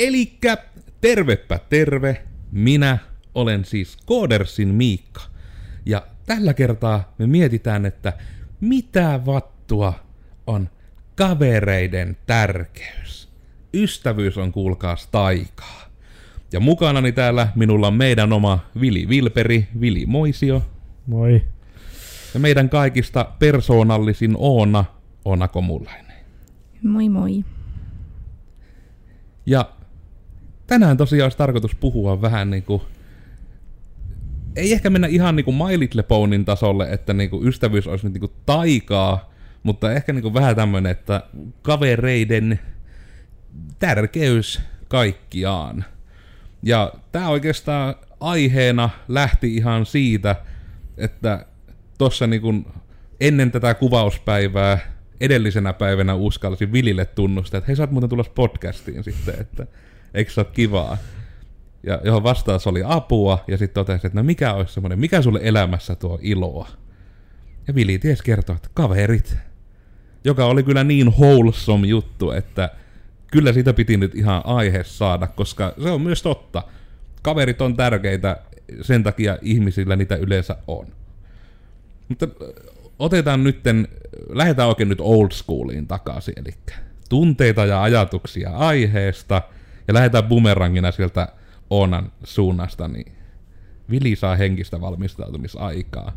Elikkä 0.00 0.56
tervepä 1.00 1.58
terve, 1.68 2.22
minä 2.52 2.98
olen 3.34 3.64
siis 3.64 3.96
Koodersin 4.06 4.68
Miikka. 4.68 5.20
Ja 5.86 6.06
tällä 6.26 6.54
kertaa 6.54 7.14
me 7.18 7.26
mietitään, 7.26 7.86
että 7.86 8.12
mitä 8.60 9.20
vattua 9.26 9.92
on 10.46 10.68
kavereiden 11.16 12.16
tärkeys. 12.26 13.28
Ystävyys 13.74 14.38
on 14.38 14.52
kuulkaas 14.52 15.06
taikaa. 15.06 15.80
Ja 16.52 16.60
mukanani 16.60 17.12
täällä 17.12 17.48
minulla 17.54 17.86
on 17.86 17.94
meidän 17.94 18.32
oma 18.32 18.58
Vili 18.80 19.08
Vilperi, 19.08 19.68
Vili 19.80 20.06
Moisio. 20.06 20.62
Moi. 21.06 21.42
Ja 22.34 22.40
meidän 22.40 22.68
kaikista 22.68 23.26
persoonallisin 23.38 24.34
Oona, 24.38 24.84
Oona 25.24 25.48
Komulainen. 25.48 26.16
Moi 26.82 27.08
moi. 27.08 27.44
Ja 29.46 29.79
tänään 30.70 30.96
tosiaan 30.96 31.24
olisi 31.24 31.38
tarkoitus 31.38 31.74
puhua 31.74 32.22
vähän 32.22 32.50
niinku... 32.50 32.82
Ei 34.56 34.72
ehkä 34.72 34.90
mennä 34.90 35.06
ihan 35.06 35.36
niinku 35.36 35.52
My 35.52 35.78
Little 35.78 36.04
tasolle, 36.44 36.88
että 36.90 37.14
niinku 37.14 37.44
ystävyys 37.44 37.86
olisi 37.86 38.06
nyt 38.06 38.12
niinku 38.12 38.32
taikaa, 38.46 39.30
mutta 39.62 39.92
ehkä 39.92 40.12
niinku 40.12 40.34
vähän 40.34 40.56
tämmönen, 40.56 40.92
että 40.92 41.22
kavereiden 41.62 42.60
tärkeys 43.78 44.60
kaikkiaan. 44.88 45.84
Ja 46.62 46.92
tämä 47.12 47.28
oikeastaan 47.28 47.94
aiheena 48.20 48.90
lähti 49.08 49.56
ihan 49.56 49.86
siitä, 49.86 50.36
että 50.96 51.46
tuossa 51.98 52.26
niinku 52.26 52.54
ennen 53.20 53.50
tätä 53.50 53.74
kuvauspäivää 53.74 54.78
edellisenä 55.20 55.72
päivänä 55.72 56.14
uskalsin 56.14 56.72
Vilille 56.72 57.04
tunnustaa, 57.04 57.58
että 57.58 57.66
hei 57.66 57.76
sä 57.76 57.82
oot 57.82 57.90
muuten 57.90 58.10
tulossa 58.10 58.32
podcastiin 58.34 59.04
sitten, 59.04 59.34
että 59.40 59.66
eikö 60.14 60.30
se 60.30 60.40
ole 60.40 60.48
kivaa? 60.52 60.96
Ja 61.82 62.00
johon 62.04 62.22
vastaus 62.22 62.66
oli 62.66 62.82
apua, 62.84 63.44
ja 63.48 63.58
sitten 63.58 63.74
totesin, 63.74 64.06
että 64.06 64.18
no 64.18 64.22
mikä 64.22 64.54
olisi 64.54 64.74
semmoinen, 64.74 64.98
mikä 64.98 65.22
sulle 65.22 65.40
elämässä 65.42 65.94
tuo 65.94 66.18
iloa? 66.22 66.68
Ja 67.68 67.74
Vili 67.74 67.98
ties 67.98 68.22
kertoa, 68.22 68.56
että 68.56 68.68
kaverit. 68.74 69.36
Joka 70.24 70.44
oli 70.44 70.62
kyllä 70.62 70.84
niin 70.84 71.06
wholesome 71.06 71.86
juttu, 71.86 72.30
että 72.30 72.70
kyllä 73.30 73.52
siitä 73.52 73.72
piti 73.72 73.96
nyt 73.96 74.14
ihan 74.14 74.42
aihe 74.44 74.84
saada, 74.84 75.26
koska 75.26 75.74
se 75.82 75.90
on 75.90 76.00
myös 76.00 76.22
totta. 76.22 76.62
Kaverit 77.22 77.60
on 77.60 77.76
tärkeitä, 77.76 78.36
sen 78.82 79.02
takia 79.02 79.38
ihmisillä 79.42 79.96
niitä 79.96 80.16
yleensä 80.16 80.56
on. 80.66 80.86
Mutta 82.08 82.28
otetaan 82.98 83.44
nytten, 83.44 83.88
lähdetään 84.28 84.68
oikein 84.68 84.88
nyt 84.88 85.00
old 85.00 85.30
schooliin 85.30 85.86
takaisin, 85.86 86.34
eli 86.36 86.54
tunteita 87.08 87.66
ja 87.66 87.82
ajatuksia 87.82 88.50
aiheesta, 88.50 89.42
ja 89.88 89.94
lähdetään 89.94 90.24
bumerangina 90.24 90.92
sieltä 90.92 91.28
Oonan 91.70 92.12
suunnasta, 92.24 92.88
niin 92.88 93.12
Vili 93.90 94.16
saa 94.16 94.36
henkistä 94.36 94.80
valmistautumisaikaa. 94.80 96.12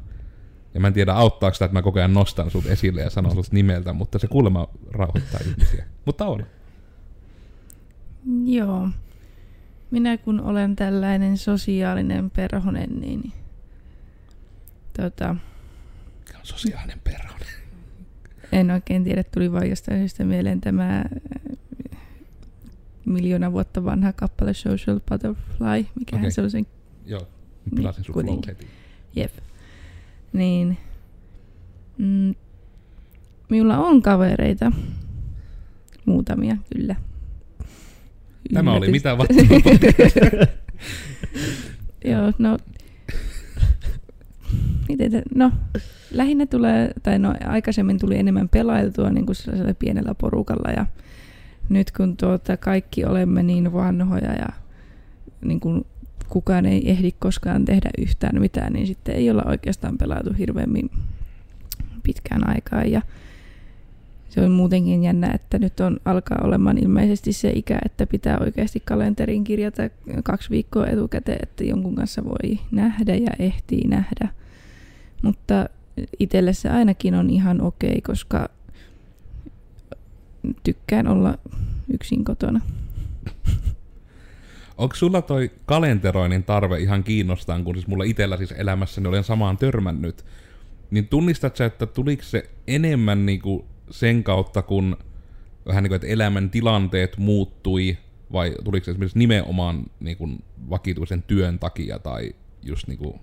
Ja 0.73 0.80
mä 0.80 0.88
en 0.88 0.94
tiedä, 0.94 1.14
auttaako 1.14 1.53
sitä, 1.53 1.66
että 1.66 1.78
mä 1.78 1.81
koko 1.81 2.00
ajan 2.00 2.14
nostan 2.14 2.52
sut 2.52 2.66
esille 2.66 3.02
ja 3.02 3.09
sanon 3.09 3.36
sut 3.36 3.52
nimeltä, 3.52 3.94
mutta 3.94 4.19
se 4.19 4.28
kuulemma 4.28 4.67
rauhoittaa 4.91 5.39
ihmisiä. 5.50 5.86
Mutta 6.06 6.25
on. 6.25 6.45
Joo. 8.45 8.89
Minä 9.91 10.17
kun 10.17 10.41
olen 10.41 10.75
tällainen 10.75 11.38
sosiaalinen 11.38 12.30
perhonen, 12.30 12.89
niin 13.00 13.31
tota, 14.97 15.36
Mikä 16.19 16.39
on 16.39 16.45
sosiaalinen 16.45 17.00
perhonen? 17.03 17.47
en 18.52 18.72
oikein 18.72 19.03
tiedä, 19.03 19.23
tuli 19.23 19.52
vain 19.52 19.69
jostain 19.69 20.00
syystä 20.00 20.23
mieleen 20.23 20.61
tämä 20.61 21.03
miljoona 23.06 23.52
vuotta 23.52 23.86
vanha 23.86 24.14
kappale 24.14 24.54
Social 24.54 25.00
Butterfly, 25.09 25.86
mikä 26.00 26.16
Okei. 26.18 26.32
se 26.32 26.42
on 26.42 26.52
sen, 26.52 26.68
Joo, 27.06 27.28
pilasin 27.76 28.04
sun 28.04 28.26
heti. 28.48 28.68
jep. 29.16 29.32
Niin, 30.34 30.78
mm, 31.97 32.36
minulla 33.50 33.78
on 33.78 34.02
kavereita, 34.02 34.72
muutamia 36.06 36.58
kyllä. 36.75 36.96
Tämä 38.53 38.72
oli 38.74 38.78
Yllätys. 38.88 38.92
mitä 39.03 39.18
vattua 39.18 39.44
Joo, 42.06 42.31
no... 42.38 42.58
Miten 44.90 45.12
te, 45.12 45.24
no, 45.36 45.52
lähinnä 46.12 46.46
tulee, 46.46 46.92
tai 47.03 47.19
no 47.19 47.34
aikaisemmin 47.46 48.00
tuli 48.00 48.18
enemmän 48.18 48.50
pelailtua 48.50 49.09
niin 49.09 49.25
kuin 49.25 49.36
pienellä 49.80 50.16
porukalla 50.16 50.72
ja 50.72 50.86
nyt 51.69 51.91
kun 51.91 52.18
tuota, 52.18 52.57
kaikki 52.57 53.06
olemme 53.06 53.44
niin 53.44 53.74
vanhoja 53.74 54.34
ja 54.34 54.47
niin 55.46 55.59
kuin 55.59 55.85
kukaan 56.29 56.66
ei 56.66 56.91
ehdi 56.91 57.12
koskaan 57.19 57.66
tehdä 57.66 57.90
yhtään 57.97 58.40
mitään, 58.40 58.74
niin 58.74 58.88
sitten 58.88 59.16
ei 59.16 59.29
olla 59.29 59.44
oikeastaan 59.46 59.97
pelailtu 59.97 60.34
hirveämmin 60.34 60.90
pitkään 62.03 62.50
aikaan 62.50 62.91
ja 62.91 63.01
se 64.29 64.41
on 64.41 64.51
muutenkin 64.51 65.03
jännä, 65.03 65.31
että 65.34 65.59
nyt 65.59 65.79
on 65.79 66.00
alkaa 66.06 66.38
olemaan 66.44 66.78
ilmeisesti 66.78 67.34
se 67.34 67.51
ikä, 67.56 67.80
että 67.85 68.07
pitää 68.07 68.38
oikeasti 68.40 68.80
kalenteriin 68.80 69.44
kirjata 69.44 69.84
kaksi 70.24 70.50
viikkoa 70.50 70.88
etukäteen, 70.88 71.40
että 71.44 71.63
jonkun 71.63 71.95
kanssa 71.95 72.24
voi 72.25 72.59
nähdä 72.72 73.16
ja 73.16 73.31
ehtii 73.40 73.88
nähdä. 73.88 74.30
Mutta 75.22 75.69
itselle 76.19 76.53
se 76.53 76.69
ainakin 76.69 77.16
on 77.16 77.30
ihan 77.30 77.62
okei, 77.62 78.01
koska 78.01 78.50
tykkään 80.64 81.08
olla 81.08 81.38
yksin 81.94 82.24
kotona. 82.24 82.62
Onko 84.78 84.96
sulla 84.96 85.22
toi 85.22 85.52
kalenteroinnin 85.66 86.44
tarve 86.44 86.80
ihan 86.80 87.04
kiinnostaan, 87.04 87.64
kun 87.64 87.76
siis 87.76 87.88
mulla 87.88 88.04
itellä 88.04 88.38
siis 88.38 88.52
elämässäni 88.52 89.08
olen 89.08 89.24
samaan 89.24 89.58
törmännyt, 89.58 90.26
niin 90.92 91.08
tunnistat 91.08 91.56
sä, 91.56 91.66
että 91.66 91.86
tuliko 91.86 92.24
se 92.24 92.50
enemmän 92.68 93.26
niinku 93.26 93.66
sen 93.90 94.24
kautta, 94.24 94.62
kun 94.62 94.98
vähän 95.66 95.84
niinku, 95.84 95.96
että 95.96 96.08
elämän 96.08 96.50
tilanteet 96.50 97.18
muuttui, 97.18 97.98
vai 98.31 98.56
tuliko 98.64 98.84
se 98.86 98.92
esimerkiksi 98.92 99.20
nimenomaan 99.20 99.84
niinku 100.00 100.30
vakituisen 100.70 101.24
työn 101.24 101.60
takia, 101.60 102.00
tai 102.00 102.36
just 102.62 102.88
niinku, 102.88 103.20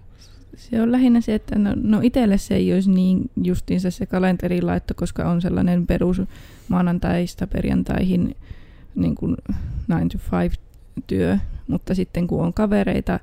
Se 0.57 0.83
on 0.83 0.93
lähinnä 0.93 1.21
se, 1.21 1.35
että 1.35 1.59
no, 1.59 1.71
no 1.83 2.01
itselle 2.03 2.39
se 2.39 2.55
ei 2.55 2.75
olisi 2.75 2.91
niin 2.91 3.31
justiinsa 3.43 3.91
se 3.91 4.07
kalenterin 4.07 4.67
laitto, 4.67 4.95
koska 4.95 5.31
on 5.31 5.43
sellainen 5.43 5.87
perus 5.87 6.23
maanantaista 6.69 7.47
perjantaihin 7.47 8.37
niin 8.95 9.15
kuin 9.15 9.37
9 9.89 10.09
to 10.09 10.39
5 10.39 10.61
työ, 11.07 11.39
mutta 11.69 11.95
sitten 11.95 12.27
kun 12.27 12.45
on 12.45 12.55
kavereita, 12.55 13.21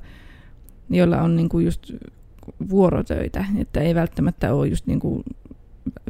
joilla 0.89 1.21
on 1.21 1.35
niin 1.35 1.49
kuin 1.49 1.65
just 1.65 1.91
vuorotöitä, 2.69 3.45
että 3.57 3.79
ei 3.79 3.95
välttämättä 3.95 4.53
ole 4.53 4.67
just 4.67 4.87
niin 4.87 4.99
kuin 4.99 5.23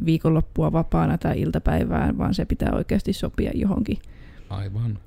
viikonloppua 0.04 0.72
vapaana 0.72 1.18
tai 1.18 1.40
iltapäivää, 1.40 2.18
vaan 2.18 2.34
se 2.34 2.44
pitää 2.44 2.72
oikeasti 2.72 3.12
sopia 3.12 3.50
johonkin. 3.54 3.98
aivan. 4.50 4.98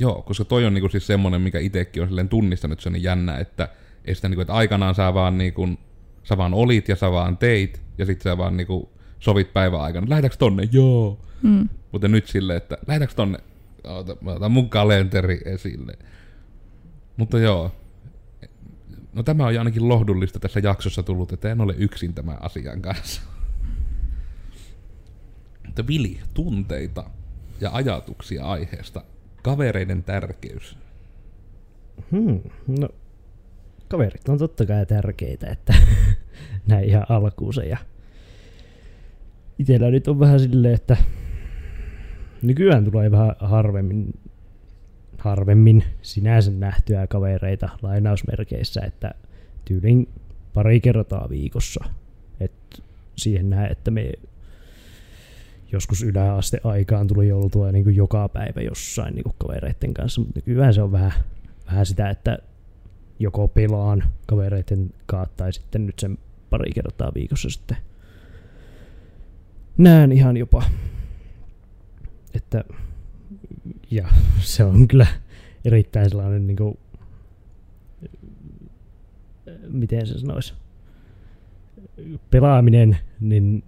Joo, 0.00 0.22
koska 0.22 0.44
toi 0.44 0.64
on 0.64 0.74
niinku 0.74 0.88
siis 0.88 1.06
semmonen, 1.06 1.40
mikä 1.40 1.58
itekin 1.58 2.02
on 2.02 2.08
silleen 2.08 2.28
tunnistanut, 2.28 2.72
että 2.72 2.82
se 2.82 2.88
on 2.88 2.92
niin 2.92 3.02
jännä, 3.02 3.38
että, 3.38 3.68
ei 4.04 4.14
sitä 4.14 4.28
niinku, 4.28 4.40
että 4.40 4.52
aikanaan 4.52 4.94
sä 4.94 5.14
vaan, 5.14 5.38
niinku, 5.38 5.68
sä 6.22 6.36
vaan 6.36 6.54
olit 6.54 6.88
ja 6.88 6.96
sä 6.96 7.12
vaan 7.12 7.36
teit, 7.36 7.82
ja 7.98 8.06
sit 8.06 8.20
sä 8.20 8.38
vaan 8.38 8.56
niinku, 8.56 8.92
sovit 9.18 9.52
päivän 9.52 9.80
aikana, 9.80 10.06
lähdetäänkö 10.08 10.36
tonne? 10.36 10.68
Joo. 10.72 11.20
Mm. 11.42 11.68
Mutta 11.92 12.08
nyt 12.08 12.26
silleen, 12.26 12.56
että 12.56 12.78
lähdetäänkö 12.86 13.14
tonne? 13.14 13.38
Oota, 13.84 14.16
mä 14.20 14.32
otan 14.32 14.52
mun 14.52 14.70
kalenteri 14.70 15.40
esille. 15.44 15.98
Mutta 17.16 17.38
joo. 17.38 17.72
No 19.12 19.22
tämä 19.22 19.46
on 19.46 19.58
ainakin 19.58 19.88
lohdullista 19.88 20.38
tässä 20.38 20.60
jaksossa 20.60 21.02
tullut, 21.02 21.32
että 21.32 21.52
en 21.52 21.60
ole 21.60 21.74
yksin 21.78 22.14
tämän 22.14 22.36
asian 22.40 22.82
kanssa. 22.82 23.22
Mutta 25.66 25.86
Vili, 25.86 26.20
tunteita 26.34 27.04
ja 27.60 27.70
ajatuksia 27.72 28.44
aiheesta. 28.44 29.04
Kavereiden 29.42 30.02
tärkeys. 30.02 30.78
Hmm, 32.10 32.40
no, 32.66 32.88
kaverit 33.88 34.28
on 34.28 34.38
totta 34.38 34.66
kai 34.66 34.86
tärkeitä, 34.86 35.46
että 35.46 35.74
näin 36.68 36.84
ihan 36.84 37.06
alkuunsa. 37.08 37.62
Ja 37.62 37.78
itellä 39.58 39.90
nyt 39.90 40.08
on 40.08 40.20
vähän 40.20 40.40
silleen, 40.40 40.74
että 40.74 40.96
nykyään 42.42 42.84
tulee 42.84 43.10
vähän 43.10 43.36
harvemmin, 43.38 44.14
harvemmin 45.18 45.84
sinänsä 46.02 46.50
nähtyä 46.50 47.06
kavereita 47.06 47.68
lainausmerkeissä, 47.82 48.80
että 48.80 49.14
tyylin 49.64 50.08
pari 50.54 50.80
kertaa 50.80 51.28
viikossa. 51.30 51.84
Et 52.40 52.82
siihen 53.16 53.50
näe, 53.50 53.68
että 53.68 53.90
me 53.90 54.12
joskus 55.72 56.02
yläaste 56.02 56.60
aikaan 56.64 57.06
tuli 57.06 57.32
oltua 57.32 57.72
niin 57.72 57.84
kuin 57.84 57.96
joka 57.96 58.28
päivä 58.28 58.60
jossain 58.60 59.14
niin 59.14 59.24
kuin 59.24 59.34
kavereiden 59.38 59.94
kanssa, 59.94 60.20
mutta 60.20 60.40
nykyään 60.46 60.74
se 60.74 60.82
on 60.82 60.92
vähän, 60.92 61.12
vähän 61.66 61.86
sitä, 61.86 62.10
että 62.10 62.38
joko 63.18 63.48
pelaan 63.48 64.04
kavereiden 64.26 64.90
kanssa 65.06 65.34
tai 65.36 65.52
sitten 65.52 65.86
nyt 65.86 65.98
sen 65.98 66.18
pari 66.50 66.70
kertaa 66.72 67.12
viikossa 67.14 67.50
sitten 67.50 67.76
näen 69.78 70.12
ihan 70.12 70.36
jopa. 70.36 70.64
Et 72.34 72.50
että 72.50 72.64
ja 73.90 74.08
se 74.40 74.64
on 74.64 74.88
kyllä 74.88 75.06
erittäin 75.64 76.10
sellainen 76.10 76.46
niin 76.46 76.56
kuin, 76.56 76.78
miten 79.68 80.06
se 80.06 80.18
sanoisi, 80.18 80.54
pelaaminen, 82.30 82.98
niin 83.20 83.64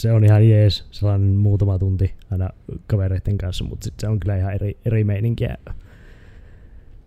se 0.00 0.12
on 0.12 0.24
ihan 0.24 0.48
jees, 0.48 0.84
sellainen 0.90 1.28
muutama 1.28 1.78
tunti 1.78 2.14
aina 2.30 2.50
kavereiden 2.86 3.38
kanssa, 3.38 3.64
mutta 3.64 3.84
sitten 3.84 4.00
se 4.00 4.08
on 4.08 4.20
kyllä 4.20 4.36
ihan 4.36 4.54
eri, 4.54 4.76
eri 4.84 5.04
meininkiä, 5.04 5.56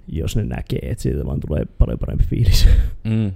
jos 0.07 0.35
ne 0.35 0.43
näkee, 0.43 0.79
että 0.81 1.01
siitä 1.01 1.25
vaan 1.25 1.39
tulee 1.39 1.65
paljon 1.77 1.99
parempi 1.99 2.23
fiilis. 2.23 2.67
Mm. 3.03 3.31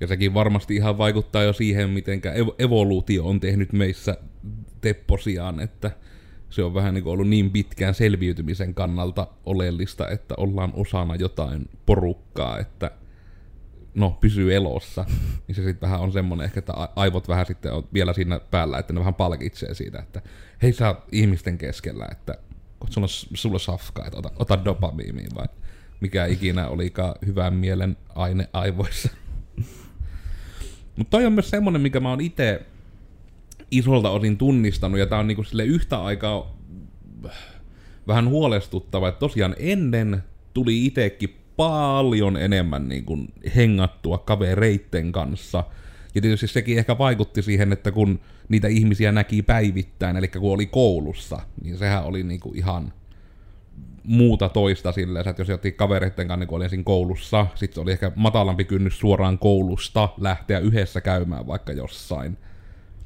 Ja 0.00 0.06
sekin 0.06 0.34
varmasti 0.34 0.76
ihan 0.76 0.98
vaikuttaa 0.98 1.42
jo 1.42 1.52
siihen, 1.52 1.90
miten 1.90 2.20
ev- 2.34 2.54
evoluutio 2.58 3.26
on 3.26 3.40
tehnyt 3.40 3.72
meissä 3.72 4.16
tepposiaan, 4.80 5.60
että 5.60 5.90
se 6.50 6.62
on 6.62 6.74
vähän 6.74 6.94
niin 6.94 7.06
ollut 7.06 7.28
niin 7.28 7.50
pitkään 7.50 7.94
selviytymisen 7.94 8.74
kannalta 8.74 9.26
oleellista, 9.46 10.08
että 10.08 10.34
ollaan 10.36 10.72
osana 10.74 11.16
jotain 11.16 11.68
porukkaa, 11.86 12.58
että 12.58 12.90
no, 13.94 14.18
pysyy 14.20 14.54
elossa. 14.54 15.04
Niin 15.48 15.56
se 15.56 15.62
sitten 15.64 15.80
vähän 15.80 16.00
on 16.00 16.12
semmoinen 16.12 16.44
ehkä, 16.44 16.58
että 16.58 16.72
aivot 16.96 17.28
vähän 17.28 17.46
sitten 17.46 17.72
on 17.72 17.88
vielä 17.94 18.12
siinä 18.12 18.40
päällä, 18.50 18.78
että 18.78 18.92
ne 18.92 18.98
vähän 18.98 19.14
palkitsee 19.14 19.74
siitä, 19.74 19.98
että 19.98 20.22
hei 20.62 20.72
sä 20.72 20.94
ihmisten 21.12 21.58
keskellä, 21.58 22.06
että 22.12 22.34
sulla, 22.90 23.06
sulla 23.34 23.58
safkaa, 23.58 24.06
että 24.06 24.18
ota, 24.18 24.30
ota 24.36 24.64
dopamiimiin 24.64 25.34
vai 25.34 25.46
mikä 26.00 26.26
ikinä 26.26 26.68
olikaan 26.68 27.14
hyvän 27.26 27.54
mielen 27.54 27.96
aine 28.14 28.48
aivoissa. 28.52 29.08
Mutta 30.96 31.10
toi 31.10 31.26
on 31.26 31.32
myös 31.32 31.50
semmonen, 31.50 31.80
mikä 31.80 32.00
mä 32.00 32.10
oon 32.10 32.20
itse 32.20 32.66
isolta 33.70 34.10
osin 34.10 34.38
tunnistanut, 34.38 34.98
ja 34.98 35.06
tää 35.06 35.18
on 35.18 35.26
niinku 35.26 35.44
sille 35.44 35.64
yhtä 35.64 36.02
aikaa 36.02 36.56
vähän 38.06 38.28
huolestuttava, 38.28 39.08
että 39.08 39.18
tosiaan 39.18 39.54
ennen 39.58 40.22
tuli 40.54 40.86
itekin 40.86 41.41
paljon 41.56 42.36
enemmän 42.36 42.88
niin 42.88 43.04
kuin 43.04 43.28
hengattua 43.56 44.18
kavereitten 44.18 45.12
kanssa. 45.12 45.64
Ja 46.14 46.20
tietysti 46.20 46.46
sekin 46.46 46.78
ehkä 46.78 46.98
vaikutti 46.98 47.42
siihen, 47.42 47.72
että 47.72 47.92
kun 47.92 48.20
niitä 48.48 48.68
ihmisiä 48.68 49.12
näki 49.12 49.42
päivittäin, 49.42 50.16
eli 50.16 50.28
kun 50.28 50.52
oli 50.52 50.66
koulussa, 50.66 51.40
niin 51.64 51.78
sehän 51.78 52.04
oli 52.04 52.22
niin 52.22 52.40
kuin 52.40 52.56
ihan 52.56 52.92
muuta 54.04 54.48
toista 54.48 54.92
silleen, 54.92 55.28
että 55.28 55.40
jos 55.42 55.50
otti 55.50 55.72
kavereitten 55.72 56.28
kanssa, 56.28 56.38
niin 56.40 56.48
kun 56.48 56.56
oli 56.56 56.64
ensin 56.64 56.84
koulussa, 56.84 57.46
sitten 57.54 57.74
se 57.74 57.80
oli 57.80 57.92
ehkä 57.92 58.12
matalampi 58.16 58.64
kynnys 58.64 58.98
suoraan 58.98 59.38
koulusta 59.38 60.08
lähteä 60.18 60.58
yhdessä 60.58 61.00
käymään 61.00 61.46
vaikka 61.46 61.72
jossain. 61.72 62.38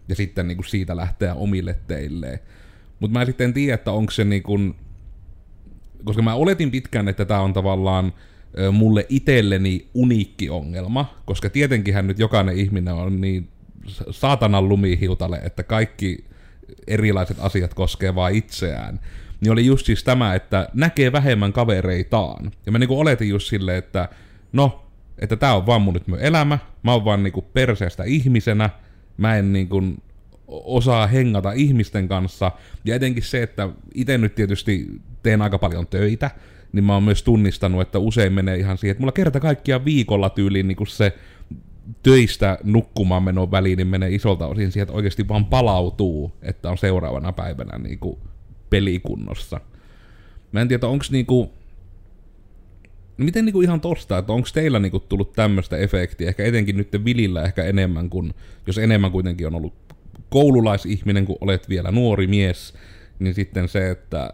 Ja 0.09 0.15
sitten 0.15 0.49
niin 0.49 0.57
kuin 0.57 0.67
siitä 0.67 0.97
lähteä 0.97 1.35
omille 1.35 1.79
teilleen. 1.87 2.39
Mutta 3.01 3.19
mä 3.19 3.25
sitten 3.25 3.45
en 3.45 3.55
tiedä, 3.55 3.75
että 3.75 3.93
onko 3.93 4.13
se 4.13 4.25
niin 4.25 4.43
kuin, 4.43 4.75
koska 6.05 6.23
mä 6.23 6.35
oletin 6.35 6.71
pitkään, 6.71 7.09
että 7.09 7.25
tämä 7.25 7.41
on 7.41 7.53
tavallaan 7.53 8.13
mulle 8.73 9.07
itselleni 9.09 9.89
uniikki 9.95 10.51
ongelma, 10.51 11.15
koska 11.25 11.51
tietenkinhän 11.51 12.07
nyt 12.07 12.19
jokainen 12.19 12.57
ihminen 12.57 12.95
on 12.95 13.21
niin 13.21 13.49
saatanan 14.11 14.69
lumihiutale, 14.69 15.37
että 15.37 15.63
kaikki 15.63 16.25
erilaiset 16.87 17.37
asiat 17.41 17.75
koskee 17.75 18.15
vain 18.15 18.37
itseään. 18.37 19.01
Niin 19.41 19.53
oli 19.53 19.67
just 19.67 19.87
siis 19.87 20.05
tämä, 20.05 20.35
että 20.35 20.69
näkee 20.75 21.13
vähemmän 21.13 21.53
kavereitaan. 21.53 22.51
Ja 22.67 22.73
mä 22.73 22.79
niinku 22.79 23.01
oletin 23.01 23.29
just 23.29 23.49
silleen, 23.49 23.79
että 23.79 24.09
no, 24.53 24.87
että 25.19 25.37
tää 25.37 25.57
on 25.57 25.67
vaan 25.67 25.83
mun 25.83 25.95
nyt 25.95 26.09
mun 26.09 26.19
elämä, 26.19 26.59
mä 26.83 26.93
oon 26.93 27.05
vaan 27.05 27.23
niinku 27.23 27.43
perseestä 27.43 28.05
ihmisenä, 28.05 28.71
mä 29.17 29.37
en 29.37 29.53
niinku 29.53 29.83
osaa 30.49 31.07
hengata 31.07 31.53
ihmisten 31.53 32.09
kanssa. 32.09 32.53
Ja 32.85 32.95
etenkin 32.95 33.23
se, 33.23 33.43
että 33.43 33.69
itse 33.95 34.19
nyt 34.19 34.35
tietysti 34.35 34.87
teen 35.23 35.43
aika 35.43 35.59
paljon 35.59 35.87
töitä, 35.87 36.31
niin 36.73 36.85
mä 36.85 36.95
oon 36.95 37.03
myös 37.03 37.23
tunnistanut, 37.23 37.81
että 37.81 37.99
usein 37.99 38.33
menee 38.33 38.57
ihan 38.57 38.79
siihen, 38.79 38.93
että 38.93 39.03
mulla 39.03 39.13
kerta 39.13 39.41
kaikkiaan 39.41 39.85
viikolla 39.85 40.31
tyyliin 40.31 40.69
niin 40.69 40.87
se 40.89 41.13
töistä 42.03 42.59
nukkumaan 42.65 43.23
menon 43.23 43.51
väliin, 43.51 43.77
niin 43.77 43.87
menee 43.87 44.15
isolta 44.15 44.47
osin 44.47 44.73
siihen, 44.73 44.83
että 44.83 44.97
oikeasti 44.97 45.29
vaan 45.29 45.45
palautuu, 45.45 46.33
että 46.43 46.71
on 46.71 46.79
seuraavana 46.79 47.33
päivänä 47.33 47.79
niin 47.79 47.99
kuin 47.99 48.19
pelikunnossa. 48.71 49.61
Mä 50.53 50.61
en 50.61 50.69
tiedä, 50.69 50.87
onko 50.87 51.05
niinku, 51.11 51.53
miten 53.17 53.45
niinku 53.45 53.61
ihan 53.61 53.81
tosta, 53.81 54.19
että 54.19 54.33
onko 54.33 54.49
teillä 54.55 54.79
niinku 54.79 55.01
tullut 55.01 55.33
tämmöistä 55.33 55.77
efektiä, 55.77 56.29
ehkä 56.29 56.45
etenkin 56.45 56.77
nyt 56.77 57.05
Vilillä 57.05 57.43
ehkä 57.43 57.65
enemmän 57.65 58.11
kuin, 58.11 58.35
jos 58.67 58.79
enemmän 58.79 59.13
kuitenkin 59.13 59.47
on 59.47 59.55
ollut 59.55 59.75
koululaisihminen, 60.29 61.25
kun 61.25 61.39
olet 61.41 61.69
vielä 61.69 61.91
nuori 61.91 62.27
mies, 62.27 62.75
niin 63.19 63.35
sitten 63.35 63.69
se, 63.69 63.91
että 63.91 64.33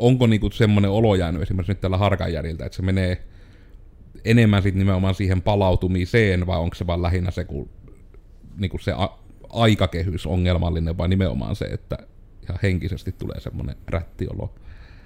onko 0.00 0.26
niinku 0.26 0.50
semmoinen 0.50 0.90
olo 0.90 1.14
jäänyt 1.14 1.42
esimerkiksi 1.42 1.72
nyt 1.72 1.80
tällä 1.80 1.96
harkanjäljiltä, 1.96 2.66
että 2.66 2.76
se 2.76 2.82
menee 2.82 3.24
enemmän 4.24 4.62
sitten 4.62 4.78
nimenomaan 4.78 5.14
siihen 5.14 5.42
palautumiseen, 5.42 6.46
vai 6.46 6.58
onko 6.58 6.74
se 6.74 6.86
vaan 6.86 7.02
lähinnä 7.02 7.30
se, 7.30 7.44
kun, 7.44 7.68
niinku 8.56 8.78
se 8.78 8.92
a- 8.92 9.18
aikakehys 9.48 10.26
ongelmallinen, 10.26 10.98
vai 10.98 11.08
nimenomaan 11.08 11.56
se, 11.56 11.64
että 11.64 11.98
ihan 12.42 12.58
henkisesti 12.62 13.14
tulee 13.18 13.40
semmoinen 13.40 13.76
rättiolo? 13.88 14.54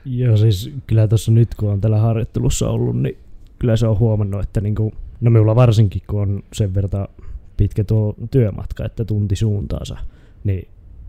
Joo, 0.04 0.36
siis 0.36 0.70
kyllä 0.86 1.08
tuossa 1.08 1.32
nyt 1.32 1.54
kun 1.54 1.70
on 1.70 1.80
tällä 1.80 1.98
harjoittelussa 1.98 2.70
ollut, 2.70 3.02
niin 3.02 3.18
kyllä 3.58 3.76
se 3.76 3.86
on 3.86 3.98
huomannut, 3.98 4.42
että 4.42 4.60
niinku, 4.60 4.92
no 5.20 5.30
minulla 5.30 5.54
varsinkin 5.54 6.02
kun 6.06 6.22
on 6.22 6.42
sen 6.52 6.74
verran 6.74 7.08
pitkä 7.56 7.84
tuo 7.84 8.14
työmatka, 8.30 8.84
että 8.84 9.04
tunti 9.04 9.36
suuntaansa, 9.36 9.96
niin 10.44 10.68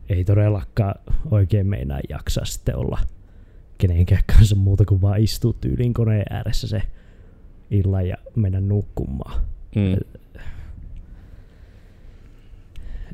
ei 0.09 0.23
todellakaan 0.23 0.95
oikein 1.31 1.67
meinaa 1.67 1.99
jaksaa 2.09 2.45
sitten 2.45 2.75
olla 2.75 2.99
kenenkään 3.77 4.23
kanssa 4.35 4.55
muuta 4.55 4.85
kuin 4.85 5.01
vaan 5.01 5.21
istua 5.21 5.53
tyyliin 5.61 5.93
koneen 5.93 6.25
ääressä 6.29 6.67
se 6.67 6.81
illan 7.71 8.07
ja 8.07 8.17
mennä 8.35 8.59
nukkumaan. 8.59 9.41
Mm. 9.75 9.93
Et, 9.93 10.07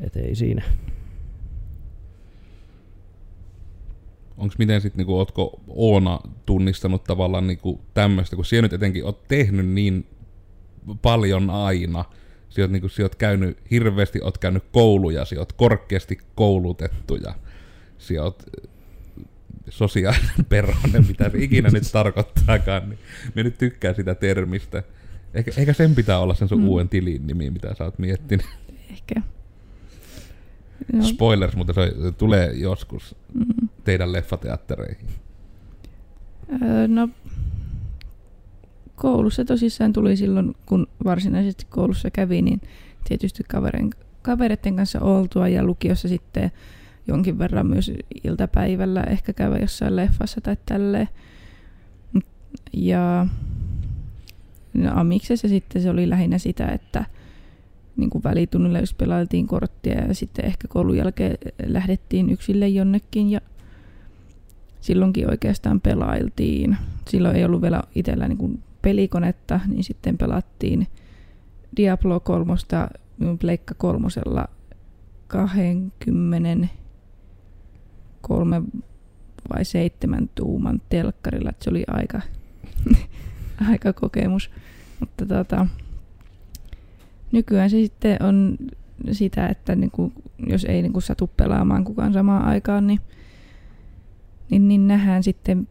et 0.01 0.15
ei 0.15 0.35
siinä. 0.35 0.63
Onko 4.37 4.55
miten 4.57 4.81
sitten, 4.81 4.97
niinku, 4.97 5.17
ootko 5.17 5.61
Oona 5.67 6.19
tunnistanut 6.45 7.03
tavallaan 7.03 7.47
niinku 7.47 7.81
tämmöistä, 7.93 8.35
kun 8.35 8.45
sinä 8.45 8.61
nyt 8.61 8.73
etenkin 8.73 9.05
oot 9.05 9.27
tehnyt 9.27 9.67
niin 9.67 10.07
paljon 11.01 11.49
aina, 11.49 12.05
sä 12.49 12.61
oot, 12.61 12.71
niinku, 12.71 12.89
sä 12.89 13.03
oot 13.03 13.15
käynyt, 13.15 13.57
hirveästi 13.71 14.21
oot 14.21 14.37
käynyt 14.37 14.63
kouluja, 14.71 15.25
sä 15.25 15.35
oot 15.39 15.53
korkeasti 15.53 16.17
koulutettu 16.35 17.15
ja 17.15 17.35
sä 17.97 18.23
oot 18.23 18.43
sosiaalinen 19.69 20.45
perhonen, 20.49 21.07
mitä 21.07 21.29
se 21.29 21.37
ikinä 21.37 21.69
nyt 21.69 21.83
tarkoittaakaan, 21.91 22.89
niin 22.89 22.99
me 23.35 23.43
nyt 23.43 23.57
tykkään 23.57 23.95
sitä 23.95 24.15
termistä. 24.15 24.83
Ehkä, 25.33 25.51
ehkä 25.57 25.73
sen 25.73 25.95
pitää 25.95 26.19
olla 26.19 26.33
sen 26.33 26.47
sun 26.47 26.61
mm. 26.61 26.67
uuden 26.67 26.89
tilin 26.89 27.27
nimi, 27.27 27.49
mitä 27.49 27.75
sä 27.77 27.83
oot 27.83 27.99
miettinyt. 27.99 28.45
Ehkä. 28.89 29.21
No. 30.93 31.03
Spoilers, 31.03 31.55
mutta 31.55 31.73
se 31.73 31.93
tulee 32.17 32.53
joskus 32.53 33.15
mm. 33.33 33.69
teidän 33.83 34.11
leffateattereihin. 34.11 35.07
Öö, 36.61 36.87
no, 36.87 37.09
koulussa 38.95 39.45
tosissaan 39.45 39.93
tuli 39.93 40.17
silloin, 40.17 40.55
kun 40.65 40.87
varsinaisesti 41.03 41.65
koulussa 41.69 42.11
kävi, 42.11 42.41
niin 42.41 42.61
tietysti 43.03 43.43
kaverin, 43.47 43.89
kavereiden 44.21 44.75
kanssa 44.75 44.99
oltua 44.99 45.47
ja 45.47 45.63
lukiossa 45.63 46.07
sitten 46.07 46.51
jonkin 47.11 47.39
verran 47.39 47.67
myös 47.67 47.91
iltapäivällä 48.23 49.03
ehkä 49.03 49.33
käydä 49.33 49.57
jossain 49.57 49.95
leffassa 49.95 50.41
tai 50.41 50.57
tälleen. 50.65 51.09
Ja 52.73 53.27
no, 54.73 54.91
Amiksessa 54.93 55.47
sitten 55.47 55.81
se 55.81 55.89
oli 55.89 56.09
lähinnä 56.09 56.37
sitä, 56.37 56.67
että 56.67 57.05
niin 57.97 58.09
kuin 58.09 58.23
välitunnilla 58.23 58.79
jos 58.79 58.93
pelailtiin 58.93 59.47
korttia 59.47 60.07
ja 60.07 60.13
sitten 60.13 60.45
ehkä 60.45 60.67
koulun 60.67 60.97
jälkeen 60.97 61.37
lähdettiin 61.65 62.29
yksille 62.29 62.67
jonnekin 62.67 63.29
ja 63.29 63.41
silloinkin 64.81 65.29
oikeastaan 65.29 65.81
pelailtiin. 65.81 66.77
Silloin 67.09 67.35
ei 67.35 67.45
ollut 67.45 67.61
vielä 67.61 67.81
itsellä 67.95 68.27
niin 68.27 68.37
kuin 68.37 68.63
pelikonetta, 68.81 69.59
niin 69.67 69.83
sitten 69.83 70.17
pelattiin 70.17 70.87
Diablo 71.77 72.19
3 72.19 72.53
Pleikka 73.39 73.73
kolmosella 73.73 74.47
20 75.27 76.67
kolme 78.21 78.61
vai 79.53 79.65
seitsemän 79.65 80.29
tuuman 80.35 80.81
telkkarilla, 80.89 81.49
että 81.49 81.63
se 81.63 81.69
oli 81.69 81.83
aika, 81.87 82.21
aika 83.69 83.93
kokemus. 83.93 84.51
Mutta 84.99 85.25
tota, 85.25 85.67
nykyään 87.31 87.69
se 87.69 87.77
sitten 87.77 88.23
on 88.23 88.57
sitä, 89.11 89.47
että 89.47 89.75
niinku, 89.75 90.13
jos 90.47 90.65
ei 90.65 90.81
niinku 90.81 91.01
satu 91.01 91.29
pelaamaan 91.37 91.83
kukaan 91.83 92.13
samaan 92.13 92.45
aikaan, 92.45 92.87
niin, 92.87 92.99
niin, 94.49 94.67
niin 94.67 94.87
nähdään 94.87 95.23
sitten 95.23 95.67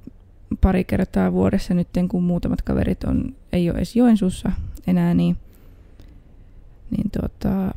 pari 0.61 0.85
kertaa 0.85 1.33
vuodessa 1.33 1.75
nyt, 1.75 1.89
kun 2.09 2.23
muutamat 2.23 2.63
kaverit 2.63 3.05
on, 3.05 3.37
ei 3.53 3.71
ole 3.71 3.79
edes 3.79 3.97
Joensuussa 3.97 4.53
enää, 4.87 5.15
niin, 5.15 5.37
niin 6.91 7.11
tota, 7.11 7.75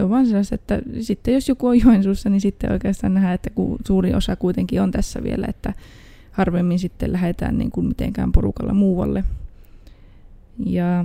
se 0.00 0.04
on 0.04 0.10
vaan 0.10 0.26
sellaista, 0.26 0.54
että 0.54 0.82
sitten 1.00 1.34
jos 1.34 1.48
joku 1.48 1.66
on 1.66 1.80
Joensuussa, 1.80 2.30
niin 2.30 2.40
sitten 2.40 2.72
oikeastaan 2.72 3.14
nähdään, 3.14 3.34
että 3.34 3.50
ku, 3.50 3.78
suuri 3.86 4.14
osa 4.14 4.36
kuitenkin 4.36 4.82
on 4.82 4.90
tässä 4.90 5.22
vielä, 5.22 5.46
että 5.48 5.74
harvemmin 6.32 6.78
sitten 6.78 7.12
lähdetään 7.12 7.58
niin 7.58 7.70
kuin 7.70 7.86
mitenkään 7.86 8.32
porukalla 8.32 8.74
muualle. 8.74 9.24
Ja 10.66 11.04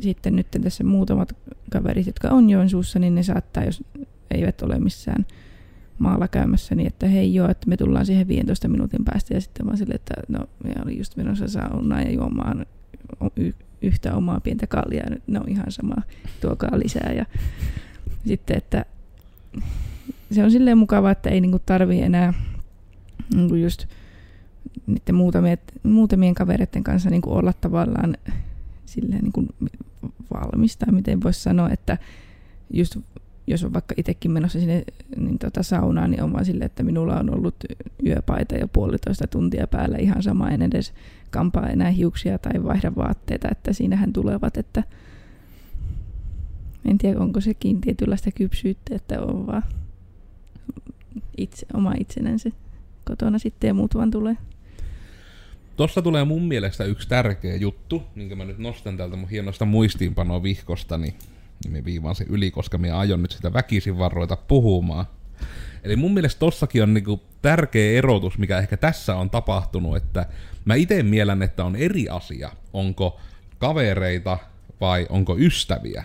sitten 0.00 0.36
nyt 0.36 0.46
tässä 0.62 0.84
muutamat 0.84 1.36
kaverit, 1.70 2.06
jotka 2.06 2.28
on 2.28 2.50
Joensuussa, 2.50 2.98
niin 2.98 3.14
ne 3.14 3.22
saattaa, 3.22 3.64
jos 3.64 3.84
eivät 4.30 4.62
ole 4.62 4.78
missään 4.78 5.26
maalla 5.98 6.28
käymässä, 6.28 6.74
niin 6.74 6.86
että 6.86 7.06
hei 7.06 7.34
joo, 7.34 7.48
että 7.48 7.68
me 7.68 7.76
tullaan 7.76 8.06
siihen 8.06 8.28
15 8.28 8.68
minuutin 8.68 9.04
päästä 9.04 9.34
ja 9.34 9.40
sitten 9.40 9.66
vaan 9.66 9.76
silleen, 9.76 9.96
että 9.96 10.14
no 10.28 10.38
me 10.64 10.72
oli 10.84 10.98
just 10.98 11.16
menossa 11.16 11.48
saunaan 11.48 12.02
ja 12.02 12.12
juomaan 12.12 12.66
yhtä 13.86 14.14
omaa 14.14 14.40
pientä 14.40 14.66
kallia, 14.66 15.04
nyt 15.10 15.22
ne 15.26 15.40
on 15.40 15.48
ihan 15.48 15.72
sama, 15.72 15.94
tuokaa 16.40 16.78
lisää. 16.78 17.12
Ja 17.12 17.26
sitten, 18.26 18.56
että 18.56 18.84
se 20.32 20.44
on 20.44 20.50
silleen 20.50 20.78
mukavaa, 20.78 21.10
että 21.10 21.30
ei 21.30 21.40
niinku 21.40 21.58
tarvii 21.66 22.02
enää 22.02 22.34
niinku 23.34 23.54
just 23.54 23.86
niiden 24.86 25.14
muutamien, 25.14 25.58
muutamien 25.82 26.34
kavereiden 26.34 26.84
kanssa 26.84 27.10
niinku 27.10 27.32
olla 27.32 27.52
tavallaan 27.52 28.16
silleen 28.86 29.22
niinku 29.22 29.46
valmista, 30.34 30.92
miten 30.92 31.22
voisi 31.22 31.40
sanoa, 31.40 31.70
että 31.70 31.98
just 32.70 32.96
jos 33.46 33.64
on 33.64 33.72
vaikka 33.72 33.94
itsekin 33.96 34.30
menossa 34.30 34.58
sinne 34.58 34.84
niin 35.16 35.38
tota 35.38 35.62
saunaan, 35.62 36.10
niin 36.10 36.22
on 36.22 36.32
vaan 36.32 36.44
silleen, 36.44 36.66
että 36.66 36.82
minulla 36.82 37.20
on 37.20 37.34
ollut 37.34 37.56
yöpaita 38.06 38.54
jo 38.54 38.68
puolitoista 38.68 39.26
tuntia 39.26 39.66
päällä 39.66 39.96
ihan 39.98 40.22
sama, 40.22 40.50
en 40.50 40.62
edes 40.62 40.92
kampaa 41.30 41.68
enää 41.68 41.90
hiuksia 41.90 42.38
tai 42.38 42.64
vaihda 42.64 42.92
vaatteita, 42.96 43.48
että 43.52 43.72
siinähän 43.72 44.12
tulevat, 44.12 44.56
että 44.56 44.82
en 46.90 46.98
tiedä, 46.98 47.20
onko 47.20 47.40
sekin 47.40 47.80
tietynlaista 47.80 48.30
kypsyyttä, 48.30 48.94
että 48.94 49.20
on 49.20 49.46
vaan 49.46 49.64
itse, 51.36 51.66
oma 51.74 51.94
itsenänsä 52.00 52.50
kotona 53.04 53.38
sitten 53.38 53.68
ja 53.68 53.74
muut 53.74 53.94
vaan 53.94 54.10
tulee. 54.10 54.36
Tuossa 55.76 56.02
tulee 56.02 56.24
mun 56.24 56.42
mielestä 56.42 56.84
yksi 56.84 57.08
tärkeä 57.08 57.56
juttu, 57.56 58.02
minkä 58.14 58.36
mä 58.36 58.44
nyt 58.44 58.58
nostan 58.58 58.96
täältä 58.96 59.16
mun 59.16 59.28
hienosta 59.28 59.64
muistiinpanoa 59.64 60.42
vihkostani, 60.42 61.14
niin 61.70 61.84
viivaan 61.84 62.14
se 62.14 62.24
yli, 62.28 62.50
koska 62.50 62.78
me 62.78 62.90
aion 62.90 63.22
nyt 63.22 63.30
sitä 63.30 63.52
väkisin 63.52 63.98
varroita 63.98 64.36
puhumaan. 64.36 65.06
Eli 65.84 65.96
mun 65.96 66.14
mielestä 66.14 66.38
tossakin 66.38 66.82
on 66.82 66.94
niinku 66.94 67.22
tärkeä 67.42 67.98
erotus, 67.98 68.38
mikä 68.38 68.58
ehkä 68.58 68.76
tässä 68.76 69.16
on 69.16 69.30
tapahtunut, 69.30 69.96
että 69.96 70.26
mä 70.64 70.74
itse 70.74 71.02
mielän, 71.02 71.42
että 71.42 71.64
on 71.64 71.76
eri 71.76 72.08
asia, 72.08 72.50
onko 72.72 73.20
kavereita 73.58 74.38
vai 74.80 75.06
onko 75.08 75.36
ystäviä. 75.38 76.04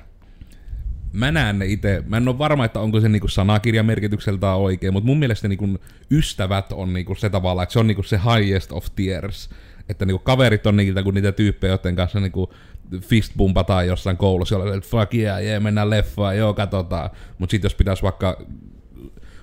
Mä 1.13 1.31
näen 1.31 1.59
ne 1.59 1.65
itse, 1.65 2.03
mä 2.07 2.17
en 2.17 2.27
ole 2.27 2.37
varma, 2.37 2.65
että 2.65 2.79
onko 2.79 3.01
se 3.01 3.09
niinku 3.09 3.27
sanakirjamerkitykseltään 3.27 4.57
oikein, 4.57 4.93
mutta 4.93 5.07
mun 5.07 5.19
mielestä 5.19 5.47
niinku 5.47 5.79
ystävät 6.11 6.71
on 6.71 6.93
niinku 6.93 7.15
se 7.15 7.29
tavalla, 7.29 7.63
että 7.63 7.73
se 7.73 7.79
on 7.79 7.87
niinku 7.87 8.03
se 8.03 8.19
highest 8.35 8.71
of 8.71 8.85
tiers. 8.95 9.49
Että 9.89 10.05
niinku 10.05 10.19
kaverit 10.19 10.67
on 10.67 10.77
niitä, 10.77 11.03
kuin 11.03 11.13
niitä 11.13 11.31
tyyppejä, 11.31 11.73
joiden 11.73 11.95
kanssa 11.95 12.19
niinku 12.19 12.53
fistbumpataan 12.99 13.87
jossain 13.87 14.17
koulussa, 14.17 14.55
jolla 14.55 14.75
että 14.75 14.89
fuck 14.89 15.13
yeah, 15.13 15.43
yeah, 15.43 15.63
mennään 15.63 15.89
leffaan, 15.89 16.37
joo, 16.37 16.53
katsotaan. 16.53 17.09
Mutta 17.37 17.51
sitten 17.51 17.65
jos 17.65 17.75
pitäisi 17.75 18.03
vaikka 18.03 18.37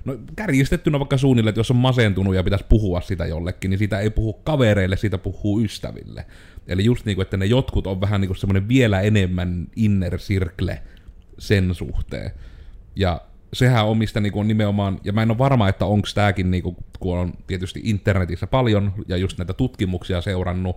No 0.04 0.16
kärjistettynä 0.36 0.98
vaikka 0.98 1.16
suunnilleen, 1.16 1.50
että 1.50 1.60
jos 1.60 1.70
on 1.70 1.76
masentunut 1.76 2.34
ja 2.34 2.44
pitäisi 2.44 2.64
puhua 2.68 3.00
sitä 3.00 3.26
jollekin, 3.26 3.70
niin 3.70 3.78
siitä 3.78 4.00
ei 4.00 4.10
puhu 4.10 4.32
kavereille, 4.32 4.96
siitä 4.96 5.18
puhuu 5.18 5.60
ystäville. 5.60 6.26
Eli 6.68 6.84
just 6.84 7.04
niin 7.04 7.16
kuin, 7.16 7.22
että 7.22 7.36
ne 7.36 7.46
jotkut 7.46 7.86
on 7.86 8.00
vähän 8.00 8.20
niin 8.20 8.28
kuin 8.28 8.36
semmoinen 8.36 8.68
vielä 8.68 9.00
enemmän 9.00 9.66
inner 9.76 10.18
circle 10.18 10.82
sen 11.38 11.74
suhteen. 11.74 12.30
Ja 12.96 13.20
sehän 13.52 13.86
on 13.86 13.98
mistä 13.98 14.20
niin 14.20 14.32
kuin 14.32 14.48
nimenomaan, 14.48 15.00
ja 15.04 15.12
mä 15.12 15.22
en 15.22 15.30
ole 15.30 15.38
varma, 15.38 15.68
että 15.68 15.86
onko 15.86 16.08
tämäkin, 16.14 16.50
niin 16.50 16.62
kuin, 16.62 16.76
kun 17.00 17.18
on 17.18 17.32
tietysti 17.46 17.80
internetissä 17.84 18.46
paljon 18.46 18.92
ja 19.08 19.16
just 19.16 19.38
näitä 19.38 19.52
tutkimuksia 19.52 20.20
seurannut, 20.20 20.76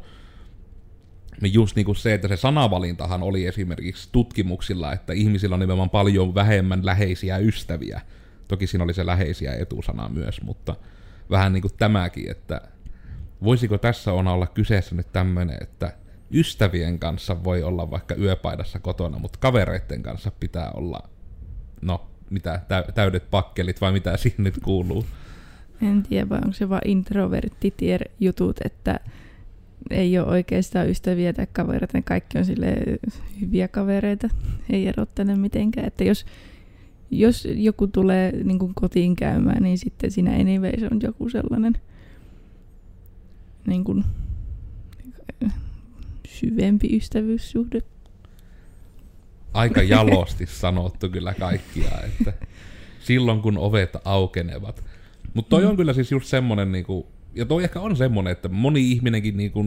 niin 1.41 1.53
just 1.53 1.75
niin 1.75 1.85
kuin 1.85 1.95
se, 1.95 2.13
että 2.13 2.27
se 2.27 2.37
sanavalintahan 2.37 3.23
oli 3.23 3.45
esimerkiksi 3.45 4.09
tutkimuksilla, 4.11 4.93
että 4.93 5.13
ihmisillä 5.13 5.53
on 5.53 5.59
nimenomaan 5.59 5.89
paljon 5.89 6.35
vähemmän 6.35 6.85
läheisiä 6.85 7.37
ystäviä. 7.37 8.01
Toki 8.47 8.67
siinä 8.67 8.83
oli 8.83 8.93
se 8.93 9.05
läheisiä 9.05 9.53
etusana 9.53 10.09
myös, 10.09 10.41
mutta 10.41 10.75
vähän 11.29 11.53
niin 11.53 11.61
kuin 11.61 11.73
tämäkin, 11.77 12.31
että 12.31 12.61
voisiko 13.43 13.77
tässä 13.77 14.13
on 14.13 14.27
olla 14.27 14.47
kyseessä 14.47 14.95
nyt 14.95 15.11
tämmöinen, 15.13 15.57
että 15.61 15.93
ystävien 16.33 16.99
kanssa 16.99 17.43
voi 17.43 17.63
olla 17.63 17.91
vaikka 17.91 18.15
yöpaidassa 18.15 18.79
kotona, 18.79 19.19
mutta 19.19 19.39
kavereiden 19.39 20.03
kanssa 20.03 20.31
pitää 20.39 20.71
olla, 20.71 21.09
no, 21.81 22.07
mitä, 22.29 22.61
täydet 22.95 23.29
pakkelit 23.31 23.81
vai 23.81 23.91
mitä 23.91 24.17
siihen 24.17 24.43
nyt 24.43 24.59
kuuluu? 24.63 25.05
En 25.81 26.03
tiedä, 26.03 26.29
vai 26.29 26.37
onko 26.37 26.53
se 26.53 26.69
vaan 26.69 26.81
introverttitier 26.85 28.03
jutut, 28.19 28.57
että 28.65 28.99
ei 29.89 30.19
ole 30.19 30.27
oikeastaan 30.27 30.89
ystäviä 30.89 31.33
tai 31.33 31.47
kavereita, 31.53 31.97
ne 31.97 32.01
kaikki 32.01 32.37
on 32.37 32.45
sille 32.45 32.75
hyviä 33.41 33.67
kavereita, 33.67 34.29
ei 34.69 34.87
erottele 34.87 35.35
mitenkään. 35.35 35.87
Että 35.87 36.03
jos, 36.03 36.25
jos 37.11 37.47
joku 37.55 37.87
tulee 37.87 38.31
niin 38.43 38.59
kuin 38.59 38.73
kotiin 38.75 39.15
käymään, 39.15 39.63
niin 39.63 39.77
sitten 39.77 40.11
siinä 40.11 40.31
anyways 40.31 40.83
on 40.91 40.99
joku 41.03 41.29
sellainen 41.29 41.73
niin 43.67 43.83
kuin, 43.83 44.03
syvempi 46.27 46.95
ystävyyssuhde. 46.95 47.81
Aika 49.53 49.83
jalosti 49.83 50.45
sanottu 50.45 51.09
kyllä 51.09 51.33
kaikkia, 51.33 51.91
että 52.05 52.33
silloin 53.07 53.41
kun 53.41 53.57
ovet 53.57 53.97
aukenevat. 54.05 54.83
Mutta 55.33 55.49
toi 55.49 55.63
mm. 55.63 55.69
on 55.69 55.77
kyllä 55.77 55.93
siis 55.93 56.11
just 56.11 56.27
semmonen 56.27 56.71
niinku, 56.71 57.07
ja 57.35 57.45
toi 57.45 57.63
ehkä 57.63 57.79
on 57.79 57.95
semmonen, 57.95 58.31
että 58.31 58.49
moni 58.49 58.91
ihminenkin 58.91 59.37
niinku 59.37 59.65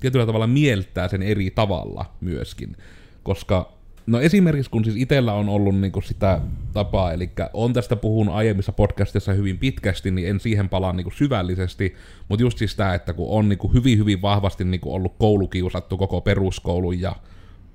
tietyllä 0.00 0.26
tavalla 0.26 0.46
mieltää 0.46 1.08
sen 1.08 1.22
eri 1.22 1.50
tavalla 1.50 2.04
myöskin. 2.20 2.76
Koska, 3.22 3.72
no 4.06 4.20
esimerkiksi 4.20 4.70
kun 4.70 4.84
siis 4.84 4.96
itellä 4.96 5.32
on 5.32 5.48
ollut 5.48 5.80
niinku 5.80 6.00
sitä 6.00 6.40
tapaa, 6.72 7.12
eli 7.12 7.30
on 7.52 7.72
tästä 7.72 7.96
puhunut 7.96 8.34
aiemmissa 8.34 8.72
podcastissa 8.72 9.32
hyvin 9.32 9.58
pitkästi, 9.58 10.10
niin 10.10 10.28
en 10.28 10.40
siihen 10.40 10.68
palaa 10.68 10.92
niinku 10.92 11.10
syvällisesti, 11.10 11.94
mutta 12.28 12.42
just 12.42 12.58
siis 12.58 12.76
tämä, 12.76 12.94
että 12.94 13.12
kun 13.12 13.26
on 13.30 13.48
niinku 13.48 13.68
hyvin 13.68 13.98
hyvin 13.98 14.22
vahvasti 14.22 14.64
niinku 14.64 14.94
ollut 14.94 15.14
koulukiusattu 15.18 15.98
koko 15.98 16.20
peruskoulun 16.20 17.00
ja 17.00 17.16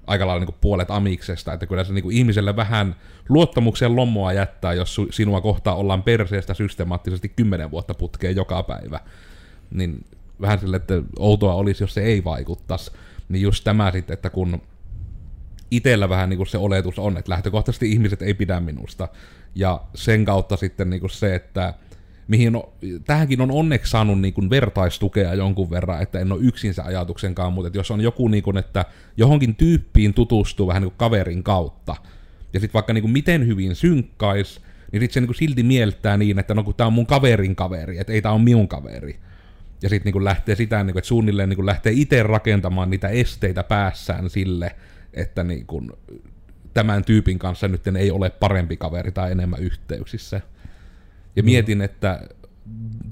aika 0.08 0.28
lailla 0.28 0.46
niin 0.46 0.58
puolet 0.62 0.92
amiksesta, 0.92 1.54
että 1.54 1.66
kyllä 1.66 1.84
se 1.84 1.94
niin 1.94 2.12
ihmiselle 2.12 2.56
vähän 2.56 2.96
luottamuksen 3.30 3.96
lommoa 3.96 4.34
jättää, 4.34 4.74
jos 4.74 5.02
sinua 5.12 5.42
kohtaa 5.42 5.76
ollaan 5.76 6.04
perseestä 6.04 6.54
systemaattisesti 6.54 7.30
kymmenen 7.30 7.72
vuotta 7.72 7.94
putkeen 7.94 8.36
joka 8.36 8.64
päivä. 8.64 9.00
Niin 9.72 10.06
vähän 10.42 10.60
sille, 10.60 10.78
että 10.78 10.94
outoa 11.20 11.54
olisi, 11.54 11.84
jos 11.84 11.94
se 11.94 12.02
ei 12.02 12.24
vaikuttaisi. 12.24 12.92
Niin 13.30 13.42
just 13.42 13.64
tämä 13.64 13.92
sitten, 13.92 14.14
että 14.14 14.30
kun 14.30 14.62
itsellä 15.72 16.10
vähän 16.10 16.30
niin 16.30 16.38
kuin 16.38 16.48
se 16.48 16.58
oletus 16.58 17.00
on, 17.00 17.18
että 17.18 17.32
lähtökohtaisesti 17.32 17.92
ihmiset 17.92 18.22
ei 18.22 18.34
pidä 18.34 18.60
minusta. 18.60 19.08
Ja 19.56 19.82
sen 19.96 20.26
kautta 20.26 20.58
sitten 20.58 20.90
niin 20.90 21.00
kuin 21.00 21.10
se, 21.10 21.36
että 21.36 21.74
mihin 22.28 22.56
on, 22.56 22.64
tähänkin 23.06 23.42
on 23.42 23.52
onneksi 23.52 23.92
saanut 23.92 24.22
niin 24.22 24.34
kuin 24.34 24.50
vertaistukea 24.50 25.34
jonkun 25.34 25.70
verran, 25.70 26.02
että 26.02 26.20
en 26.20 26.32
ole 26.32 26.42
yksin 26.44 26.74
se 26.74 26.82
ajatuksenkaan, 26.82 27.54
mutta 27.54 27.68
että 27.68 27.80
jos 27.80 27.92
on 27.92 28.02
joku, 28.02 28.28
niin 28.28 28.44
kuin, 28.44 28.58
että 28.58 28.86
johonkin 29.18 29.56
tyyppiin 29.56 30.14
tutustuu 30.14 30.68
vähän 30.68 30.82
niin 30.82 30.92
kuin 30.92 30.98
kaverin 30.98 31.44
kautta, 31.44 31.96
ja 32.54 32.60
sitten 32.60 32.74
vaikka 32.74 32.94
niin 32.94 33.02
kuin 33.02 33.12
miten 33.12 33.48
hyvin 33.48 33.76
synkkais, 33.76 34.62
niin 34.92 35.02
sitten 35.02 35.14
se 35.14 35.20
niin 35.20 35.28
kuin 35.28 35.36
silti 35.36 35.64
mieltää 35.64 36.18
niin, 36.18 36.40
että 36.40 36.54
no 36.54 36.64
kun 36.64 36.76
tämä 36.76 36.88
on 36.88 36.94
mun 36.94 37.08
kaverin 37.08 37.56
kaveri, 37.56 38.00
että 38.00 38.14
ei 38.14 38.22
tämä 38.22 38.36
on 38.36 38.42
minun 38.42 38.68
kaveri. 38.68 39.20
Ja 39.82 39.90
sitten 39.90 40.14
niin 40.14 40.24
lähtee 40.24 40.56
sitä, 40.56 40.84
niin 40.84 40.94
kuin, 40.94 41.00
että 41.00 41.08
suunnilleen 41.08 41.50
niin 41.50 41.58
kuin 41.58 41.66
lähtee 41.66 41.94
itse 41.96 42.24
rakentamaan 42.24 42.90
niitä 42.90 43.08
esteitä 43.08 43.64
päässään 43.64 44.30
sille, 44.30 44.76
että 45.14 45.44
niin 45.44 45.66
kuin, 45.66 45.92
tämän 46.74 47.06
tyypin 47.06 47.40
kanssa 47.40 47.68
nyt 47.68 47.88
ei 47.88 48.12
ole 48.12 48.30
parempi 48.30 48.78
kaveri 48.78 49.12
tai 49.12 49.32
enemmän 49.32 49.60
yhteyksissä. 49.60 50.42
Ja 51.38 51.44
mietin, 51.44 51.82
että 51.82 52.22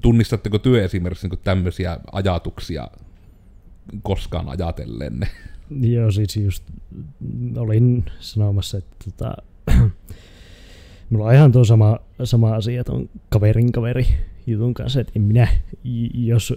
tunnistatteko 0.00 0.58
työ 0.58 0.84
esimerkiksi 0.84 1.28
niin 1.28 1.40
tämmöisiä 1.44 1.98
ajatuksia 2.12 2.88
koskaan 4.02 4.48
ajatellenne? 4.48 5.28
Joo, 5.94 6.10
siis 6.10 6.36
just 6.36 6.64
olin 7.56 8.04
sanomassa, 8.20 8.78
että 8.78 8.96
tota, 9.04 9.36
mulla 11.10 11.24
on 11.24 11.34
ihan 11.34 11.52
tuo 11.52 11.64
sama, 11.64 11.98
sama 12.24 12.54
asia 12.54 12.84
tuon 12.84 13.08
kaverin 13.28 13.72
kaveri 13.72 14.06
jutun 14.46 14.74
kanssa, 14.74 15.00
että 15.00 15.12
en 15.16 15.22
minä, 15.22 15.48
jos, 16.14 16.54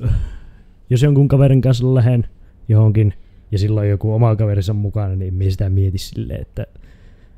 jos 0.90 1.02
jonkun 1.02 1.28
kaverin 1.28 1.62
kanssa 1.62 1.96
lähden 1.96 2.28
johonkin 2.68 3.14
ja 3.52 3.60
silloin 3.60 3.90
joku 3.90 4.14
oma 4.14 4.36
kaverinsa 4.36 4.74
mukana, 4.74 5.16
niin 5.16 5.34
minä 5.34 5.52
sitä 5.52 5.70
mieti 5.70 5.98
silleen, 5.98 6.42
että 6.42 6.66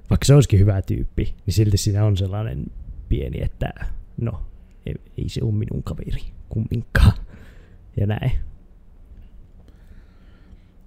vaikka 0.10 0.26
se 0.26 0.34
olisikin 0.34 0.60
hyvä 0.60 0.82
tyyppi, 0.82 1.36
niin 1.46 1.54
silti 1.54 1.78
siinä 1.78 2.06
on 2.06 2.18
sellainen 2.18 2.66
pieni, 3.10 3.44
että 3.44 3.74
no, 4.22 4.42
ei, 4.86 4.94
ei 5.18 5.30
se 5.30 5.44
ole 5.44 5.52
minun 5.52 5.84
kaveri 5.84 6.22
kumminkaan. 6.50 7.14
Ja 7.98 8.08
näin. 8.08 8.32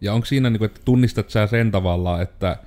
Ja 0.01 0.15
onko 0.15 0.27
siinä, 0.27 0.51
niin 0.51 0.59
kuin, 0.59 0.67
että 0.67 0.81
tunnistat 0.85 1.31
sä 1.31 1.47
sen 1.47 1.71
tavalla, 1.71 2.23
että 2.23 2.59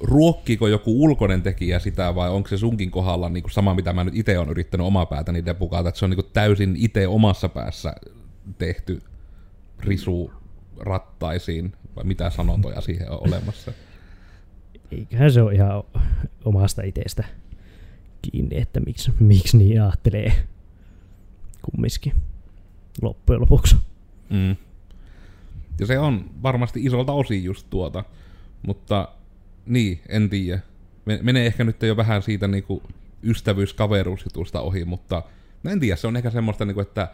ruokkiiko 0.00 0.68
joku 0.68 1.04
ulkoinen 1.04 1.42
tekijä 1.42 1.78
sitä 1.78 2.14
vai 2.14 2.30
onko 2.30 2.48
se 2.48 2.58
sunkin 2.58 2.90
kohdalla 2.90 3.28
niin 3.28 3.42
kuin 3.42 3.52
sama, 3.52 3.74
mitä 3.74 3.92
mä 3.92 4.04
nyt 4.04 4.16
itse 4.16 4.38
olen 4.38 4.50
yrittänyt 4.50 4.86
omaa 4.86 5.06
päätäni 5.06 5.44
depukata, 5.44 5.88
että 5.88 5.98
se 5.98 6.04
on 6.04 6.10
niin 6.10 6.22
kuin 6.22 6.32
täysin 6.32 6.74
itse 6.78 7.06
omassa 7.06 7.48
päässä 7.48 7.94
tehty 8.58 9.02
risu 9.80 10.32
rattaisiin, 10.80 11.72
vai 11.96 12.04
mitä 12.04 12.30
sanontoja 12.30 12.80
siihen 12.80 13.10
on 13.10 13.18
olemassa? 13.28 13.72
Eiköhän 14.92 15.32
se 15.32 15.42
ole 15.42 15.54
ihan 15.54 15.82
omasta 16.44 16.82
itsestä 16.82 17.24
kiinni, 18.30 18.58
että 18.60 18.80
miksi, 18.80 19.12
miksi 19.20 19.56
niin 19.56 19.82
ajattelee 19.82 20.32
kumminkin 21.62 22.12
loppujen 23.02 23.40
lopuksi. 23.40 23.76
Mm. 24.30 24.56
Ja 25.80 25.86
se 25.86 25.98
on 25.98 26.30
varmasti 26.42 26.84
isolta 26.84 27.12
osin 27.12 27.44
just 27.44 27.66
tuota, 27.70 28.04
mutta 28.66 29.08
niin, 29.66 30.00
en 30.08 30.30
tiedä. 30.30 30.60
Menee 31.22 31.46
ehkä 31.46 31.64
nyt 31.64 31.82
jo 31.82 31.96
vähän 31.96 32.22
siitä 32.22 32.48
niinku 32.48 32.82
ystävyys-kaveruusjutusta 33.22 34.60
ohi, 34.60 34.84
mutta 34.84 35.22
mä 35.62 35.70
en 35.70 35.80
tiedä, 35.80 35.96
se 35.96 36.06
on 36.06 36.16
ehkä 36.16 36.30
semmoista, 36.30 36.64
niinku, 36.64 36.80
että 36.80 37.08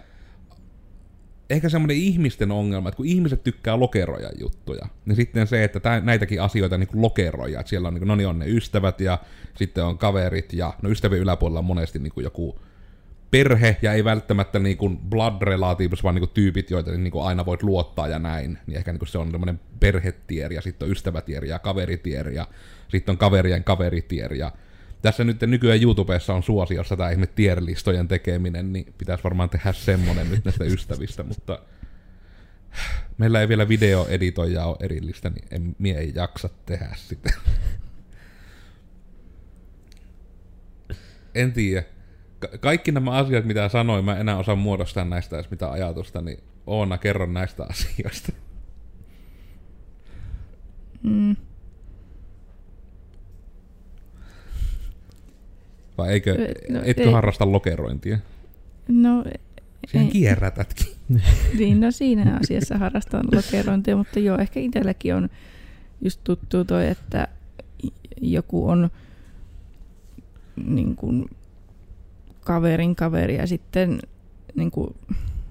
ehkä 1.53 1.69
semmoinen 1.69 1.97
ihmisten 1.97 2.53
ongelma, 2.53 2.89
että 2.89 2.97
kun 2.97 3.07
ihmiset 3.07 3.45
tykkää 3.45 3.81
lokeroja 3.81 4.31
juttuja, 4.41 4.87
niin 5.07 5.17
sitten 5.17 5.47
se, 5.47 5.65
että 5.65 5.81
tää, 5.81 6.01
näitäkin 6.01 6.43
asioita 6.43 6.79
niin 6.79 6.89
lokeroja, 6.95 7.61
että 7.61 7.71
siellä 7.71 7.89
on, 7.89 7.95
niin 7.95 8.01
kuin, 8.01 8.09
no 8.09 8.17
niin 8.17 8.29
on 8.29 8.39
ne 8.39 8.47
ystävät 8.49 9.01
ja 9.01 9.19
sitten 9.57 9.85
on 9.85 9.99
kaverit 9.99 10.53
ja 10.53 10.75
no 10.83 10.91
ystävien 10.91 11.23
yläpuolella 11.23 11.59
on 11.59 11.65
monesti 11.65 11.99
niin 11.99 12.13
kuin 12.13 12.25
joku 12.25 12.59
perhe 13.31 13.77
ja 13.83 13.93
ei 13.93 14.05
välttämättä 14.05 14.59
niin 14.59 14.77
kuin 14.77 14.99
blood 14.99 15.43
relatives, 15.43 16.03
vaan 16.03 16.15
niin 16.15 16.21
kuin 16.21 16.35
tyypit, 16.35 16.71
joita 16.71 16.91
niin 16.91 17.11
kuin 17.11 17.25
aina 17.25 17.47
voit 17.47 17.63
luottaa 17.63 18.09
ja 18.09 18.19
näin, 18.19 18.59
niin 18.67 18.77
ehkä 18.77 18.93
niin 18.93 18.99
kuin 18.99 19.09
se 19.09 19.19
on 19.19 19.31
semmoinen 19.31 19.61
perhetier 19.81 20.53
ja 20.53 20.61
sitten 20.61 20.87
on 20.87 20.93
ystävätier 20.93 21.45
ja 21.45 21.59
kaveritier 21.59 22.29
ja 22.29 22.47
sitten 22.89 23.13
on 23.13 23.19
kaverien 23.19 23.65
kaveritier 23.65 24.35
ja 24.35 24.53
tässä 25.03 25.25
nyt 25.25 25.41
nykyään 25.41 25.83
YouTubessa 25.83 26.35
on 26.35 26.43
suosiossa 26.43 26.97
tämä 26.97 27.11
ihme 27.11 27.27
tierlistojen 27.27 28.09
tekeminen, 28.09 28.73
niin 28.73 28.95
pitäisi 28.99 29.25
varmaan 29.25 29.51
tehdä 29.51 29.73
semmonen 29.73 30.31
nyt 30.31 30.45
näistä 30.45 30.65
ystävistä, 30.65 31.23
mutta 31.23 31.59
meillä 33.19 33.41
ei 33.41 33.49
vielä 33.49 33.69
videoeditoijaa 33.69 34.67
ole 34.67 34.77
erillistä, 34.81 35.31
niin 35.31 35.45
en, 35.51 35.77
mie 35.79 35.99
ei 35.99 36.13
jaksa 36.15 36.49
tehdä 36.67 36.93
sitä. 36.97 37.31
en 41.35 41.53
tiedä. 41.53 41.85
Ka- 42.39 42.59
kaikki 42.61 42.93
nämä 42.93 43.11
asiat, 43.11 43.45
mitä 43.45 43.69
sanoin, 43.69 44.05
mä 44.05 44.17
enää 44.17 44.37
osaan 44.37 44.59
muodostaa 44.59 45.05
näistä 45.05 45.37
edes 45.37 45.51
mitä 45.51 45.71
ajatusta, 45.71 46.23
niin 46.23 46.39
Oona, 46.67 46.99
kerron 46.99 47.35
näistä 47.35 47.67
asioista. 47.71 48.33
Mm. 51.03 51.37
Vai 55.99 56.13
eikö, 56.13 56.37
No, 56.71 56.81
etkö 56.85 57.03
ei. 57.03 57.13
harrasta 57.13 57.53
lokerointia? 57.53 58.19
No, 58.89 59.25
Siihen 59.89 60.09
kierrätätkin. 60.09 60.87
niin, 61.59 61.81
no 61.81 61.91
siinä 61.91 62.39
asiassa 62.43 62.79
harrastan 62.79 63.25
lokerointia, 63.33 63.97
mutta 63.97 64.19
joo, 64.19 64.39
ehkä 64.39 64.61
itselläkin 64.61 65.15
on 65.15 65.29
just 66.01 66.21
tuttu 66.25 66.65
toi, 66.65 66.89
että 66.89 67.29
joku 68.21 68.69
on 68.69 68.91
niin 70.67 70.97
kuin, 70.97 71.31
kaverin 72.41 72.97
kaveri 72.97 73.37
ja 73.37 73.47
sitten 73.47 74.01
niin 74.55 74.71
kuin, 74.71 74.95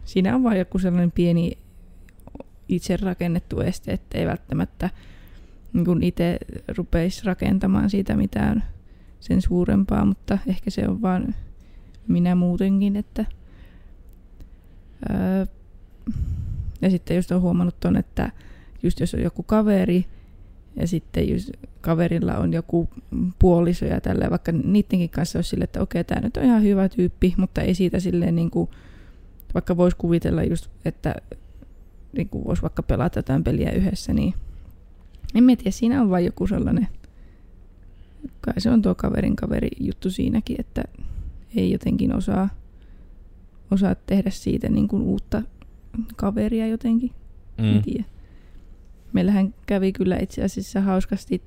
siinä 0.06 0.36
on 0.36 0.44
vain 0.44 0.60
joku 0.60 0.80
sellainen 0.80 1.12
pieni 1.12 1.58
itse 2.70 2.98
rakennettu 2.98 3.62
este, 3.62 3.92
että 3.92 4.18
ei 4.18 4.26
välttämättä 4.26 4.90
niin 5.74 5.86
kuin 5.86 6.04
itse 6.04 6.38
rupeisi 6.78 7.26
rakentamaan 7.26 7.90
siitä 7.90 8.16
mitään 8.16 8.64
sen 9.22 9.42
suurempaa, 9.42 10.06
mutta 10.06 10.38
ehkä 10.48 10.70
se 10.70 10.88
on 10.88 11.02
vaan 11.02 11.36
minä 12.08 12.36
muutenkin, 12.36 12.96
että 12.96 13.26
öö, 15.10 15.46
ja 16.82 16.90
sitten 16.90 17.16
just 17.16 17.32
on 17.32 17.42
huomannut 17.42 17.80
ton, 17.80 17.96
että 17.96 18.32
just 18.84 19.00
jos 19.00 19.14
on 19.14 19.22
joku 19.22 19.44
kaveri 19.44 20.06
ja 20.76 20.88
sitten 20.88 21.30
just 21.30 21.50
kaverilla 21.82 22.38
on 22.38 22.54
joku 22.54 22.90
puoliso 23.40 23.86
ja 23.86 24.02
tällä, 24.02 24.30
vaikka 24.30 24.52
niidenkin 24.52 25.10
kanssa 25.10 25.38
olisi 25.38 25.50
sille, 25.50 25.64
että 25.64 25.82
okei, 25.82 26.04
tämä 26.04 26.22
nyt 26.22 26.38
on 26.38 26.44
ihan 26.44 26.64
hyvä 26.64 26.90
tyyppi, 26.90 27.34
mutta 27.38 27.62
ei 27.62 27.76
siitä 27.76 28.00
silleen 28.00 28.36
niin 28.36 28.52
kuin, 28.52 28.70
vaikka 29.54 29.78
voisi 29.78 29.98
kuvitella 29.98 30.44
just, 30.44 30.68
että 30.86 31.16
niin 32.18 32.30
kuin 32.30 32.46
voisi 32.46 32.62
vaikka 32.62 32.84
pelata 32.84 33.20
jotain 33.20 33.44
peliä 33.44 33.72
yhdessä, 33.72 34.14
niin 34.14 34.34
en 35.36 35.44
mä 35.44 35.56
tiedä, 35.56 35.72
siinä 35.72 36.02
on 36.02 36.10
vain 36.10 36.26
joku 36.26 36.48
sellainen, 36.48 36.88
kai 38.42 38.54
se 38.58 38.70
on 38.70 38.82
tuo 38.82 38.96
kaverin 38.96 39.36
kaveri 39.36 39.70
juttu 39.80 40.10
siinäkin, 40.10 40.56
että 40.60 40.84
ei 41.56 41.72
jotenkin 41.72 42.16
osaa, 42.16 42.50
osaa 43.72 43.96
tehdä 43.96 44.30
siitä 44.30 44.70
niin 44.70 44.88
kuin 44.88 45.04
uutta 45.04 45.42
kaveria 46.16 46.68
jotenkin. 46.68 47.12
Mm. 47.58 47.76
En 47.76 47.82
tiedä. 47.82 48.04
Meillähän 49.14 49.54
kävi 49.66 49.92
kyllä 49.92 50.18
itse 50.18 50.44
asiassa 50.44 50.82
hauskasti, 50.82 51.42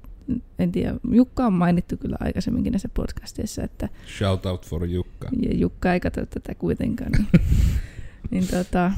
en 0.59 0.73
tiedä, 0.73 0.95
Jukka 1.11 1.47
on 1.47 1.53
mainittu 1.53 1.97
kyllä 1.97 2.17
aikaisemminkin 2.21 2.73
näissä 2.73 2.89
podcasteissa, 2.89 3.63
että 3.63 3.89
Shout 4.19 4.47
out 4.47 4.67
for 4.67 4.85
Jukka. 4.85 5.29
ja 5.43 5.55
Jukka 5.55 5.93
ei 5.93 6.01
katso 6.01 6.27
tätä 6.27 6.55
kuitenkaan, 6.55 7.13
niin, 7.13 7.29
niin 8.31 8.49
tota, 8.49 8.93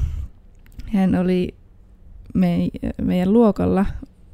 hän 0.85 1.15
oli 1.15 1.55
me, 2.33 2.69
meidän 3.01 3.33
luokalla 3.33 3.85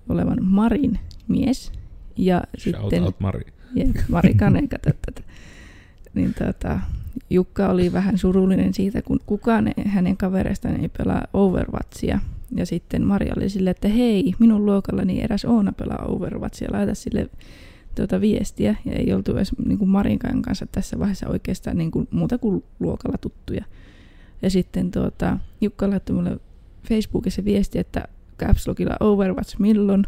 olevan 0.09 0.37
Marin 0.43 0.99
mies. 1.27 1.71
Ja 2.17 2.41
Shout 2.57 2.75
sitten, 2.75 3.03
out 3.03 3.19
Mari. 3.19 3.45
Marikan 4.09 4.55
ei 4.55 4.67
katso 4.67 4.89
tätä. 5.05 5.21
Niin 6.13 6.33
tota, 6.33 6.79
Jukka 7.29 7.69
oli 7.69 7.93
vähän 7.93 8.17
surullinen 8.17 8.73
siitä, 8.73 9.01
kun 9.01 9.19
kukaan 9.25 9.71
hänen 9.85 10.17
kavereistaan 10.17 10.81
ei 10.81 10.89
pelaa 10.97 11.27
Overwatchia. 11.33 12.19
Ja 12.55 12.65
sitten 12.65 13.05
Mari 13.05 13.29
oli 13.37 13.49
silleen, 13.49 13.71
että 13.71 13.87
hei, 13.87 14.33
minun 14.39 14.65
luokallani 14.65 15.21
eräs 15.21 15.45
Oona 15.45 15.71
pelaa 15.71 16.05
Overwatchia, 16.05 16.69
laita 16.71 16.95
sille 16.95 17.29
tuota 17.95 18.21
viestiä. 18.21 18.75
Ja 18.85 18.91
ei 18.93 19.13
oltu 19.13 19.35
edes 19.35 19.51
niin 19.65 19.77
kuin 19.77 19.89
Marinkan 19.89 20.41
kanssa 20.41 20.67
tässä 20.71 20.99
vaiheessa 20.99 21.29
oikeastaan 21.29 21.77
niin 21.77 21.91
kuin 21.91 22.07
muuta 22.11 22.37
kuin 22.37 22.63
luokalla 22.79 23.17
tuttuja. 23.17 23.65
Ja 24.41 24.49
sitten 24.49 24.91
tuota, 24.91 25.37
Jukka 25.61 25.89
laittoi 25.89 26.15
mulle 26.15 26.39
Facebookissa 26.89 27.45
viesti, 27.45 27.79
että 27.79 28.07
Caps 28.33 28.67
Lockilla 28.67 28.97
Overwatch 28.99 29.59
milloin. 29.59 30.05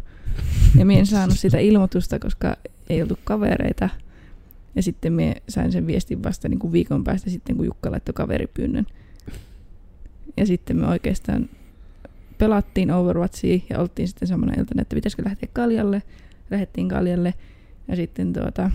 Ja 0.78 0.86
minä 0.86 1.00
en 1.00 1.06
saanut 1.06 1.38
sitä 1.38 1.58
ilmoitusta, 1.58 2.18
koska 2.18 2.56
ei 2.88 3.02
oltu 3.02 3.18
kavereita. 3.24 3.88
Ja 4.74 4.82
sitten 4.82 5.12
minä 5.12 5.34
sain 5.48 5.72
sen 5.72 5.86
viestin 5.86 6.22
vasta 6.22 6.48
niin 6.48 6.58
kuin 6.58 6.72
viikon 6.72 7.04
päästä 7.04 7.30
sitten, 7.30 7.56
kun 7.56 7.66
Jukka 7.66 7.90
laittoi 7.90 8.12
kaveripyynnön. 8.12 8.86
Ja 10.36 10.46
sitten 10.46 10.76
me 10.76 10.86
oikeastaan 10.86 11.48
pelattiin 12.38 12.90
Overwatchia 12.90 13.58
ja 13.70 13.78
oltiin 13.78 14.08
sitten 14.08 14.28
samana 14.28 14.52
iltana, 14.58 14.82
että 14.82 14.94
pitäisikö 14.94 15.24
lähteä 15.24 15.48
kaljalle. 15.52 16.02
Lähdettiin 16.50 16.88
kaljalle 16.88 17.34
ja 17.88 17.96
sitten 17.96 18.32
tuota, 18.32 18.70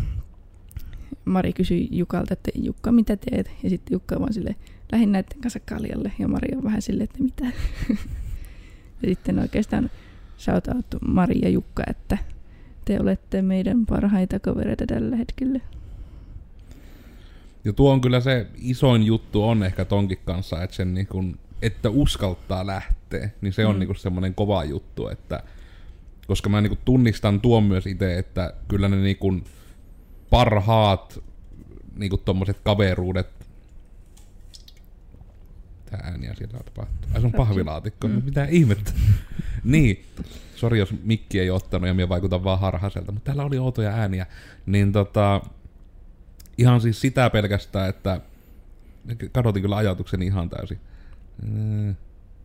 Mari 1.25 1.53
kysyi 1.53 1.87
Jukalta, 1.91 2.33
että 2.33 2.51
Jukka, 2.55 2.91
mitä 2.91 3.17
teet? 3.17 3.51
Ja 3.63 3.69
sitten 3.69 3.95
Jukka 3.95 4.19
vaan 4.19 4.33
sille 4.33 4.55
lähdin 4.91 5.11
näiden 5.11 5.41
kanssa 5.41 5.59
kaljalle. 5.59 6.11
Ja 6.19 6.27
Mari 6.27 6.55
on 6.55 6.63
vähän 6.63 6.81
silleen, 6.81 7.03
että 7.03 7.23
mitä? 7.23 7.57
ja 9.03 9.09
sitten 9.09 9.39
oikeastaan 9.39 9.89
shout 10.37 10.67
out 10.67 10.85
Mari 11.07 11.39
ja 11.41 11.49
Jukka, 11.49 11.83
että 11.89 12.17
te 12.85 12.99
olette 12.99 13.41
meidän 13.41 13.85
parhaita 13.85 14.39
kavereita 14.39 14.85
tällä 14.87 15.15
hetkellä. 15.15 15.59
Ja 17.65 17.73
tuo 17.73 17.91
on 17.91 18.01
kyllä 18.01 18.19
se 18.19 18.47
isoin 18.57 19.03
juttu 19.03 19.43
on 19.43 19.63
ehkä 19.63 19.85
tonkin 19.85 20.19
kanssa, 20.25 20.63
että, 20.63 20.75
sen 20.75 20.93
niin 20.93 21.07
kun, 21.07 21.39
että 21.61 21.89
uskaltaa 21.89 22.67
lähteä, 22.67 23.29
niin 23.41 23.53
se 23.53 23.65
on 23.65 23.75
Mm. 23.75 23.79
niin 23.79 23.95
semmoinen 23.95 24.35
kova 24.35 24.63
juttu, 24.63 25.07
että 25.07 25.43
koska 26.27 26.49
mä 26.49 26.61
niin 26.61 26.77
tunnistan 26.85 27.41
tuon 27.41 27.63
myös 27.63 27.87
itse, 27.87 28.17
että 28.17 28.53
kyllä 28.67 28.87
ne 28.87 28.95
niin 28.95 29.43
parhaat 30.29 31.23
niin 31.97 32.11
tommoset 32.25 32.57
kaveruudet 32.63 33.27
Tää 35.91 35.99
ääniä 36.03 36.33
siellä 36.33 36.57
tapahtuu. 36.57 37.11
Ai 37.13 37.21
se 37.21 37.25
on 37.27 37.33
pahvilaatikko, 37.33 38.07
Mm. 38.07 38.21
mitä 38.25 38.45
ihmettä. 38.45 38.91
niin, 39.63 40.05
sori 40.55 40.79
jos 40.79 40.93
mikki 41.03 41.39
ei 41.39 41.49
ottanut 41.49 41.87
ja 41.87 41.93
minä 41.93 42.09
vaikutan 42.09 42.43
vaan 42.43 42.59
harhaiselta, 42.59 43.11
mutta 43.11 43.25
täällä 43.25 43.43
oli 43.43 43.57
outoja 43.57 43.89
ääniä. 43.89 44.25
Niin 44.65 44.91
tota, 44.91 45.41
ihan 46.57 46.81
siis 46.81 47.01
sitä 47.01 47.29
pelkästään, 47.29 47.89
että 47.89 48.21
kadotin 49.31 49.61
kyllä 49.61 49.75
ajatukseni 49.75 50.25
ihan 50.25 50.49
täysin. 50.49 50.79
Mm, 51.41 51.95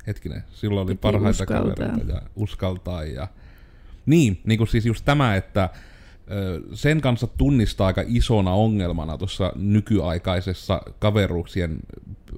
hetkinen, 0.06 0.44
silloin 0.52 0.84
oli 0.86 0.94
Piti 0.94 1.00
parhaita 1.02 1.30
uskaltaa. 1.42 1.74
kavereita 1.74 2.12
ja 2.12 2.22
uskaltaa 2.36 3.04
ja... 3.04 3.28
Niin, 4.06 4.40
niin 4.44 4.58
kuin 4.58 4.68
siis 4.68 4.86
just 4.86 5.04
tämä, 5.04 5.36
että 5.36 5.70
sen 6.72 7.00
kanssa 7.00 7.26
tunnistaa 7.26 7.86
aika 7.86 8.04
isona 8.06 8.52
ongelmana 8.52 9.18
tuossa 9.18 9.52
nykyaikaisessa 9.56 10.82
kaveruuksien 10.98 11.78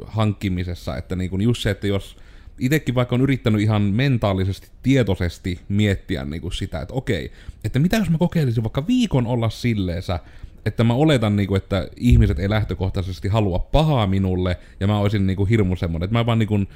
hankkimisessa, 0.07 0.96
että 0.96 1.16
niin 1.16 1.31
kuin 1.31 1.42
just 1.42 1.62
se, 1.62 1.70
että 1.70 1.87
jos 1.87 2.16
itekin 2.59 2.94
vaikka 2.94 3.14
on 3.14 3.20
yrittänyt 3.20 3.61
ihan 3.61 3.83
mentaalisesti, 3.83 4.68
tietoisesti 4.83 5.61
miettiä 5.68 6.24
niin 6.24 6.42
kuin 6.42 6.53
sitä, 6.53 6.81
että 6.81 6.94
okei, 6.94 7.33
että 7.64 7.79
mitä 7.79 7.96
jos 7.96 8.11
mä 8.11 8.18
kokeilisin 8.18 8.62
vaikka 8.62 8.87
viikon 8.87 9.27
olla 9.27 9.51
silleensä, 9.51 10.20
että 10.66 10.85
mä 10.85 10.94
oletan, 10.94 11.37
niin 11.37 11.48
kuin, 11.48 11.57
että 11.57 11.88
ihmiset 11.96 12.38
ei 12.38 12.51
lähtökohtaisesti 12.51 13.29
halua 13.29 13.59
pahaa 13.59 14.07
minulle, 14.07 14.57
ja 14.81 14.87
mä 14.87 14.98
olisin 14.98 15.27
niin 15.27 15.37
kuin 15.37 15.48
hirmu 15.48 15.77
semmoinen, 15.77 16.05
että 16.05 16.18
mä 16.18 16.27
vaan, 16.27 16.38
niin 16.38 16.48
kuin, 16.48 16.68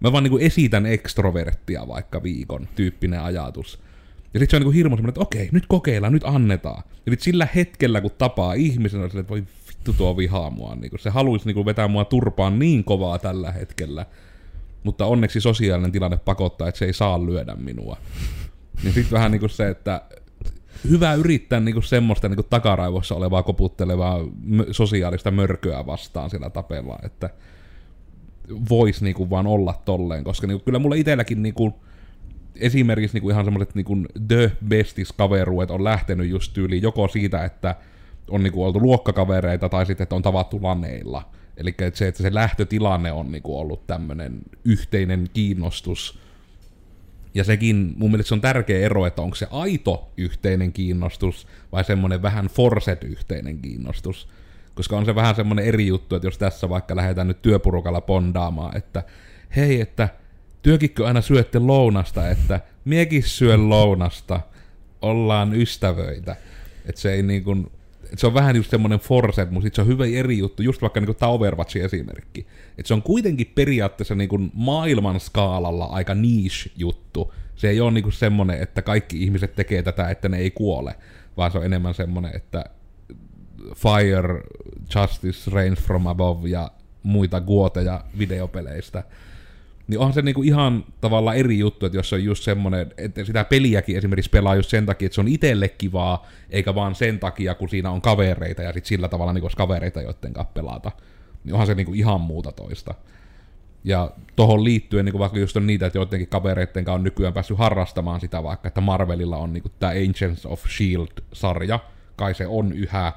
mä 0.00 0.12
vaan 0.12 0.24
niin 0.24 0.30
kuin 0.30 0.42
esitän 0.42 0.86
ekstroverttia 0.86 1.88
vaikka 1.88 2.22
viikon 2.22 2.68
tyyppinen 2.74 3.20
ajatus. 3.20 3.78
Ja 4.34 4.40
sitten 4.40 4.50
se 4.50 4.56
on 4.56 4.62
niin 4.62 4.74
hirmu 4.74 4.96
semmoinen, 4.96 5.08
että 5.08 5.20
okei, 5.20 5.48
nyt 5.52 5.64
kokeillaan, 5.68 6.12
nyt 6.12 6.24
annetaan. 6.24 6.82
Ja 7.06 7.12
sit 7.12 7.20
sillä 7.20 7.48
hetkellä, 7.54 8.00
kun 8.00 8.10
tapaa 8.18 8.54
ihmisen, 8.54 9.00
on 9.00 9.06
että 9.06 9.28
voi 9.28 9.44
vittu 9.68 9.92
tuo 9.92 10.16
vihaa 10.16 10.50
mua. 10.50 10.74
Niin 10.74 10.90
se 10.98 11.10
haluaisi 11.10 11.52
niin 11.52 11.66
vetää 11.66 11.88
mua 11.88 12.04
turpaan 12.04 12.58
niin 12.58 12.84
kovaa 12.84 13.18
tällä 13.18 13.52
hetkellä. 13.52 14.06
Mutta 14.84 15.06
onneksi 15.06 15.40
sosiaalinen 15.40 15.92
tilanne 15.92 16.16
pakottaa, 16.16 16.68
että 16.68 16.78
se 16.78 16.84
ei 16.84 16.92
saa 16.92 17.26
lyödä 17.26 17.54
minua. 17.54 17.96
Niin 18.82 18.94
sitten 18.94 19.12
vähän 19.12 19.30
niin 19.30 19.40
kuin 19.40 19.50
se, 19.50 19.68
että 19.68 20.02
hyvä 20.90 21.14
yrittää 21.14 21.60
niin 21.60 21.74
kuin 21.74 21.82
semmoista 21.82 22.28
niin 22.28 22.36
kuin 22.36 22.46
takaraivossa 22.50 23.14
olevaa 23.14 23.42
koputtelevaa 23.42 24.18
sosiaalista 24.70 25.30
mörköä 25.30 25.86
vastaan 25.86 26.30
siellä 26.30 26.50
tapella, 26.50 26.98
että 27.02 27.30
voisi 28.70 29.04
niin 29.04 29.14
kuin 29.14 29.30
vaan 29.30 29.46
olla 29.46 29.82
tolleen, 29.84 30.24
koska 30.24 30.46
niin 30.46 30.58
kuin, 30.58 30.64
kyllä 30.64 30.78
mulla 30.78 30.94
itselläkin 30.94 31.42
niin 31.42 31.54
kuin, 31.54 31.74
esimerkiksi 32.56 33.16
niin 33.16 33.22
kuin 33.22 33.32
ihan 33.32 33.44
semmoiset 33.44 33.74
niin 33.74 34.06
the 34.28 34.52
bestis 34.68 35.12
kaveruet 35.12 35.70
on 35.70 35.84
lähtenyt 35.84 36.28
just 36.28 36.52
tyyliin 36.52 36.82
joko 36.82 37.08
siitä, 37.08 37.44
että 37.44 37.74
on 38.30 38.42
niin 38.42 38.52
kuin 38.52 38.66
oltu 38.66 38.80
luokkakavereita 38.80 39.68
tai 39.68 39.86
sitten, 39.86 40.02
että 40.02 40.14
on 40.14 40.22
tavattu 40.22 40.58
laneilla. 40.62 41.30
Eli 41.56 41.74
että 41.78 41.98
se, 41.98 42.08
että 42.08 42.22
se 42.22 42.34
lähtötilanne 42.34 43.12
on 43.12 43.32
niin 43.32 43.42
kuin 43.42 43.58
ollut 43.58 43.86
tämmöinen 43.86 44.38
yhteinen 44.64 45.30
kiinnostus. 45.34 46.18
Ja 47.34 47.44
sekin, 47.44 47.94
mun 47.96 48.10
mielestä 48.10 48.28
se 48.28 48.34
on 48.34 48.40
tärkeä 48.40 48.78
ero, 48.78 49.06
että 49.06 49.22
onko 49.22 49.34
se 49.34 49.46
aito 49.50 50.12
yhteinen 50.16 50.72
kiinnostus 50.72 51.46
vai 51.72 51.84
semmoinen 51.84 52.22
vähän 52.22 52.46
forset 52.46 53.04
yhteinen 53.04 53.58
kiinnostus. 53.58 54.28
Koska 54.74 54.96
on 54.96 55.04
se 55.04 55.14
vähän 55.14 55.34
semmoinen 55.34 55.64
eri 55.64 55.86
juttu, 55.86 56.16
että 56.16 56.26
jos 56.26 56.38
tässä 56.38 56.68
vaikka 56.68 56.96
lähdetään 56.96 57.28
nyt 57.28 57.42
työpurukalla 57.42 58.00
pondaamaan, 58.00 58.76
että 58.76 59.02
hei, 59.56 59.80
että 59.80 60.08
työkikkö 60.62 61.06
aina 61.06 61.20
syötte 61.20 61.58
lounasta, 61.58 62.28
että 62.28 62.60
miekin 62.84 63.22
syö 63.22 63.56
lounasta, 63.56 64.40
ollaan 65.02 65.54
ystävöitä. 65.54 66.36
Että 66.86 67.00
se 67.00 67.12
ei 67.12 67.22
niin 67.22 67.44
kuin, 67.44 67.70
et 68.12 68.18
se 68.18 68.26
on 68.26 68.34
vähän 68.34 68.56
just 68.56 68.70
semmoinen 68.70 68.98
force, 68.98 69.44
mutta 69.44 69.66
sit 69.66 69.74
se 69.74 69.80
on 69.80 69.86
hyvä 69.86 70.04
eri 70.06 70.38
juttu, 70.38 70.62
just 70.62 70.82
vaikka 70.82 71.00
niinku 71.00 71.14
tämä 71.14 71.32
Overwatchin 71.32 71.84
esimerkki. 71.84 72.46
Että 72.78 72.88
se 72.88 72.94
on 72.94 73.02
kuitenkin 73.02 73.52
periaatteessa 73.54 74.14
niinku 74.14 74.38
maailman 74.54 75.20
skaalalla 75.20 75.84
aika 75.84 76.14
niche 76.14 76.70
juttu. 76.76 77.34
Se 77.56 77.68
ei 77.68 77.80
ole 77.80 77.90
niinku 77.90 78.10
semmoinen, 78.10 78.62
että 78.62 78.82
kaikki 78.82 79.22
ihmiset 79.22 79.54
tekee 79.54 79.82
tätä, 79.82 80.10
että 80.10 80.28
ne 80.28 80.38
ei 80.38 80.50
kuole, 80.50 80.94
vaan 81.36 81.52
se 81.52 81.58
on 81.58 81.64
enemmän 81.64 81.94
semmoinen, 81.94 82.36
että 82.36 82.64
Fire, 83.76 84.42
Justice, 84.94 85.50
Reigns 85.50 85.80
from 85.80 86.06
Above 86.06 86.48
ja 86.48 86.70
muita 87.02 87.40
guoteja 87.40 88.04
videopeleistä 88.18 89.04
niin 89.92 90.00
onhan 90.00 90.14
se 90.14 90.22
niinku 90.22 90.42
ihan 90.42 90.84
tavallaan 91.00 91.36
eri 91.36 91.58
juttu, 91.58 91.86
että 91.86 91.98
jos 91.98 92.08
se 92.08 92.14
on 92.14 92.24
just 92.24 92.44
semmoinen, 92.44 92.94
että 92.96 93.24
sitä 93.24 93.44
peliäkin 93.44 93.96
esimerkiksi 93.96 94.30
pelaa 94.30 94.54
just 94.54 94.70
sen 94.70 94.86
takia, 94.86 95.06
että 95.06 95.14
se 95.14 95.20
on 95.20 95.28
itselle 95.28 95.68
kivaa, 95.68 96.26
eikä 96.50 96.74
vaan 96.74 96.94
sen 96.94 97.18
takia, 97.18 97.54
kun 97.54 97.68
siinä 97.68 97.90
on 97.90 98.00
kavereita 98.00 98.62
ja 98.62 98.72
sit 98.72 98.86
sillä 98.86 99.08
tavalla 99.08 99.32
niinku 99.32 99.48
kavereita, 99.56 100.02
joiden 100.02 100.32
kanssa 100.32 100.52
pelata. 100.54 100.92
Niin 101.44 101.52
onhan 101.52 101.66
se 101.66 101.74
niinku 101.74 101.92
ihan 101.94 102.20
muuta 102.20 102.52
toista. 102.52 102.94
Ja 103.84 104.10
tohon 104.36 104.64
liittyen 104.64 105.04
niinku 105.04 105.18
vaikka 105.18 105.38
just 105.38 105.56
on 105.56 105.66
niitä, 105.66 105.86
että 105.86 105.98
joidenkin 105.98 106.28
kavereiden 106.28 106.84
kanssa 106.84 106.94
on 106.94 107.04
nykyään 107.04 107.34
päässyt 107.34 107.58
harrastamaan 107.58 108.20
sitä 108.20 108.42
vaikka, 108.42 108.68
että 108.68 108.80
Marvelilla 108.80 109.36
on 109.36 109.52
niinku 109.52 109.70
tämä 109.78 109.92
Agents 109.92 110.46
of 110.46 110.60
S.H.I.E.L.D. 110.68 111.22
sarja, 111.32 111.78
kai 112.16 112.34
se 112.34 112.46
on 112.46 112.72
yhä 112.72 113.12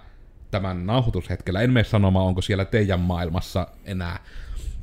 tämän 0.51 0.85
nauhoitushetkellä. 0.85 1.61
En 1.61 1.71
mene 1.71 1.83
sanomaan, 1.83 2.25
onko 2.25 2.41
siellä 2.41 2.65
teidän 2.65 2.99
maailmassa 2.99 3.67
enää 3.85 4.19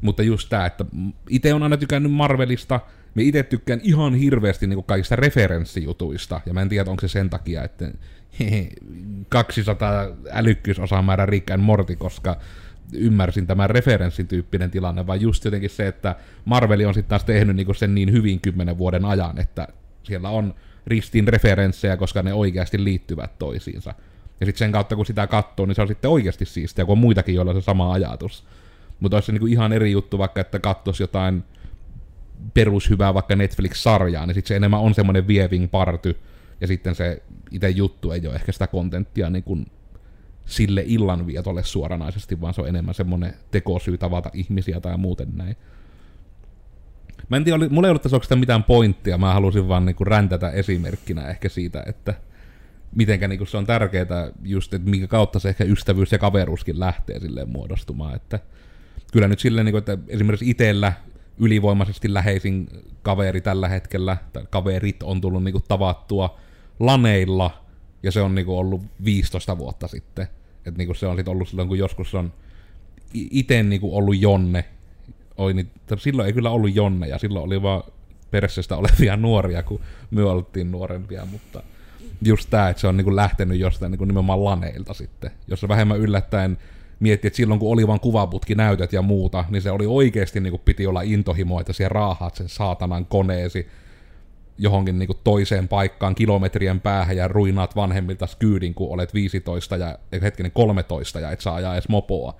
mutta 0.02 0.22
just 0.22 0.48
tää, 0.48 0.66
että 0.66 0.84
itse 1.28 1.54
on 1.54 1.62
aina 1.62 1.76
tykännyt 1.76 2.12
Marvelista, 2.12 2.80
me 3.14 3.22
itse 3.22 3.42
tykkään 3.42 3.80
ihan 3.82 4.14
hirveästi 4.14 4.66
niin 4.66 4.84
kaikista 4.84 5.16
referenssijutuista, 5.16 6.40
ja 6.46 6.54
mä 6.54 6.62
en 6.62 6.68
tiedä, 6.68 6.90
onko 6.90 7.00
se 7.00 7.08
sen 7.08 7.30
takia, 7.30 7.64
että 7.64 7.90
200 9.28 10.06
älykkyysosamäärä 10.30 11.26
Rick 11.26 11.50
and 11.50 11.62
Morty, 11.62 11.96
koska 11.96 12.36
ymmärsin 12.92 13.46
tämän 13.46 13.70
referenssin 13.70 14.28
tyyppinen 14.28 14.70
tilanne, 14.70 15.06
vaan 15.06 15.20
just 15.20 15.44
jotenkin 15.44 15.70
se, 15.70 15.86
että 15.86 16.16
Marveli 16.44 16.84
on 16.84 16.94
sitten 16.94 17.08
taas 17.08 17.24
tehnyt 17.24 17.56
niin 17.56 17.74
sen 17.74 17.94
niin 17.94 18.12
hyvin 18.12 18.40
kymmenen 18.40 18.78
vuoden 18.78 19.04
ajan, 19.04 19.40
että 19.40 19.68
siellä 20.02 20.28
on 20.28 20.54
ristin 20.86 21.28
referenssejä, 21.28 21.96
koska 21.96 22.22
ne 22.22 22.34
oikeasti 22.34 22.84
liittyvät 22.84 23.38
toisiinsa. 23.38 23.94
Ja 24.40 24.46
sitten 24.46 24.58
sen 24.58 24.72
kautta, 24.72 24.96
kun 24.96 25.06
sitä 25.06 25.26
katsoo, 25.26 25.66
niin 25.66 25.74
se 25.74 25.82
on 25.82 25.88
sitten 25.88 26.10
oikeasti 26.10 26.44
siistiä, 26.44 26.84
kun 26.84 26.92
on 26.92 26.98
muitakin, 26.98 27.34
joilla 27.34 27.52
on 27.52 27.62
se 27.62 27.64
sama 27.64 27.92
ajatus. 27.92 28.44
Mutta 29.02 29.16
olisi 29.16 29.26
se 29.26 29.32
niinku 29.32 29.46
ihan 29.46 29.72
eri 29.72 29.92
juttu 29.92 30.18
vaikka, 30.18 30.40
että 30.40 30.58
katsoisi 30.58 31.02
jotain 31.02 31.44
perushyvää 32.54 33.14
vaikka 33.14 33.36
Netflix-sarjaa, 33.36 34.26
niin 34.26 34.34
sitten 34.34 34.48
se 34.48 34.56
enemmän 34.56 34.80
on 34.80 34.94
semmoinen 34.94 35.26
vieving 35.26 35.70
party, 35.70 36.20
ja 36.60 36.66
sitten 36.66 36.94
se 36.94 37.22
itse 37.50 37.68
juttu 37.68 38.12
ei 38.12 38.26
ole 38.26 38.34
ehkä 38.34 38.52
sitä 38.52 38.66
kontenttia 38.66 39.30
niin 39.30 39.44
kuin 39.44 39.66
sille 40.46 40.84
illanvietolle 40.86 41.64
suoranaisesti, 41.64 42.40
vaan 42.40 42.54
se 42.54 42.60
on 42.60 42.68
enemmän 42.68 42.94
semmoinen 42.94 43.34
tekosyy 43.50 43.98
tavata 43.98 44.30
ihmisiä 44.34 44.80
tai 44.80 44.96
muuten 44.96 45.28
näin. 45.36 45.56
Mä 47.28 47.36
en 47.36 47.44
tiedä, 47.44 47.56
oli, 47.56 47.68
mulla 47.68 47.88
ei 47.88 47.90
ollut 47.90 48.02
tässä 48.02 48.36
mitään 48.36 48.64
pointtia, 48.64 49.18
mä 49.18 49.34
halusin 49.34 49.68
vaan 49.68 49.84
niinku 49.84 50.04
räntätä 50.04 50.50
esimerkkinä 50.50 51.28
ehkä 51.28 51.48
siitä, 51.48 51.82
että 51.86 52.14
mitenkä 52.96 53.28
niinku 53.28 53.46
se 53.46 53.56
on 53.56 53.66
tärkeää 53.66 54.30
just, 54.42 54.74
että 54.74 54.90
minkä 54.90 55.06
kautta 55.06 55.38
se 55.38 55.48
ehkä 55.48 55.64
ystävyys 55.64 56.12
ja 56.12 56.18
kaveruuskin 56.18 56.80
lähtee 56.80 57.20
silleen 57.20 57.48
muodostumaan, 57.48 58.16
että 58.16 58.38
kyllä 59.12 59.28
nyt 59.28 59.40
silleen, 59.40 59.64
niin 59.64 59.72
kuin, 59.72 59.78
että 59.78 59.98
esimerkiksi 60.08 60.50
itsellä 60.50 60.92
ylivoimaisesti 61.38 62.14
läheisin 62.14 62.68
kaveri 63.02 63.40
tällä 63.40 63.68
hetkellä, 63.68 64.16
tai 64.32 64.46
kaverit 64.50 65.02
on 65.02 65.20
tullut 65.20 65.44
niin 65.44 65.52
kuin, 65.52 65.64
tavattua 65.68 66.38
laneilla, 66.80 67.64
ja 68.02 68.12
se 68.12 68.20
on 68.20 68.34
niin 68.34 68.46
kuin, 68.46 68.58
ollut 68.58 68.82
15 69.04 69.58
vuotta 69.58 69.88
sitten. 69.88 70.28
Että 70.56 70.78
niin 70.78 70.86
kuin, 70.86 70.96
se 70.96 71.06
on 71.06 71.16
sitten 71.16 71.32
ollut 71.32 71.48
silloin, 71.48 71.68
kun 71.68 71.78
joskus 71.78 72.14
on 72.14 72.32
itse 73.14 73.62
niin 73.62 73.80
kuin, 73.80 73.94
ollut 73.94 74.20
Jonne. 74.20 74.64
Oi, 75.36 75.54
niin, 75.54 75.70
silloin 75.98 76.26
ei 76.26 76.32
kyllä 76.32 76.50
ollut 76.50 76.74
Jonne, 76.74 77.08
ja 77.08 77.18
silloin 77.18 77.44
oli 77.44 77.62
vaan 77.62 77.82
perässestä 78.30 78.76
olevia 78.76 79.16
nuoria, 79.16 79.62
kun 79.62 79.80
me 80.10 80.22
oltiin 80.22 80.70
nuorempia, 80.70 81.26
mutta 81.26 81.62
just 82.24 82.50
tämä, 82.50 82.68
että 82.68 82.80
se 82.80 82.86
on 82.86 82.96
niin 82.96 83.04
kuin, 83.04 83.16
lähtenyt 83.16 83.58
jostain 83.58 83.90
niin 83.90 83.98
kuin, 83.98 84.08
nimenomaan 84.08 84.44
laneilta 84.44 84.94
sitten, 84.94 85.30
jossa 85.48 85.68
vähemmän 85.68 85.98
yllättäen 85.98 86.58
mietti, 87.02 87.26
että 87.26 87.36
silloin 87.36 87.60
kun 87.60 87.72
oli 87.72 87.86
vaan 87.86 88.00
kuvaputki 88.00 88.54
näytöt 88.54 88.92
ja 88.92 89.02
muuta, 89.02 89.44
niin 89.50 89.62
se 89.62 89.70
oli 89.70 89.86
oikeasti 89.86 90.40
niin 90.40 90.50
kuin 90.50 90.62
piti 90.64 90.86
olla 90.86 91.02
intohimo, 91.02 91.60
että 91.60 91.72
siellä 91.72 91.94
raahaat 91.94 92.34
sen 92.34 92.48
saatanan 92.48 93.06
koneesi 93.06 93.68
johonkin 94.58 94.98
niin 94.98 95.06
kuin 95.06 95.18
toiseen 95.24 95.68
paikkaan 95.68 96.14
kilometrien 96.14 96.80
päähän 96.80 97.16
ja 97.16 97.28
ruinaat 97.28 97.76
vanhemmilta 97.76 98.26
kyydin, 98.38 98.74
kun 98.74 98.92
olet 98.92 99.14
15 99.14 99.76
ja 99.76 99.98
hetkinen 100.22 100.52
13 100.52 101.20
ja 101.20 101.30
et 101.30 101.40
saa 101.40 101.54
ajaa 101.54 101.74
edes 101.74 101.88
mopoa. 101.88 102.34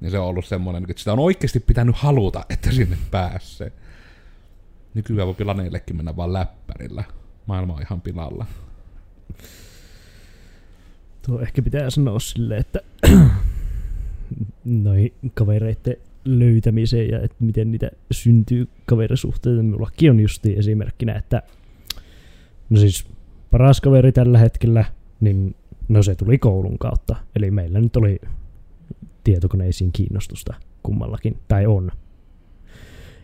Niin 0.00 0.10
se 0.10 0.18
on 0.18 0.26
ollut 0.26 0.46
semmoinen, 0.46 0.84
että 0.88 0.98
sitä 0.98 1.12
on 1.12 1.18
oikeasti 1.18 1.60
pitänyt 1.60 1.96
haluta, 1.96 2.44
että 2.50 2.72
sinne 2.72 2.98
pääsee. 3.10 3.72
Nykyään 4.94 5.26
voi 5.26 5.34
planeillekin 5.34 5.96
mennä 5.96 6.16
vaan 6.16 6.32
läppärillä. 6.32 7.04
Maailma 7.46 7.74
on 7.74 7.82
ihan 7.82 8.00
pilalla. 8.00 8.46
Tuo 11.26 11.40
ehkä 11.40 11.62
pitää 11.62 11.90
sanoa 11.90 12.20
silleen, 12.20 12.60
että 12.60 12.80
noin 14.64 15.12
kavereiden 15.34 15.96
löytämiseen 16.24 17.08
ja 17.08 17.20
että 17.20 17.36
miten 17.40 17.70
niitä 17.70 17.90
syntyy 18.10 18.68
kaverisuhteita. 18.86 19.62
Minullakin 19.62 20.10
on 20.10 20.20
justi 20.20 20.54
esimerkkinä, 20.58 21.14
että 21.14 21.42
no 22.70 22.76
siis 22.76 23.06
paras 23.50 23.80
kaveri 23.80 24.12
tällä 24.12 24.38
hetkellä, 24.38 24.84
niin 25.20 25.54
no 25.88 26.02
se 26.02 26.14
tuli 26.14 26.38
koulun 26.38 26.78
kautta. 26.78 27.16
Eli 27.36 27.50
meillä 27.50 27.80
nyt 27.80 27.96
oli 27.96 28.20
tietokoneisiin 29.24 29.92
kiinnostusta 29.92 30.54
kummallakin, 30.82 31.38
tai 31.48 31.66
on. 31.66 31.90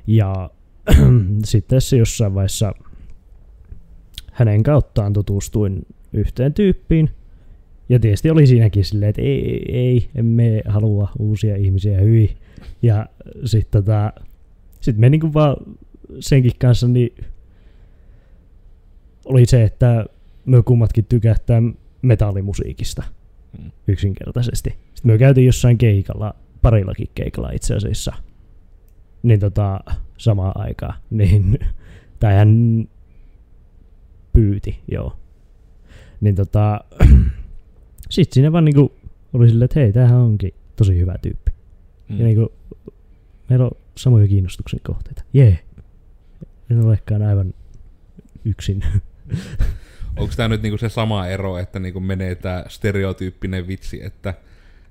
Ja 0.07 0.51
sitten 1.45 1.81
se 1.81 1.97
jossain 1.97 2.35
vaiheessa 2.35 2.75
hänen 4.33 4.63
kauttaan 4.63 5.13
tutustuin 5.13 5.87
yhteen 6.13 6.55
tyyppiin, 6.55 7.11
ja 7.91 8.01
tietysti 8.01 8.31
oli 8.31 8.47
siinäkin 8.47 8.85
silleen, 8.85 9.11
että 9.11 9.23
ei, 9.23 9.65
ei, 9.69 10.11
emme 10.15 10.63
halua 10.67 11.13
uusia 11.19 11.57
ihmisiä 11.57 12.01
hyi. 12.01 12.37
Ja 12.83 13.07
sitten 13.45 13.85
tota, 13.85 14.13
sit 14.81 14.97
me 14.97 15.11
niinku 15.11 15.35
vaan 15.35 15.57
senkin 16.21 16.53
kanssa 16.59 16.89
niin 16.89 17.15
oli 19.25 19.47
se, 19.47 19.65
että 19.65 20.07
me 20.45 20.63
kummatkin 20.63 21.05
tykähtää 21.05 21.63
metallimusiikista 22.03 23.03
hmm. 23.59 23.71
yksinkertaisesti. 23.89 24.71
Sitten 24.71 25.13
me 25.13 25.19
käytiin 25.19 25.47
jossain 25.47 25.79
keikalla, 25.79 26.35
parillakin 26.63 27.09
keikalla 27.15 27.51
itse 27.51 27.75
asiassa. 27.75 28.13
Niin 29.23 29.41
tota, 29.41 29.81
samaan 30.19 30.53
aikaan. 30.55 30.95
Niin, 31.11 31.59
tai 32.21 32.35
hän 32.35 32.89
pyyti, 34.33 34.79
joo. 34.91 35.17
Niin 36.21 36.35
tota, 36.35 36.81
sit 38.11 38.33
siinä 38.33 38.53
vaan 38.53 38.65
niinku 38.65 38.93
oli 39.33 39.49
silleen, 39.49 39.65
että 39.65 39.81
hei, 39.81 39.93
tämähän 39.93 40.19
onkin 40.19 40.55
tosi 40.77 40.99
hyvä 40.99 41.15
tyyppi. 41.23 41.53
Mm. 42.09 42.19
Ja 42.19 42.25
niinku, 42.25 42.53
meillä 43.49 43.65
on 43.65 43.71
samoja 43.97 44.29
kiinnostuksen 44.29 44.81
kohteita. 44.87 45.23
Jee. 45.33 45.59
En 46.71 46.85
olekaan 46.85 47.23
aivan 47.23 47.55
yksin. 48.45 48.83
Onko 50.17 50.35
tämä 50.37 50.49
nyt 50.49 50.63
niinku 50.63 50.79
se 50.79 50.89
sama 50.89 51.27
ero, 51.27 51.59
että 51.59 51.79
niinku 51.79 52.01
menee 52.01 52.35
tämä 52.35 52.65
stereotyyppinen 52.69 53.69
vitsi, 53.69 54.05
että 54.05 54.35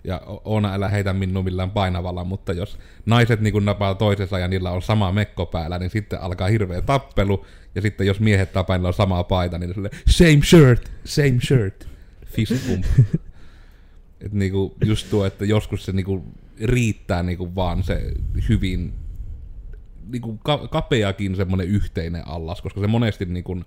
ja 0.03 0.21
Oona 0.25 0.73
älä 0.73 0.89
heitä 0.89 1.13
minun 1.13 1.43
millään 1.43 1.71
painavalla, 1.71 2.23
mutta 2.23 2.53
jos 2.53 2.79
naiset 3.05 3.41
niin 3.41 3.65
napaa 3.65 3.95
toisensa 3.95 4.39
ja 4.39 4.47
niillä 4.47 4.71
on 4.71 4.81
sama 4.81 5.11
mekko 5.11 5.45
päällä, 5.45 5.79
niin 5.79 5.89
sitten 5.89 6.21
alkaa 6.21 6.47
hirveä 6.47 6.81
tappelu, 6.81 7.45
ja 7.75 7.81
sitten 7.81 8.07
jos 8.07 8.19
miehet 8.19 8.53
tapaa, 8.53 8.77
niillä 8.77 8.87
on 8.87 8.93
sama 8.93 9.23
paita, 9.23 9.57
niin 9.57 9.73
sille, 9.73 9.89
same 10.09 10.39
shirt, 10.43 10.91
same 11.05 11.37
shirt, 11.47 11.88
fist 12.29 12.67
pump. 12.67 12.85
Et 14.21 14.33
niinku 14.33 14.75
just 14.85 15.09
tuo, 15.09 15.25
että 15.25 15.45
joskus 15.45 15.85
se 15.85 15.91
niinku 15.91 16.25
riittää 16.63 17.23
niinku 17.23 17.55
vaan 17.55 17.83
se 17.83 18.11
hyvin 18.49 18.93
niinku 20.07 20.39
ka- 20.43 20.67
kapeakin 20.67 21.35
semmoinen 21.35 21.67
yhteinen 21.67 22.27
allas, 22.27 22.61
koska 22.61 22.81
se 22.81 22.87
monesti 22.87 23.25
niinku, 23.25 23.63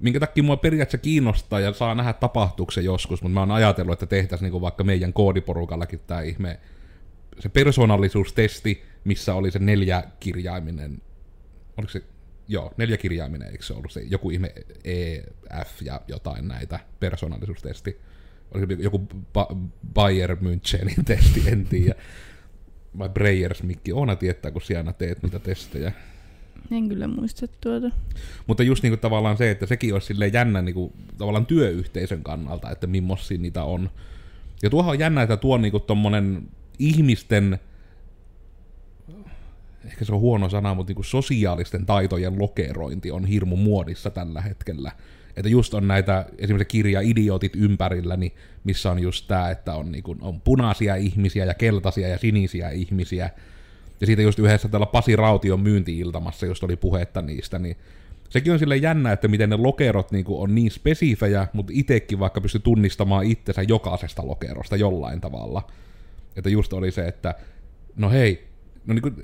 minkä 0.00 0.20
takia 0.20 0.42
mua 0.42 0.56
periaatteessa 0.56 1.02
kiinnostaa 1.02 1.60
ja 1.60 1.72
saa 1.72 1.94
nähdä 1.94 2.12
tapahtuksen 2.12 2.84
joskus, 2.84 3.22
mutta 3.22 3.34
mä 3.34 3.40
oon 3.40 3.50
ajatellut, 3.50 3.92
että 3.92 4.06
tehtäisiin 4.06 4.46
niinku 4.46 4.60
vaikka 4.60 4.84
meidän 4.84 5.12
koodiporukallakin 5.12 6.00
tämä 6.06 6.20
ihme 6.20 6.60
se 7.38 7.48
persoonallisuustesti, 7.48 8.82
missä 9.04 9.34
oli 9.34 9.50
se 9.50 9.58
neljäkirjaiminen, 9.58 11.02
oliko 11.76 11.92
se, 11.92 12.02
joo, 12.48 12.74
neljäkirjaiminen, 12.76 13.48
eikö 13.48 13.64
se 13.64 13.72
ollut 13.72 13.92
se 13.92 14.00
joku 14.00 14.30
ihme 14.30 14.52
E, 14.84 15.20
F 15.66 15.82
ja 15.82 16.00
jotain 16.08 16.48
näitä 16.48 16.80
persoonallisuustesti. 17.00 18.00
Oli 18.54 18.82
joku 18.82 19.08
ba- 19.38 19.56
Bayer 19.94 20.36
Münchenin 20.36 21.04
testi, 21.06 21.42
en 21.46 21.66
tiedä. 21.66 21.94
Vai 22.98 23.08
Breyers 23.08 23.62
Mikki, 23.62 23.92
Oona 23.92 24.16
tietää, 24.16 24.50
kun 24.50 24.62
siellä 24.62 24.92
teet 24.92 25.22
niitä 25.22 25.38
testejä. 25.38 25.92
En 26.70 26.88
kyllä 26.88 27.08
muista 27.08 27.46
tuota. 27.60 27.90
Mutta 28.46 28.62
just 28.62 28.82
niinku 28.82 28.96
tavallaan 28.96 29.36
se, 29.36 29.50
että 29.50 29.66
sekin 29.66 29.94
olisi 29.94 30.06
sille 30.06 30.28
jännä 30.28 30.62
niinku, 30.62 30.92
tavallaan 31.18 31.46
työyhteisön 31.46 32.22
kannalta, 32.22 32.70
että 32.70 32.86
millaisia 32.86 33.38
niitä 33.38 33.64
on. 33.64 33.90
Ja 34.62 34.70
tuohon 34.70 34.90
on 34.90 34.98
jännä, 34.98 35.22
että 35.22 35.36
tuo 35.36 35.58
niinku 35.58 35.80
tommonen 35.80 36.48
ihmisten, 36.78 37.58
ehkä 39.86 40.04
se 40.04 40.12
on 40.12 40.20
huono 40.20 40.48
sana, 40.48 40.74
mutta 40.74 40.90
niinku 40.90 41.02
sosiaalisten 41.02 41.86
taitojen 41.86 42.38
lokerointi 42.38 43.10
on 43.10 43.24
hirmu 43.24 43.56
muodissa 43.56 44.10
tällä 44.10 44.40
hetkellä. 44.40 44.92
Että 45.36 45.48
just 45.48 45.74
on 45.74 45.88
näitä, 45.88 46.26
esimerkiksi 46.38 46.72
kirja 46.72 47.00
Idiotit 47.00 47.56
ympärilläni, 47.56 48.32
missä 48.64 48.90
on 48.90 48.98
just 48.98 49.28
tämä, 49.28 49.50
että 49.50 49.74
on, 49.74 49.92
niinku, 49.92 50.16
on 50.20 50.40
punaisia 50.40 50.96
ihmisiä 50.96 51.44
ja 51.44 51.54
keltaisia 51.54 52.08
ja 52.08 52.18
sinisiä 52.18 52.70
ihmisiä, 52.70 53.30
ja 54.00 54.06
siitä 54.06 54.22
just 54.22 54.38
yhdessä 54.38 54.68
tällä 54.68 54.86
Pasi 54.86 55.16
Raution 55.16 55.60
myyntiiltamassa, 55.60 56.46
josta 56.46 56.66
oli 56.66 56.76
puhetta 56.76 57.22
niistä, 57.22 57.58
niin 57.58 57.76
sekin 58.28 58.52
on 58.52 58.58
sille 58.58 58.76
jännä, 58.76 59.12
että 59.12 59.28
miten 59.28 59.50
ne 59.50 59.56
lokerot 59.56 60.12
niin 60.12 60.24
on 60.28 60.54
niin 60.54 60.70
spesifejä, 60.70 61.46
mutta 61.52 61.72
itsekin 61.76 62.18
vaikka 62.18 62.40
pysty 62.40 62.58
tunnistamaan 62.58 63.24
itsensä 63.26 63.62
jokaisesta 63.62 64.26
lokerosta 64.26 64.76
jollain 64.76 65.20
tavalla. 65.20 65.66
Että 66.36 66.50
just 66.50 66.72
oli 66.72 66.90
se, 66.90 67.08
että 67.08 67.34
no 67.96 68.10
hei, 68.10 68.48
no 68.86 68.94
niin 68.94 69.02
kuin, 69.02 69.14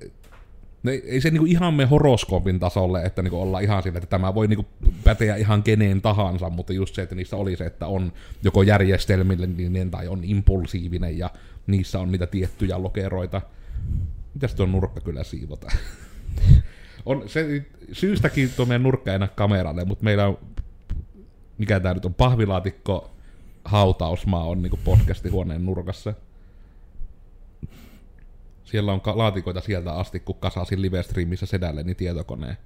no 0.82 0.90
ei 0.90 1.20
se 1.20 1.30
niinku 1.30 1.46
ihan 1.46 1.74
me 1.74 1.84
horoskoopin 1.84 2.60
tasolle, 2.60 3.02
että 3.02 3.22
niinku 3.22 3.40
ollaan 3.40 3.62
ihan 3.62 3.82
sille, 3.82 3.98
että 3.98 4.10
tämä 4.10 4.34
voi 4.34 4.48
niinku 4.48 4.66
päteä 5.04 5.36
ihan 5.36 5.62
keneen 5.62 6.02
tahansa, 6.02 6.50
mutta 6.50 6.72
just 6.72 6.94
se, 6.94 7.02
että 7.02 7.14
niissä 7.14 7.36
oli 7.36 7.56
se, 7.56 7.64
että 7.64 7.86
on 7.86 8.12
joko 8.42 8.62
järjestelmillinen 8.62 9.90
tai 9.90 10.08
on 10.08 10.24
impulsiivinen 10.24 11.18
ja 11.18 11.30
niissä 11.66 12.00
on 12.00 12.12
niitä 12.12 12.26
tiettyjä 12.26 12.82
lokeroita. 12.82 13.42
Mitäs 14.34 14.54
tuo 14.54 14.66
nurkka 14.66 15.00
kyllä 15.00 15.24
siivota? 15.24 15.72
on, 17.06 17.28
se, 17.28 17.66
syystäkin 17.92 18.50
tuo 18.56 18.66
meidän 18.66 18.82
nurkka 18.82 19.12
ei 19.12 19.18
näe 19.18 19.28
kameralle, 19.34 19.84
mutta 19.84 20.04
meillä 20.04 20.26
on, 20.26 20.38
mikä 21.58 21.80
tää 21.80 21.94
nyt 21.94 22.04
on, 22.04 22.14
pahvilaatikko 22.14 23.10
hautausmaa 23.64 24.44
on 24.44 24.62
niinku 24.62 24.78
podcastihuoneen 24.84 25.66
nurkassa. 25.66 26.14
Siellä 28.70 28.92
on 28.92 29.00
laatikoita 29.06 29.60
sieltä 29.60 29.92
asti, 29.92 30.20
kun 30.20 30.34
kasasin 30.34 30.82
livestreamissä 30.82 31.46
sedälleni 31.46 31.94
tietokoneen. 31.94 32.56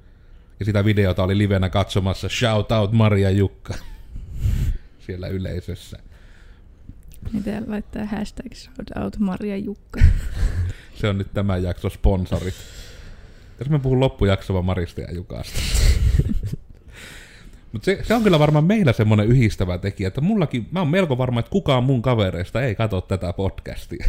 Ja 0.60 0.64
sitä 0.64 0.84
videota 0.84 1.22
oli 1.22 1.38
livenä 1.38 1.70
katsomassa 1.70 2.28
Shout 2.28 2.72
out 2.72 2.92
Maria 2.92 3.30
Jukka 3.30 3.74
siellä 5.06 5.28
yleisössä. 5.28 5.98
Miten 7.32 7.64
laittaa 7.66 8.04
hashtag 8.04 8.54
shout 8.54 8.90
out 9.02 9.18
Maria 9.18 9.56
Jukka. 9.56 10.00
Se 11.00 11.08
on 11.08 11.18
nyt 11.18 11.34
tämän 11.34 11.62
jakson 11.62 11.90
sponsorit. 11.90 12.54
Tässä 13.58 13.72
mä 13.72 13.78
puhun 13.78 14.00
loppujaksoa 14.00 14.62
Marista 14.62 15.00
ja 15.00 15.14
Jukasta. 15.14 15.60
Mutta 17.72 17.84
se, 17.84 18.00
se, 18.02 18.14
on 18.14 18.22
kyllä 18.22 18.38
varmaan 18.38 18.64
meillä 18.64 18.92
semmoinen 18.92 19.26
yhdistävä 19.26 19.78
tekijä, 19.78 20.08
että 20.08 20.20
mullakin, 20.20 20.68
mä 20.70 20.78
oon 20.78 20.88
melko 20.88 21.18
varma, 21.18 21.40
että 21.40 21.50
kukaan 21.50 21.84
mun 21.84 22.02
kavereista 22.02 22.62
ei 22.62 22.74
katso 22.74 23.00
tätä 23.00 23.32
podcastia. 23.32 24.06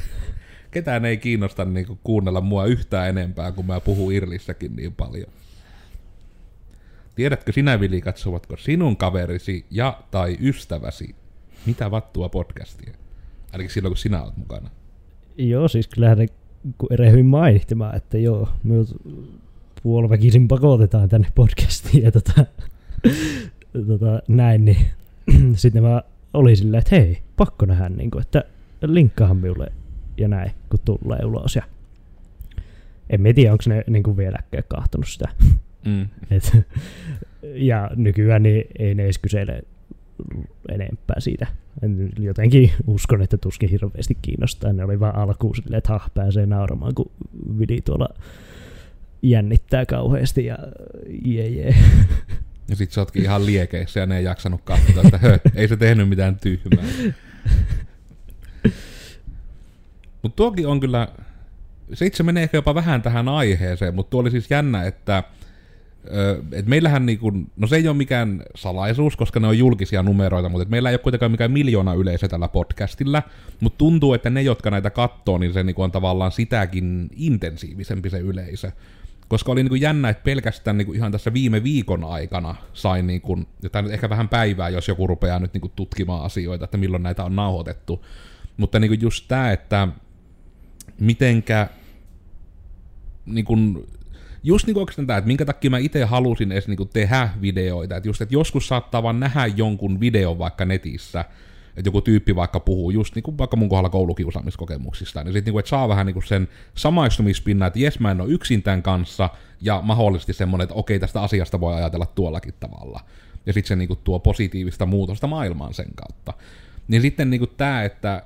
Ketään 0.71 1.05
ei 1.05 1.17
kiinnosta 1.17 1.65
niinku 1.65 1.99
kuunnella 2.03 2.41
mua 2.41 2.65
yhtään 2.65 3.09
enempää, 3.09 3.51
kun 3.51 3.65
mä 3.65 3.79
puhun 3.79 4.13
Irlissäkin 4.13 4.75
niin 4.75 4.93
paljon. 4.93 5.27
Tiedätkö 7.15 7.51
sinä, 7.51 7.79
Vili, 7.79 8.01
katsovatko 8.01 8.57
sinun 8.57 8.97
kaverisi 8.97 9.65
ja 9.71 9.99
tai 10.11 10.37
ystäväsi 10.41 11.15
mitä 11.65 11.91
vattua 11.91 12.29
podcastia? 12.29 12.93
Ainakin 13.53 13.73
silloin, 13.73 13.91
kun 13.91 13.97
sinä 13.97 14.23
olet 14.23 14.37
mukana. 14.37 14.69
Joo, 15.37 15.67
siis 15.67 15.87
kyllähän 15.87 16.17
ne 16.17 16.25
erehyin 16.91 17.25
mainitsemaan, 17.25 17.95
että 17.95 18.17
joo, 18.17 18.49
minut 18.63 19.01
puoliväkisin 19.83 20.47
pakotetaan 20.47 21.09
tänne 21.09 21.27
podcastiin 21.35 22.03
ja 22.03 22.11
tota, 22.11 22.45
tota, 23.87 24.21
näin, 24.27 24.65
niin 24.65 24.85
sitten 25.55 25.83
mä 25.83 26.01
oli 26.33 26.55
silleen, 26.55 26.79
että 26.79 26.95
hei, 26.95 27.21
pakko 27.37 27.65
nähdä, 27.65 27.89
niin 27.89 28.11
kuin, 28.11 28.21
että 28.21 28.43
linkkaahan 28.81 29.37
minulle 29.37 29.71
ja 30.17 30.27
näin, 30.27 30.51
kun 30.69 30.79
tulee 30.85 31.25
ulos. 31.25 31.55
Ja 31.55 31.63
en 33.09 33.21
mä 33.21 33.33
tiedä, 33.33 33.51
onko 33.51 33.63
ne 33.67 33.83
niin 33.87 34.03
kuin 34.03 34.17
vieläkään 34.17 34.63
kahtonut 34.67 35.07
sitä. 35.07 35.29
Mm. 35.85 36.07
Et, 36.31 36.57
ja 37.43 37.91
nykyään 37.95 38.43
niin 38.43 38.63
ei 38.79 38.95
ne 38.95 39.03
edes 39.03 39.17
kysele 39.17 39.61
enempää 40.69 41.19
siitä. 41.19 41.47
En 41.81 42.09
jotenkin 42.19 42.71
uskon, 42.87 43.21
että 43.21 43.37
tuskin 43.37 43.69
hirveästi 43.69 44.17
kiinnostaa. 44.21 44.73
Ne 44.73 44.83
oli 44.83 44.99
vaan 44.99 45.15
alkuun 45.15 45.55
silleen, 45.55 45.77
että 45.77 45.93
ha, 45.93 46.09
pääsee 46.13 46.45
nauramaan, 46.45 46.95
kun 46.95 47.11
vidi 47.59 47.81
tuolla 47.81 48.09
jännittää 49.21 49.85
kauheasti 49.85 50.45
ja 50.45 50.57
jee 51.25 51.49
jee. 51.49 51.75
Ja 52.67 52.75
sit 52.75 52.91
sä 52.91 53.01
ootkin 53.01 53.23
ihan 53.23 53.45
liekeissä 53.45 53.99
ja 53.99 54.05
ne 54.05 54.17
ei 54.17 54.23
jaksanut 54.23 54.61
katsoa, 54.63 55.03
että 55.03 55.17
hö, 55.17 55.39
ei 55.55 55.67
se 55.67 55.77
tehnyt 55.77 56.09
mitään 56.09 56.39
tyhmää. 56.39 56.85
Mutta 60.25 60.35
tuokin 60.35 60.67
on 60.67 60.79
kyllä, 60.79 61.07
se 61.93 62.05
itse 62.05 62.23
menee 62.23 62.43
ehkä 62.43 62.57
jopa 62.57 62.75
vähän 62.75 63.01
tähän 63.01 63.29
aiheeseen, 63.29 63.95
mutta 63.95 64.09
tuo 64.09 64.21
oli 64.21 64.31
siis 64.31 64.51
jännä, 64.51 64.83
että 64.83 65.23
et 66.51 66.65
meillähän 66.65 67.05
niinku, 67.05 67.31
no 67.57 67.67
se 67.67 67.75
ei 67.75 67.87
ole 67.87 67.97
mikään 67.97 68.43
salaisuus, 68.55 69.15
koska 69.15 69.39
ne 69.39 69.47
on 69.47 69.57
julkisia 69.57 70.03
numeroita, 70.03 70.49
mutta 70.49 70.69
meillä 70.69 70.89
ei 70.89 70.93
ole 70.93 70.99
kuitenkaan 70.99 71.31
mikään 71.31 71.51
miljoona 71.51 71.93
yleisö 71.93 72.27
tällä 72.27 72.47
podcastilla, 72.47 73.23
mutta 73.59 73.77
tuntuu, 73.77 74.13
että 74.13 74.29
ne, 74.29 74.41
jotka 74.41 74.71
näitä 74.71 74.89
katsoo, 74.89 75.37
niin 75.37 75.53
se 75.53 75.63
niinku 75.63 75.81
on 75.81 75.91
tavallaan 75.91 76.31
sitäkin 76.31 77.09
intensiivisempi 77.15 78.09
se 78.09 78.19
yleisö. 78.19 78.71
Koska 79.27 79.51
oli 79.51 79.63
niinku 79.63 79.75
jännä, 79.75 80.09
että 80.09 80.23
pelkästään 80.23 80.77
niinku 80.77 80.93
ihan 80.93 81.11
tässä 81.11 81.33
viime 81.33 81.63
viikon 81.63 82.03
aikana 82.03 82.55
sain, 82.73 83.07
niinku, 83.07 83.39
ja 83.73 83.81
nyt 83.81 83.91
ehkä 83.91 84.09
vähän 84.09 84.29
päivää, 84.29 84.69
jos 84.69 84.87
joku 84.87 85.07
rupeaa 85.07 85.39
nyt 85.39 85.53
niinku 85.53 85.71
tutkimaan 85.75 86.25
asioita, 86.25 86.65
että 86.65 86.77
milloin 86.77 87.03
näitä 87.03 87.23
on 87.23 87.35
nauhoitettu. 87.35 88.05
Mutta 88.57 88.79
niinku 88.79 88.97
just 89.01 89.25
tämä, 89.27 89.51
että 89.51 89.87
mitenkä 90.99 91.69
niin 93.25 93.45
kun, 93.45 93.87
just 94.43 94.67
niin 94.67 94.77
oikeastaan 94.77 95.07
tämä, 95.07 95.17
että 95.17 95.27
minkä 95.27 95.45
takia 95.45 95.69
mä 95.69 95.77
itse 95.77 96.03
halusin 96.03 96.51
edes 96.51 96.67
niin 96.67 96.89
tehdä 96.93 97.29
videoita, 97.41 97.95
että 97.95 98.09
just, 98.09 98.21
että 98.21 98.35
joskus 98.35 98.67
saattaa 98.67 99.03
vaan 99.03 99.19
nähdä 99.19 99.45
jonkun 99.45 99.99
videon 99.99 100.39
vaikka 100.39 100.65
netissä, 100.65 101.25
että 101.77 101.87
joku 101.87 102.01
tyyppi 102.01 102.35
vaikka 102.35 102.59
puhuu 102.59 102.91
just 102.91 103.15
niin 103.15 103.23
kuin 103.23 103.37
vaikka 103.37 103.57
mun 103.57 103.69
kohdalla 103.69 103.89
koulukiusaamiskokemuksista, 103.89 105.23
niin 105.23 105.33
sitten 105.33 105.45
niin 105.45 105.53
kuin, 105.53 105.67
saa 105.67 105.89
vähän 105.89 106.05
niin 106.05 106.13
kuin 106.13 106.27
sen 106.27 106.47
samaistumispinnan, 106.75 107.67
että 107.67 107.79
jes 107.79 107.99
mä 107.99 108.11
en 108.11 108.21
ole 108.21 108.31
yksin 108.31 108.63
tämän 108.63 108.83
kanssa, 108.83 109.29
ja 109.61 109.81
mahdollisesti 109.83 110.33
semmoinen, 110.33 110.63
että 110.63 110.75
okei 110.75 110.99
tästä 110.99 111.21
asiasta 111.21 111.59
voi 111.59 111.75
ajatella 111.75 112.05
tuollakin 112.05 112.53
tavalla. 112.59 112.99
Ja 113.45 113.53
sitten 113.53 113.67
se 113.67 113.75
niin 113.75 113.87
kuin, 113.87 113.99
tuo 114.03 114.19
positiivista 114.19 114.85
muutosta 114.85 115.27
maailmaan 115.27 115.73
sen 115.73 115.89
kautta. 115.95 116.33
Niin 116.87 117.01
sitten 117.01 117.29
niin 117.29 117.39
kuin 117.39 117.51
tämä, 117.57 117.83
että 117.83 118.23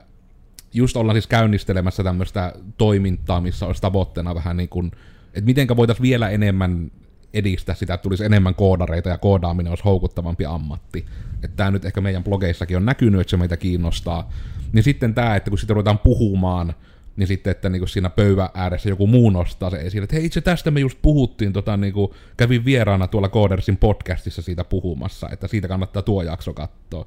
just 0.73 0.97
ollaan 0.97 1.15
siis 1.15 1.27
käynnistelemässä 1.27 2.03
tämmöistä 2.03 2.53
toimintaa, 2.77 3.41
missä 3.41 3.65
olisi 3.65 3.81
tavoitteena 3.81 4.35
vähän 4.35 4.57
niin 4.57 4.69
kuin 4.69 4.91
että 5.33 5.45
mitenkä 5.45 5.75
voitaisiin 5.75 6.03
vielä 6.03 6.29
enemmän 6.29 6.91
edistää 7.33 7.75
sitä, 7.75 7.93
että 7.93 8.03
tulisi 8.03 8.25
enemmän 8.25 8.55
koodareita 8.55 9.09
ja 9.09 9.17
koodaaminen 9.17 9.71
olisi 9.71 9.83
houkuttavampi 9.83 10.45
ammatti. 10.45 11.05
Että 11.43 11.57
tämä 11.57 11.71
nyt 11.71 11.85
ehkä 11.85 12.01
meidän 12.01 12.23
blogeissakin 12.23 12.77
on 12.77 12.85
näkynyt, 12.85 13.21
että 13.21 13.31
se 13.31 13.37
meitä 13.37 13.57
kiinnostaa. 13.57 14.29
Niin 14.73 14.83
sitten 14.83 15.13
tämä, 15.13 15.35
että 15.35 15.49
kun 15.49 15.59
sitä 15.59 15.73
ruvetaan 15.73 15.99
puhumaan, 15.99 16.73
niin 17.15 17.27
sitten, 17.27 17.51
että 17.51 17.69
niin 17.69 17.87
siinä 17.87 18.09
pöyvän 18.09 18.49
ääressä 18.53 18.89
joku 18.89 19.07
muu 19.07 19.29
nostaa 19.29 19.69
se 19.69 19.77
esille, 19.77 20.03
että 20.03 20.15
hei 20.15 20.25
itse 20.25 20.41
tästä 20.41 20.71
me 20.71 20.79
just 20.79 20.99
puhuttiin, 21.01 21.53
tota, 21.53 21.77
niin 21.77 21.93
kuin, 21.93 22.11
kävin 22.37 22.65
vieraana 22.65 23.07
tuolla 23.07 23.29
Codersin 23.29 23.77
podcastissa 23.77 24.41
siitä 24.41 24.63
puhumassa, 24.63 25.29
että 25.31 25.47
siitä 25.47 25.67
kannattaa 25.67 26.01
tuo 26.01 26.23
jakso 26.23 26.53
katsoa. 26.53 27.05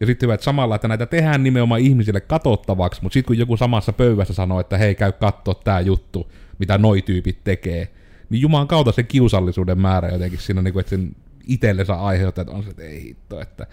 Ja 0.00 0.06
sitten 0.06 0.38
samalla, 0.40 0.74
että 0.74 0.88
näitä 0.88 1.06
tehdään 1.06 1.42
nimenomaan 1.42 1.80
ihmisille 1.80 2.20
katsottavaksi, 2.20 3.02
mutta 3.02 3.14
sitten 3.14 3.26
kun 3.26 3.38
joku 3.38 3.56
samassa 3.56 3.92
pöydässä 3.92 4.34
sanoo, 4.34 4.60
että 4.60 4.78
hei, 4.78 4.94
käy 4.94 5.12
katsoa 5.12 5.54
tämä 5.54 5.80
juttu, 5.80 6.32
mitä 6.58 6.78
noi 6.78 7.02
tyypit 7.02 7.44
tekee, 7.44 7.88
niin 8.30 8.42
Jumalan 8.42 8.68
kautta 8.68 8.92
se 8.92 9.02
kiusallisuuden 9.02 9.78
määrä 9.78 10.08
jotenkin 10.08 10.38
siinä, 10.38 10.62
niin 10.62 10.72
kuin, 10.72 10.80
että 10.80 10.90
sen 10.90 11.16
itsellensä 11.46 11.94
aiheuttaa, 11.94 12.42
että 12.42 12.54
on 12.54 12.62
se, 12.62 12.70
että 12.70 12.82
ei 12.82 13.02
hitto, 13.02 13.40
että 13.40 13.66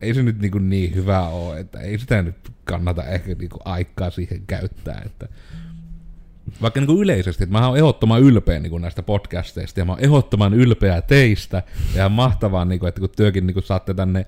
ei 0.00 0.14
se 0.14 0.22
nyt 0.22 0.38
niin, 0.38 0.52
kuin 0.52 0.68
niin 0.68 0.94
hyvä 0.94 1.28
ole, 1.28 1.60
että 1.60 1.80
ei 1.80 1.98
sitä 1.98 2.22
nyt 2.22 2.36
kannata 2.64 3.04
ehkä 3.04 3.34
niin 3.34 3.50
kuin 3.50 3.62
aikaa 3.64 4.10
siihen 4.10 4.42
käyttää, 4.46 5.02
että 5.06 5.28
vaikka 6.62 6.80
niin 6.80 6.86
kuin 6.86 7.02
yleisesti, 7.02 7.44
että 7.44 7.58
mä 7.58 7.68
oon 7.68 7.76
ehdottoman 7.76 8.22
ylpeä 8.22 8.58
niin 8.58 8.70
kuin 8.70 8.82
näistä 8.82 9.02
podcasteista, 9.02 9.80
ja 9.80 9.84
mä 9.84 9.92
oon 9.92 10.04
ehdottoman 10.04 10.54
ylpeä 10.54 11.02
teistä, 11.02 11.62
ja 11.94 12.08
mahtavaa, 12.08 12.64
niin 12.64 12.80
kuin, 12.80 12.88
että 12.88 13.00
kun 13.00 13.10
työkin 13.16 13.46
niin 13.46 13.54
kuin 13.54 13.64
saatte 13.64 13.94
tänne 13.94 14.26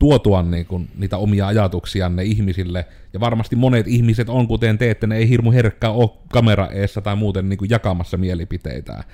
tuotua 0.00 0.42
niin 0.42 0.66
kuin, 0.66 0.88
niitä 0.98 1.16
omia 1.16 1.46
ajatuksianne 1.46 2.24
ihmisille, 2.24 2.86
ja 3.12 3.20
varmasti 3.20 3.56
monet 3.56 3.88
ihmiset 3.88 4.28
on, 4.28 4.48
kuten 4.48 4.78
te, 4.78 4.90
että 4.90 5.06
ne 5.06 5.16
ei 5.16 5.28
hirmu 5.28 5.52
herkkää 5.52 5.90
ole 5.90 6.10
kamera 6.32 6.66
eessä 6.66 7.00
tai 7.00 7.16
muuten 7.16 7.48
niin 7.48 7.58
kuin 7.58 7.70
jakamassa 7.70 8.16
mielipiteitä. 8.16 9.04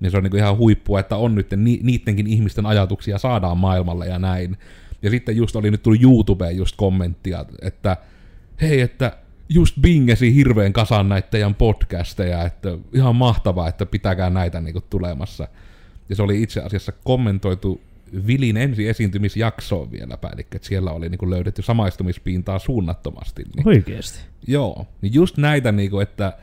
Niin 0.00 0.10
se 0.10 0.16
on 0.16 0.22
niin 0.22 0.30
kuin 0.30 0.40
ihan 0.40 0.56
huippua, 0.56 1.00
että 1.00 1.16
on 1.16 1.34
nyt 1.34 1.50
ni, 1.56 1.80
niidenkin 1.82 2.26
ihmisten 2.26 2.66
ajatuksia 2.66 3.18
saadaan 3.18 3.58
maailmalle 3.58 4.06
ja 4.06 4.18
näin. 4.18 4.56
Ja 5.02 5.10
sitten 5.10 5.36
just 5.36 5.56
oli 5.56 5.70
nyt 5.70 5.82
tullut 5.82 6.02
YouTubeen 6.02 6.56
just 6.56 6.76
kommenttia, 6.76 7.44
että 7.62 7.96
hei, 8.60 8.80
että 8.80 9.16
just 9.48 9.76
bingesi 9.80 10.34
hirveän 10.34 10.72
kasan 10.72 11.08
näitä 11.08 11.28
teidän 11.30 11.54
podcasteja, 11.54 12.44
että 12.44 12.78
ihan 12.92 13.16
mahtavaa, 13.16 13.68
että 13.68 13.86
pitäkää 13.86 14.30
näitä 14.30 14.60
niinku 14.60 14.80
tulemassa. 14.90 15.48
Ja 16.08 16.16
se 16.16 16.22
oli 16.22 16.42
itse 16.42 16.60
asiassa 16.60 16.92
kommentoitu 17.04 17.80
Vilin 18.26 18.56
ensi 18.56 18.88
esiintymisjaksoon 18.88 19.90
vieläpä, 19.90 20.28
eli 20.28 20.40
että 20.40 20.68
siellä 20.68 20.90
oli 20.90 21.08
niinku 21.08 21.30
löydetty 21.30 21.62
samaistumispintaa 21.62 22.58
suunnattomasti. 22.58 23.42
Niin, 23.56 23.68
Oikeesti. 23.68 24.18
joo, 24.46 24.86
niin 25.02 25.14
just 25.14 25.36
näitä, 25.36 25.72
niinku, 25.72 26.00
että 26.00 26.38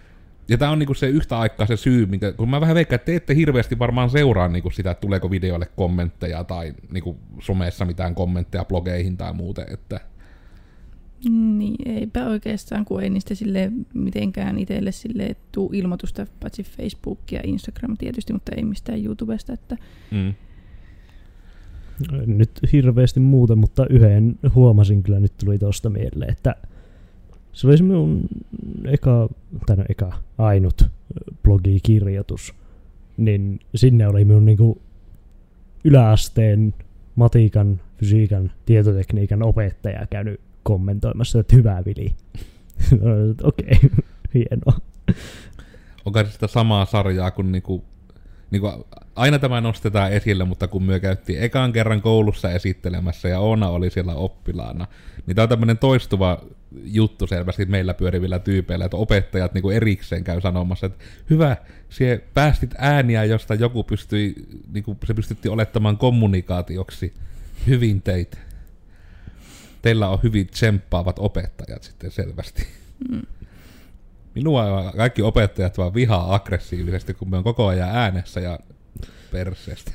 ja 0.49 0.57
tämä 0.57 0.71
on 0.71 0.79
niinku 0.79 0.93
se 0.93 1.07
yhtä 1.07 1.39
aikaa 1.39 1.65
se 1.65 1.77
syy, 1.77 2.05
minkä, 2.05 2.31
kun 2.31 2.49
mä 2.49 2.61
vähän 2.61 2.75
veikkaan, 2.75 2.95
että 2.95 3.05
te 3.05 3.15
ette 3.15 3.35
hirveästi 3.35 3.79
varmaan 3.79 4.09
seuraa 4.09 4.47
niinku 4.47 4.69
sitä, 4.69 4.91
että 4.91 5.01
tuleeko 5.01 5.31
videoille 5.31 5.67
kommentteja 5.75 6.43
tai 6.43 6.73
niinku 6.91 7.17
somessa 7.39 7.85
mitään 7.85 8.15
kommentteja 8.15 8.65
blogeihin 8.65 9.17
tai 9.17 9.33
muuten, 9.33 9.65
että 9.73 9.99
Niin, 11.29 11.91
eipä 11.91 12.25
oikeastaan, 12.25 12.85
kun 12.85 13.03
ei 13.03 13.09
niistä 13.09 13.35
sille 13.35 13.71
mitenkään 13.93 14.59
itselle 14.59 14.91
sille 14.91 15.35
tuu 15.51 15.69
ilmoitusta, 15.73 16.25
paitsi 16.39 16.63
Facebook 16.63 17.19
ja 17.31 17.41
Instagram 17.43 17.97
tietysti, 17.97 18.33
mutta 18.33 18.51
ei 18.55 18.63
mistään 18.63 19.05
YouTubesta, 19.05 19.53
että 19.53 19.77
mm, 20.11 20.33
Nyt 22.25 22.51
hirveästi 22.73 23.19
muuta, 23.19 23.55
mutta 23.55 23.85
yhden 23.89 24.39
huomasin 24.55 25.03
kyllä 25.03 25.19
nyt 25.19 25.33
tuli 25.37 25.57
tosta 25.57 25.89
mieleen, 25.89 26.31
että 26.31 26.55
se 27.53 27.67
oli 27.67 27.77
se 27.77 27.83
minun 27.83 28.21
eka, 28.85 29.29
tai 29.65 29.75
no 29.75 29.83
eka, 29.89 30.13
ainut 30.37 30.83
blogikirjoitus. 31.43 32.53
Niin 33.17 33.59
sinne 33.75 34.07
oli 34.07 34.25
minun 34.25 34.45
niinku 34.45 34.81
yläasteen 35.83 36.73
matikan, 37.15 37.81
fysiikan, 37.97 38.51
tietotekniikan 38.65 39.43
opettaja 39.43 40.07
käynyt 40.09 40.39
kommentoimassa, 40.63 41.39
että 41.39 41.55
hyvä 41.55 41.83
Vili. 41.85 42.15
Okei, 43.43 43.79
hienoa. 44.33 44.79
onko 46.05 46.25
sitä 46.25 46.47
samaa 46.47 46.85
sarjaa 46.85 47.31
kuin 47.31 47.51
niinku, 47.51 47.83
niinku, 48.51 48.87
aina 49.15 49.39
tämä 49.39 49.61
nostetaan 49.61 50.11
esille, 50.11 50.43
mutta 50.43 50.67
kun 50.67 50.83
me 50.83 50.99
käytiin 50.99 51.43
ekan 51.43 51.73
kerran 51.73 52.01
koulussa 52.01 52.51
esittelemässä 52.51 53.29
ja 53.29 53.39
Oona 53.39 53.69
oli 53.69 53.89
siellä 53.89 54.15
oppilaana, 54.15 54.87
niin 55.25 55.35
tämä 55.35 55.43
on 55.43 55.49
tämmöinen 55.49 55.77
toistuva 55.77 56.41
juttu 56.71 57.27
selvästi 57.27 57.65
meillä 57.65 57.93
pyörivillä 57.93 58.39
tyypeillä, 58.39 58.85
että 58.85 58.97
opettajat 58.97 59.53
niinku 59.53 59.69
erikseen 59.69 60.23
käy 60.23 60.41
sanomassa, 60.41 60.85
että 60.85 61.03
hyvä, 61.29 61.57
sie 61.89 62.23
päästit 62.33 62.75
ääniä, 62.77 63.23
josta 63.23 63.55
joku 63.55 63.83
pystyi, 63.83 64.35
niinku, 64.73 64.97
se 65.05 65.13
pystytti 65.13 65.49
olettamaan 65.49 65.97
kommunikaatioksi. 65.97 67.13
Hyvin 67.67 68.01
teit. 68.01 68.39
Teillä 69.81 70.09
on 70.09 70.19
hyvin 70.23 70.47
tsemppaavat 70.47 71.19
opettajat 71.19 71.83
sitten 71.83 72.11
selvästi. 72.11 72.67
mm, 73.11 73.21
Minua 74.39 74.91
kaikki 74.97 75.21
opettajat 75.21 75.77
vaan 75.77 75.93
vihaa 75.93 76.35
aggressiivisesti, 76.35 77.13
kun 77.13 77.29
me 77.29 77.37
on 77.37 77.43
koko 77.43 77.67
ajan 77.67 77.89
äänessä 77.89 78.39
ja 78.39 78.59
perseestä. 79.31 79.91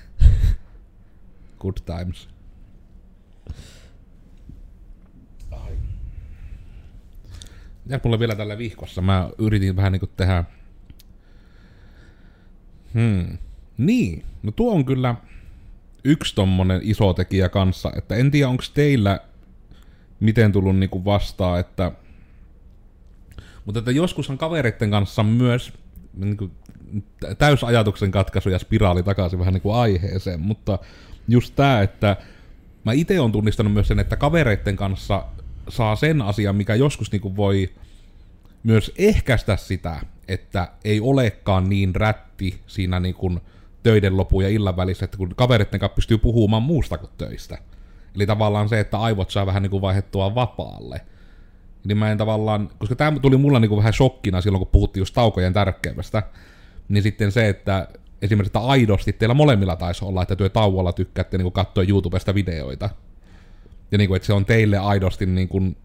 Good 1.61 1.76
times. 1.85 2.28
Ai. 5.50 5.72
Ja 7.87 8.00
mulla 8.04 8.18
vielä 8.18 8.35
tällä 8.35 8.59
vihkossa, 8.59 9.02
mä 9.02 9.30
yritin 9.38 9.76
vähän 9.76 9.92
niinku 9.92 10.07
tehdä... 10.07 10.44
Hmm. 12.94 13.38
Niin, 13.78 14.24
no 14.42 14.52
tuo 14.52 14.74
on 14.74 14.85
kyllä 14.85 15.14
yksi 16.04 16.35
tommonen 16.35 16.80
iso 16.83 17.12
tekijä 17.12 17.48
kanssa, 17.48 17.92
että 17.96 18.14
en 18.14 18.30
tiedä 18.30 18.48
onko 18.48 18.64
teillä 18.74 19.20
miten 20.20 20.52
tullut 20.52 20.76
niinku 20.76 21.04
vastaan, 21.04 21.61
että 21.61 21.92
mutta 23.64 23.79
että 23.79 23.90
joskushan 23.90 24.38
kavereiden 24.38 24.90
kanssa 24.90 25.22
myös 25.22 25.72
niin 26.16 26.37
kuin, 26.37 26.50
täysajatuksen 27.38 28.11
katkaisu 28.11 28.48
ja 28.48 28.59
spiraali 28.59 29.03
takaisin 29.03 29.38
vähän 29.38 29.55
niin 29.55 29.62
kuin 29.62 29.74
aiheeseen, 29.74 30.40
mutta 30.40 30.79
just 31.29 31.55
tämä, 31.57 31.83
että 31.83 32.16
mä 32.85 32.92
itse 32.92 33.20
on 33.20 33.33
tunnistanut 33.33 33.72
myös 33.72 33.88
sen, 33.88 33.98
että 33.98 34.16
kavereiden 34.16 34.77
kanssa 34.77 35.24
saa 35.68 35.96
sen 35.96 36.22
asian, 36.22 36.57
mikä 36.57 36.74
joskus 36.74 37.12
niin 37.12 37.22
kuin 37.22 37.37
voi 37.37 37.70
myös 38.62 38.92
ehkäistä 38.98 39.57
sitä, 39.57 40.00
että 40.29 40.68
ei 40.85 41.00
olekaan 41.00 41.68
niin 41.68 41.94
rätti 41.94 42.61
siinä 42.66 43.00
niin 43.00 43.14
kuin 43.14 43.40
töiden 43.83 44.16
lopun 44.16 44.42
ja 44.42 44.48
illan 44.48 44.77
välissä, 44.77 45.05
että 45.05 45.16
kun 45.16 45.35
kavereiden 45.37 45.81
kanssa 45.81 45.94
pystyy 45.94 46.18
puhumaan 46.18 46.62
muusta 46.62 46.98
kuin 46.98 47.11
töistä. 47.18 47.59
Eli 48.14 48.27
tavallaan 48.27 48.68
se, 48.68 48.81
että 48.81 48.98
aivot 48.98 49.31
saa 49.31 49.46
vähän 49.46 49.62
niin 49.62 49.70
kuin 49.70 49.83
vaihettua 49.83 50.35
vapaalle. 50.35 51.00
Niin 51.85 51.99
mä 51.99 52.11
en 52.12 52.18
tavallaan, 52.18 52.70
koska 52.79 52.97
tämä 52.97 53.18
tuli 53.18 53.37
mulla 53.37 53.61
niin 53.61 53.68
kuin 53.68 53.79
vähän 53.79 53.92
shokkina 53.92 54.40
silloin, 54.40 54.61
kun 54.61 54.73
puhuttiin 54.73 55.01
just 55.01 55.14
taukojen 55.14 55.53
tärkeydestä, 55.53 56.23
niin 56.88 57.03
sitten 57.03 57.33
se, 57.33 57.49
että 57.49 57.88
esimerkiksi 58.23 58.49
että 58.49 58.61
aidosti 58.61 59.12
teillä 59.12 59.35
molemmilla 59.35 59.77
taisi 59.77 60.05
olla, 60.05 60.23
että 60.23 60.37
työ 60.37 60.49
tauolla 60.49 60.92
tykkäätte 60.92 61.38
niin 61.38 61.53
katsoa 61.53 61.85
YouTubesta 61.88 62.35
videoita. 62.35 62.90
Ja 63.92 63.99
niin 63.99 64.09
kuin, 64.09 64.16
että 64.16 64.27
se 64.27 64.33
on 64.33 64.44
teille 64.44 64.79
aidosti 64.79 65.27
niin 65.27 65.49
kuin 65.49 65.77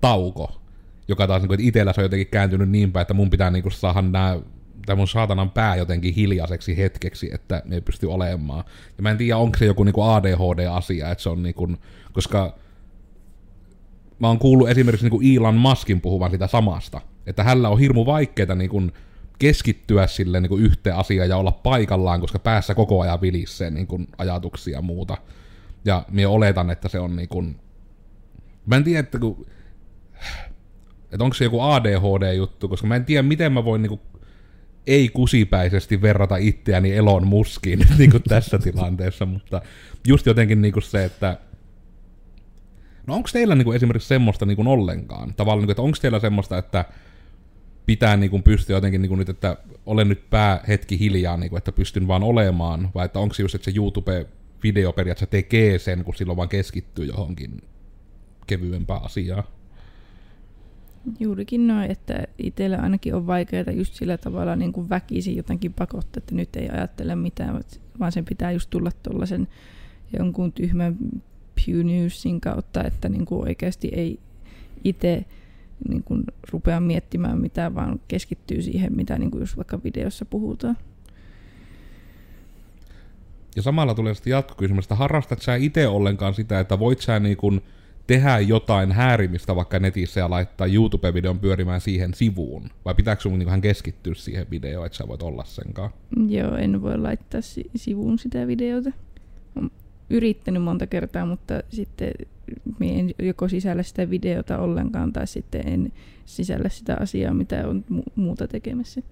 tauko, 0.00 0.60
joka 1.08 1.26
taas 1.26 1.42
niin 1.42 1.48
kuin, 1.48 1.60
että 1.60 1.68
itsellä 1.68 1.92
se 1.92 2.00
on 2.00 2.04
jotenkin 2.04 2.26
kääntynyt 2.26 2.68
niin 2.68 2.92
päin, 2.92 3.02
että 3.02 3.14
mun 3.14 3.30
pitää 3.30 3.50
niin 3.50 3.62
kuin 3.62 3.72
saada 3.72 4.02
nämä 4.02 4.40
tai 4.86 4.96
mun 4.96 5.08
saatanan 5.08 5.50
pää 5.50 5.76
jotenkin 5.76 6.14
hiljaiseksi 6.14 6.76
hetkeksi, 6.76 7.30
että 7.34 7.62
ne 7.64 7.74
ei 7.74 7.80
pysty 7.80 8.06
olemaan. 8.06 8.64
Ja 8.96 9.02
mä 9.02 9.10
en 9.10 9.16
tiedä, 9.16 9.36
onko 9.36 9.58
se 9.58 9.64
joku 9.64 9.84
niinku 9.84 10.02
ADHD-asia, 10.02 11.10
että 11.10 11.22
se 11.22 11.28
on 11.28 11.42
niinku, 11.42 11.68
koska 12.12 12.58
mä 14.18 14.26
oon 14.26 14.38
kuullut 14.38 14.68
esimerkiksi 14.68 15.04
niinku 15.04 15.20
Elon 15.36 15.54
Muskin 15.54 16.00
puhuvan 16.00 16.30
sitä 16.30 16.46
samasta, 16.46 17.00
että 17.26 17.44
hänellä 17.44 17.68
on 17.68 17.78
hirmu 17.78 18.06
vaikeeta 18.06 18.54
niinku 18.54 18.82
keskittyä 19.38 20.06
sille 20.06 20.40
niinku 20.40 20.56
yhteen 20.56 20.96
asiaan 20.96 21.28
ja 21.28 21.36
olla 21.36 21.52
paikallaan, 21.52 22.20
koska 22.20 22.38
päässä 22.38 22.74
koko 22.74 23.00
ajan 23.00 23.20
vilissee 23.20 23.70
niinku 23.70 24.00
ajatuksia 24.18 24.78
ja 24.78 24.82
muuta. 24.82 25.16
Ja 25.84 26.04
minä 26.10 26.28
oletan, 26.28 26.70
että 26.70 26.88
se 26.88 26.98
on 26.98 27.16
niinku... 27.16 27.44
Mä 28.66 28.76
en 28.76 28.84
tiedä, 28.84 29.00
että 29.00 29.18
kun... 29.18 29.46
Että 31.12 31.24
onko 31.24 31.34
se 31.34 31.44
joku 31.44 31.60
ADHD-juttu, 31.60 32.68
koska 32.68 32.86
mä 32.86 32.96
en 32.96 33.04
tiedä, 33.04 33.22
miten 33.22 33.52
mä 33.52 33.64
voin 33.64 33.82
niinku 33.82 34.00
ei 34.86 35.08
kusipäisesti 35.08 36.02
verrata 36.02 36.36
itseäni 36.36 36.96
Elon 36.96 37.26
Muskiin 37.26 37.78
niin 37.98 38.10
kuin 38.10 38.22
tässä 38.22 38.58
tilanteessa, 38.58 39.26
mutta 39.26 39.62
just 40.06 40.26
jotenkin 40.26 40.62
niin 40.62 40.72
kuin 40.72 40.82
se, 40.82 41.04
että 41.04 41.38
no 43.08 43.14
onko 43.14 43.28
teillä 43.32 43.54
niin 43.54 43.64
kuin 43.64 43.76
esimerkiksi 43.76 44.08
semmoista 44.08 44.46
niin 44.46 44.56
kuin 44.56 44.68
ollenkaan? 44.68 45.34
Tavallaan, 45.34 45.58
niin 45.58 45.66
kuin, 45.66 45.72
että 45.72 45.82
onko 45.82 45.96
teillä 46.00 46.20
semmoista, 46.20 46.58
että 46.58 46.84
pitää 47.86 48.16
niin 48.16 48.30
kuin 48.30 48.42
pystyä 48.42 48.76
jotenkin 48.76 49.02
niin 49.02 49.08
kuin 49.08 49.18
nyt, 49.18 49.28
että 49.28 49.56
olen 49.86 50.08
nyt 50.08 50.30
pää 50.30 50.60
hetki 50.68 50.98
hiljaa, 50.98 51.36
niin 51.36 51.50
kuin, 51.50 51.58
että 51.58 51.72
pystyn 51.72 52.08
vaan 52.08 52.22
olemaan, 52.22 52.90
vai 52.94 53.04
että 53.04 53.18
onko 53.18 53.34
se 53.34 53.42
just, 53.42 53.54
että 53.54 53.70
se 53.70 53.76
YouTube-video 53.76 54.92
periaatteessa 54.92 55.26
tekee 55.26 55.78
sen, 55.78 56.04
kun 56.04 56.14
silloin 56.14 56.36
vaan 56.36 56.48
keskittyy 56.48 57.04
johonkin 57.04 57.60
kevyempään 58.46 59.04
asiaan? 59.04 59.44
Juurikin 61.20 61.66
noin, 61.66 61.90
että 61.90 62.24
itsellä 62.38 62.76
ainakin 62.76 63.14
on 63.14 63.26
vaikeaa 63.26 63.72
just 63.72 63.94
sillä 63.94 64.18
tavalla 64.18 64.56
niin 64.56 64.72
kuin 64.72 64.88
väkisin 64.88 65.36
jotenkin 65.36 65.72
pakottaa, 65.72 66.18
että 66.18 66.34
nyt 66.34 66.56
ei 66.56 66.68
ajattele 66.68 67.14
mitään, 67.14 67.60
vaan 67.98 68.12
sen 68.12 68.24
pitää 68.24 68.52
just 68.52 68.70
tulla 68.70 68.90
tuollaisen 69.02 69.48
jonkun 70.18 70.52
tyhmän 70.52 70.96
Pew 71.66 71.82
Newsin 71.82 72.40
kautta, 72.40 72.84
että 72.84 73.08
niin 73.08 73.24
kuin 73.24 73.42
oikeasti 73.42 73.88
ei 73.92 74.18
itse 74.84 75.24
niin 75.88 76.02
kuin 76.02 76.24
rupea 76.52 76.80
miettimään 76.80 77.40
mitään, 77.40 77.74
vaan 77.74 78.00
keskittyy 78.08 78.62
siihen, 78.62 78.96
mitä 78.96 79.18
niin 79.18 79.30
kuin 79.30 79.40
just 79.40 79.56
vaikka 79.56 79.82
videossa 79.84 80.24
puhutaan. 80.24 80.76
Ja 83.56 83.62
samalla 83.62 83.94
tulee 83.94 84.14
sitten 84.14 84.30
jatkokysymys, 84.30 84.84
että 84.84 84.94
harrastat 84.94 85.42
sä 85.42 85.54
itse 85.54 85.88
ollenkaan 85.88 86.34
sitä, 86.34 86.60
että 86.60 86.78
voit 86.78 87.00
sä 87.00 87.20
niin 87.20 87.36
kuin 87.36 87.60
tehdä 88.06 88.38
jotain 88.38 88.92
häärimistä 88.92 89.56
vaikka 89.56 89.78
netissä 89.78 90.20
ja 90.20 90.30
laittaa 90.30 90.66
YouTube-videon 90.66 91.38
pyörimään 91.38 91.80
siihen 91.80 92.14
sivuun? 92.14 92.70
Vai 92.84 92.94
pitääkö 92.94 93.22
sun 93.22 93.38
niin 93.38 93.60
keskittyä 93.60 94.14
siihen 94.14 94.46
videoon, 94.50 94.86
että 94.86 94.98
sä 94.98 95.08
voit 95.08 95.22
olla 95.22 95.44
senkaan? 95.44 95.90
Joo, 96.28 96.56
en 96.56 96.82
voi 96.82 96.98
laittaa 96.98 97.40
si- 97.40 97.70
sivuun 97.76 98.18
sitä 98.18 98.46
videota. 98.46 98.90
Yrittänyt 100.10 100.62
monta 100.62 100.86
kertaa, 100.86 101.26
mutta 101.26 101.62
sitten 101.70 102.12
en 102.80 103.10
joko 103.18 103.48
sisällä 103.48 103.82
sitä 103.82 104.10
videota 104.10 104.58
ollenkaan 104.58 105.12
tai 105.12 105.26
sitten 105.26 105.68
en 105.68 105.92
sisällä 106.24 106.68
sitä 106.68 106.96
asiaa, 107.00 107.34
mitä 107.34 107.68
on 107.68 107.84
mu- 107.92 108.12
muuta 108.14 108.48
tekemässä. 108.48 109.02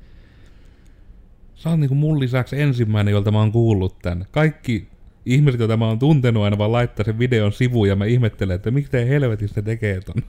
Sä 1.55 1.71
oot 1.71 1.81
niinku 1.81 1.95
mun 1.95 2.21
lisäksi 2.21 2.61
ensimmäinen, 2.61 3.13
jolta 3.13 3.31
mä 3.31 3.39
oon 3.39 3.53
kuullut 3.53 3.99
tän. 3.99 4.27
Kaikki 4.31 4.89
ihmiset, 5.27 5.61
joita 5.61 5.77
mä 5.77 5.89
oon 5.89 5.99
tuntenut 5.99 6.43
aina 6.43 6.59
vaan 6.59 6.73
laittaa 6.73 7.05
sen 7.05 7.19
videon 7.19 7.53
sivuun 7.53 7.89
ja 7.89 7.97
mä 7.97 8.05
ihmettelen, 8.05 8.57
että 8.57 8.71
miksi 8.71 9.09
helvetistä 9.09 9.63
tekee 9.63 10.01
ton. 10.01 10.23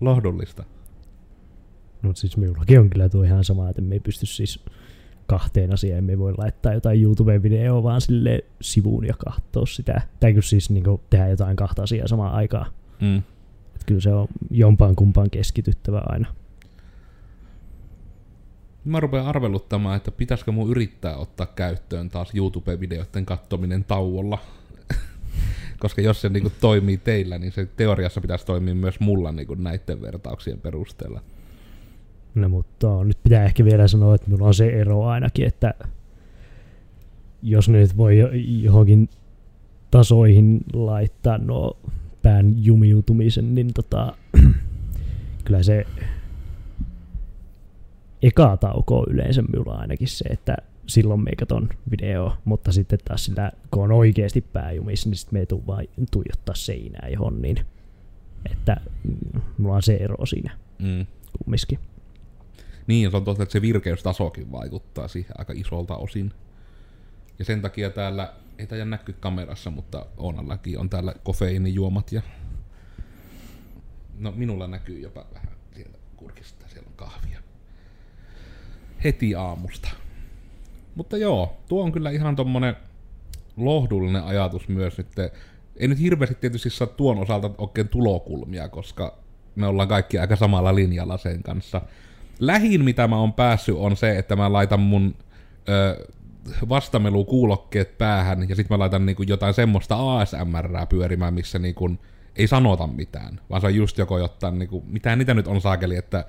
Lohdullista. 0.00 0.64
No 2.02 2.14
siis 2.14 2.36
minullakin 2.36 2.80
on 2.80 2.90
kyllä 2.90 3.08
tuo 3.08 3.22
ihan 3.22 3.44
sama, 3.44 3.70
että 3.70 3.82
me 3.82 3.94
ei 3.94 4.00
pysty 4.00 4.26
siis 4.26 4.64
kahteen 5.26 5.72
asiaan. 5.72 6.04
Me 6.04 6.18
voi 6.18 6.34
laittaa 6.38 6.74
jotain 6.74 7.02
YouTube-videoa 7.02 7.82
vaan 7.82 8.00
sille 8.00 8.44
sivuun 8.60 9.06
ja 9.06 9.14
katsoa 9.18 9.66
sitä. 9.66 10.02
Tai 10.20 10.32
kyllä 10.32 10.42
siis 10.42 10.70
niin 10.70 10.84
tehdä 11.10 11.28
jotain 11.28 11.56
kahta 11.56 11.82
asiaa 11.82 12.08
samaan 12.08 12.34
aikaan. 12.34 12.72
Mm. 13.00 13.16
Et 13.74 13.84
kyllä 13.86 14.00
se 14.00 14.12
on 14.12 14.28
jompaan 14.50 14.96
kumpaan 14.96 15.30
keskityttävä 15.30 16.02
aina. 16.06 16.28
Mä 18.84 19.00
rupean 19.00 19.26
arveluttamaan, 19.26 19.96
että 19.96 20.10
pitäisikö 20.10 20.52
mun 20.52 20.70
yrittää 20.70 21.16
ottaa 21.16 21.46
käyttöön 21.46 22.10
taas 22.10 22.34
YouTube-videoiden 22.34 23.26
kattominen 23.26 23.84
tauolla. 23.84 24.38
Koska 25.80 26.02
jos 26.02 26.20
se 26.20 26.28
niinku 26.28 26.52
toimii 26.60 26.96
teillä, 26.96 27.38
niin 27.38 27.52
se 27.52 27.66
teoriassa 27.76 28.20
pitäisi 28.20 28.46
toimia 28.46 28.74
myös 28.74 29.00
mulla 29.00 29.32
niinku 29.32 29.54
näiden 29.54 30.02
vertauksien 30.02 30.60
perusteella. 30.60 31.20
No 32.34 32.48
mutta 32.48 33.04
nyt 33.04 33.18
pitää 33.22 33.44
ehkä 33.44 33.64
vielä 33.64 33.88
sanoa, 33.88 34.14
että 34.14 34.26
minulla 34.26 34.46
on 34.46 34.54
se 34.54 34.68
ero 34.68 35.04
ainakin, 35.04 35.46
että 35.46 35.74
jos 37.42 37.68
nyt 37.68 37.96
voi 37.96 38.18
johonkin 38.62 39.08
tasoihin 39.90 40.60
laittaa 40.72 41.38
no 41.38 41.76
pään 42.22 42.64
jumiutumisen, 42.64 43.54
niin 43.54 43.74
tota, 43.74 44.16
kyllä 45.44 45.62
se 45.62 45.86
eka 48.22 48.56
tauko 48.56 48.98
on 48.98 49.06
yleensä 49.10 49.42
minulla 49.42 49.74
ainakin 49.74 50.08
se, 50.08 50.24
että 50.24 50.56
silloin 50.86 51.24
me 51.24 51.30
katon 51.38 51.68
video, 51.90 52.36
mutta 52.44 52.72
sitten 52.72 52.98
taas 53.04 53.24
sillä, 53.24 53.52
kun 53.70 53.82
on 53.82 53.92
oikeasti 53.92 54.40
pääjumis, 54.40 55.06
niin 55.06 55.16
sitten 55.16 55.34
me 55.34 55.40
ei 55.40 55.46
tule 55.46 55.66
vain 55.66 55.88
tuijottaa 56.10 56.54
seinää 56.54 57.08
johon, 57.08 57.42
niin 57.42 57.56
että 58.50 58.76
mm, 59.04 59.40
mulla 59.58 59.74
on 59.74 59.82
se 59.82 59.94
ero 59.94 60.26
siinä 60.26 60.52
mm. 60.78 61.06
kumminkin. 61.38 61.78
Niin, 62.86 63.10
se 63.10 63.16
on 63.16 63.24
totta, 63.24 63.42
että 63.42 63.52
se 63.52 63.62
virkeystasokin 63.62 64.52
vaikuttaa 64.52 65.08
siihen 65.08 65.34
aika 65.38 65.52
isolta 65.56 65.96
osin. 65.96 66.32
Ja 67.38 67.44
sen 67.44 67.62
takia 67.62 67.90
täällä, 67.90 68.32
ei 68.58 68.66
taida 68.66 68.84
näkyä 68.84 69.14
kamerassa, 69.20 69.70
mutta 69.70 70.06
Oonallakin 70.16 70.78
on 70.78 70.90
täällä 70.90 71.14
kofeiinijuomat 71.22 72.12
ja... 72.12 72.22
No 74.18 74.32
minulla 74.36 74.66
näkyy 74.66 75.00
jopa 75.00 75.26
vähän 75.34 75.48
sieltä 75.74 75.98
kurkista, 76.16 76.68
siellä 76.68 76.88
on 76.88 76.96
kahvia. 76.96 77.40
Heti 79.04 79.34
aamusta. 79.34 79.88
Mutta 80.94 81.16
joo, 81.16 81.56
tuo 81.68 81.84
on 81.84 81.92
kyllä 81.92 82.10
ihan 82.10 82.36
tommonen 82.36 82.76
lohdullinen 83.56 84.24
ajatus 84.24 84.68
myös 84.68 84.98
nyt. 84.98 85.08
Ei 85.76 85.88
nyt 85.88 85.98
hirveästi 85.98 86.34
tietysti 86.34 86.70
saa 86.70 86.86
tuon 86.86 87.18
osalta 87.18 87.50
oikein 87.58 87.88
tulokulmia, 87.88 88.68
koska 88.68 89.18
me 89.54 89.66
ollaan 89.66 89.88
kaikki 89.88 90.18
aika 90.18 90.36
samalla 90.36 90.74
linjalla 90.74 91.18
sen 91.18 91.42
kanssa 91.42 91.80
lähin 92.38 92.84
mitä 92.84 93.08
mä 93.08 93.16
oon 93.16 93.32
päässyt 93.32 93.76
on 93.78 93.96
se, 93.96 94.18
että 94.18 94.36
mä 94.36 94.52
laitan 94.52 94.80
mun 94.80 95.14
ö, 95.68 96.06
vastamelukuulokkeet 96.68 97.98
päähän 97.98 98.48
ja 98.48 98.56
sitten 98.56 98.74
mä 98.74 98.78
laitan 98.78 99.06
niinku 99.06 99.22
jotain 99.22 99.54
semmoista 99.54 100.20
ASMR 100.20 100.86
pyörimään, 100.88 101.34
missä 101.34 101.58
niinku 101.58 101.90
ei 102.36 102.46
sanota 102.46 102.86
mitään, 102.86 103.40
vaan 103.50 103.60
se 103.60 103.66
on 103.66 103.74
just 103.74 103.98
joko 103.98 104.18
jotain, 104.18 104.58
niinku, 104.58 104.84
mitä 104.86 105.16
niitä 105.16 105.34
nyt 105.34 105.46
on 105.46 105.60
saakeli, 105.60 105.96
että 105.96 106.24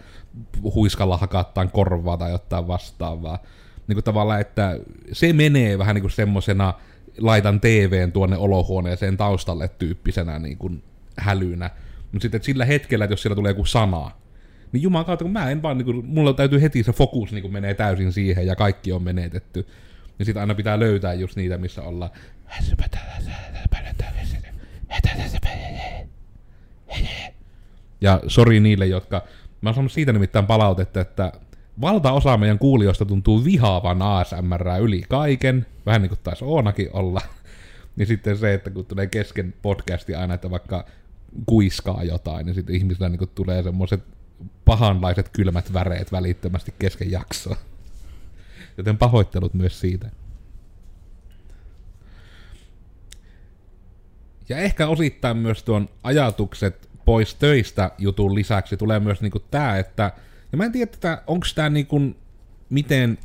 huiskalla 0.64 1.18
hakattaan 1.18 1.72
korvaa 1.72 2.18
tai 2.18 2.32
jotain 2.32 2.68
vastaavaa. 2.68 3.40
Niinku 3.88 4.02
tavallaan, 4.02 4.42
että 4.42 4.80
se 5.12 5.34
menee 5.34 5.78
vähän 5.78 5.96
niinku 5.96 6.10
semmosena 6.10 6.74
laitan 7.18 7.62
TVn 7.62 8.12
tuonne 8.12 8.38
olohuoneeseen 8.38 9.18
taustalle 9.18 9.68
tyyppisenä 9.68 10.40
niinku 10.40 10.72
hälynä. 11.18 11.70
Mutta 12.12 12.24
sitten 12.24 12.44
sillä 12.44 12.66
hetkellä, 12.66 13.06
että 13.06 13.14
jos 13.14 13.22
siellä 13.22 13.36
tulee 13.36 13.52
joku 13.52 13.66
sana, 13.66 14.12
niin 14.76 14.84
juman 14.84 15.06
kautta, 15.06 15.26
kun 15.26 15.32
mä 15.32 15.50
en 15.52 15.62
vaan, 15.62 15.78
niin 15.78 15.86
kuin, 15.86 16.06
mulla 16.06 16.34
täytyy 16.34 16.62
heti 16.62 16.84
se 16.84 16.92
fokus 16.92 17.32
niin 17.32 17.42
kuin 17.42 17.54
menee 17.54 17.74
täysin 17.74 18.14
siihen 18.14 18.48
ja 18.48 18.56
kaikki 18.56 18.92
on 18.92 19.04
menetetty. 19.04 19.68
Ja 20.20 20.26
sitten 20.26 20.42
aina 20.42 20.56
pitää 20.56 20.80
löytää 20.80 21.14
just 21.14 21.36
niitä, 21.36 21.58
missä 21.58 21.82
ollaan. 21.82 22.12
Ja 28.02 28.22
sori 28.28 28.60
niille, 28.60 28.86
jotka... 28.86 29.24
Mä 29.62 29.74
oon 29.76 29.90
siitä 29.90 30.14
nimittäin 30.14 30.46
palautetta, 30.46 31.02
että 31.02 31.32
valtaosa 31.82 32.38
meidän 32.38 32.60
kuulijoista 32.60 33.06
tuntuu 33.06 33.46
vihaavan 33.46 34.02
ASMR 34.02 34.68
yli 34.82 35.04
kaiken, 35.10 35.66
vähän 35.86 36.02
niin 36.02 36.10
kuin 36.10 36.20
taisi 36.24 36.46
Oonakin 36.46 36.90
olla. 36.94 37.22
Niin 37.96 38.08
sitten 38.08 38.38
se, 38.38 38.54
että 38.54 38.70
kun 38.70 38.86
tulee 38.86 39.08
kesken 39.08 39.54
podcasti 39.62 40.16
aina, 40.16 40.34
että 40.34 40.52
vaikka 40.52 40.86
kuiskaa 41.46 42.04
jotain, 42.04 42.46
niin 42.46 42.54
sitten 42.56 42.76
ihmisillä 42.76 43.10
niin 43.10 43.30
tulee 43.36 43.64
semmoiset 43.64 44.04
pahanlaiset 44.66 45.30
kylmät 45.30 45.74
väreet 45.74 46.12
välittömästi 46.12 46.74
kesken 46.80 47.12
jaksoa. 47.12 47.56
Joten 48.78 48.98
pahoittelut 48.98 49.54
myös 49.54 49.80
siitä. 49.80 50.12
Ja 54.50 54.58
ehkä 54.58 54.88
osittain 54.88 55.38
myös 55.38 55.64
tuon 55.64 55.90
ajatukset 56.04 56.90
pois 57.06 57.36
töistä 57.36 57.92
jutun 57.98 58.36
lisäksi 58.36 58.78
tulee 58.78 59.00
myös 59.00 59.22
niinku 59.22 59.40
tää, 59.40 59.80
että... 59.80 60.12
Ja 60.52 60.58
mä 60.58 60.66
en 60.66 60.72
tiedä, 60.72 60.92
että 60.94 61.24
onko 61.28 61.48
tää 61.56 61.70
niinku 61.70 62.16
miten... 62.70 63.18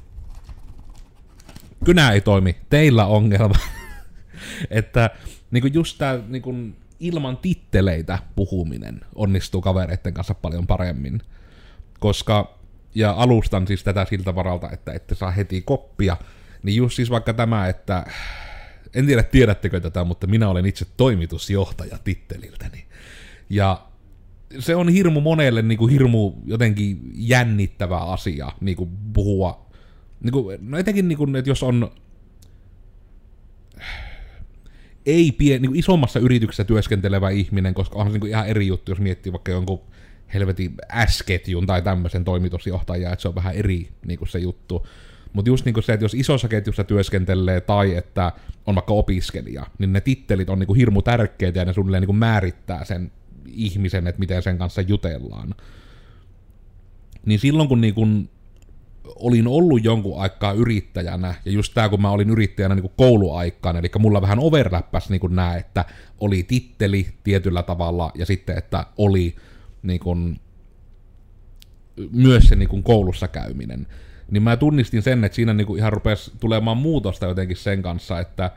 Kynä 1.85 2.13
ei 2.13 2.21
toimi, 2.21 2.57
teillä 2.71 3.07
ongelma. 3.07 3.55
että 4.71 5.11
niinku 5.51 5.69
just 5.73 5.99
tää 5.99 6.19
niinku 6.29 6.55
ilman 7.01 7.37
titteleitä 7.37 8.19
puhuminen 8.37 9.01
onnistuu 9.15 9.61
kavereiden 9.61 10.15
kanssa 10.15 10.35
paljon 10.35 10.67
paremmin. 10.67 11.21
Koska, 12.01 12.59
ja 12.95 13.11
alustan 13.11 13.67
siis 13.67 13.85
tätä 13.85 14.07
siltä 14.11 14.35
varalta, 14.35 14.71
että 14.71 14.93
ette 14.93 15.15
saa 15.15 15.31
heti 15.31 15.63
koppia, 15.63 16.17
niin 16.63 16.77
just 16.77 16.97
siis 16.97 17.11
vaikka 17.11 17.35
tämä, 17.35 17.69
että 17.69 18.07
en 18.95 19.07
tiedä 19.07 19.23
tiedättekö 19.23 19.81
tätä, 19.81 20.05
mutta 20.05 20.27
minä 20.27 20.49
olen 20.49 20.67
itse 20.67 20.87
toimitusjohtaja 20.97 21.99
titteliltäni. 22.05 22.85
Ja 23.51 23.87
se 24.59 24.77
on 24.77 24.89
hirmu 24.89 25.21
monelle 25.21 25.63
niin 25.63 25.79
kuin 25.79 25.93
hirmu 25.93 26.33
jotenkin 26.45 27.11
jännittävä 27.15 27.99
asia 27.99 28.53
niin 28.61 28.77
kuin 28.77 28.91
puhua. 29.13 29.67
Niin 30.21 30.33
kuin, 30.33 30.59
no 30.71 30.79
etenkin, 30.79 31.09
niin 31.09 31.19
kuin, 31.19 31.37
että 31.37 31.51
jos 31.51 31.63
on 31.63 31.91
ei 35.07 35.33
pien, 35.33 35.63
niin 35.63 35.77
isommassa 35.77 36.21
yrityksessä 36.21 36.65
työskentelevä 36.65 37.31
ihminen, 37.31 37.75
koska 37.75 37.99
onhan 37.99 38.13
se 38.13 38.19
niin 38.19 38.29
ihan 38.31 38.47
eri 38.47 38.67
juttu, 38.67 38.93
jos 38.93 39.01
miettii 39.01 39.33
vaikka 39.33 39.53
jonkun 39.53 39.81
helvetin 40.35 40.75
S-ketjun 41.09 41.67
tai 41.67 41.83
tämmöisen 41.83 42.25
toimitusjohtajaa, 42.25 43.13
että 43.13 43.23
se 43.23 43.29
on 43.29 43.35
vähän 43.35 43.55
eri 43.55 43.89
niin 44.07 44.19
kuin 44.19 44.29
se 44.29 44.39
juttu. 44.39 44.87
Mutta 45.33 45.49
just 45.51 45.65
niin 45.65 45.83
se, 45.83 45.93
että 45.93 46.05
jos 46.05 46.15
isossa 46.15 46.49
ketjussa 46.49 46.85
työskentelee 46.85 47.61
tai 47.61 47.95
että 47.95 48.33
on 48.67 48.75
vaikka 48.75 48.95
opiskelija, 48.95 49.67
niin 49.79 49.93
ne 49.93 50.01
tittelit 50.01 50.51
on 50.51 50.59
niin 50.59 50.67
kuin 50.67 50.77
hirmu 50.77 51.03
tärkeitä 51.03 51.59
ja 51.59 51.65
ne 51.65 51.73
suunnilleen 51.73 52.07
kuin 52.07 52.17
määrittää 52.17 52.85
sen 52.85 53.13
ihmisen, 53.47 54.07
että 54.07 54.19
miten 54.19 54.43
sen 54.43 54.59
kanssa 54.59 54.81
jutellaan. 54.81 55.55
Niin 57.27 57.39
silloin 57.39 57.69
kun 57.69 57.81
niin 57.81 57.95
kuin 57.95 58.29
olin 59.05 59.47
ollut 59.47 59.85
jonkun 59.85 60.21
aikaa 60.21 60.53
yrittäjänä, 60.53 61.35
ja 61.45 61.53
just 61.53 61.75
tämä 61.75 61.89
kun 61.89 62.03
mä 62.03 62.11
olin 62.11 62.31
yrittäjänä 62.31 62.75
niin 62.75 62.91
kouluaikaan, 62.97 63.77
eli 63.77 63.91
mulla 63.99 64.23
vähän 64.23 64.39
overläppäs 64.39 65.11
niin 65.11 65.21
nämä, 65.31 65.57
että 65.57 65.85
oli 66.21 66.43
titteli 66.43 67.07
tietyllä 67.25 67.63
tavalla, 67.63 68.13
ja 68.15 68.27
sitten, 68.27 68.59
että 68.59 68.87
oli 68.99 69.35
niin 69.83 70.01
kun, 70.01 70.37
myös 72.13 72.45
se 72.45 72.57
niin 72.57 72.69
kun 72.69 72.83
koulussa 72.83 73.29
käyminen. 73.29 73.87
Niin 74.31 74.43
mä 74.43 74.57
tunnistin 74.57 75.03
sen, 75.03 75.25
että 75.25 75.37
siinä 75.37 75.55
niin 75.55 75.67
kun 75.67 75.79
ihan 75.79 75.93
rupesi 75.93 76.33
tulemaan 76.41 76.77
muutosta 76.77 77.27
jotenkin 77.27 77.57
sen 77.57 77.83
kanssa, 77.83 78.21
että 78.21 78.51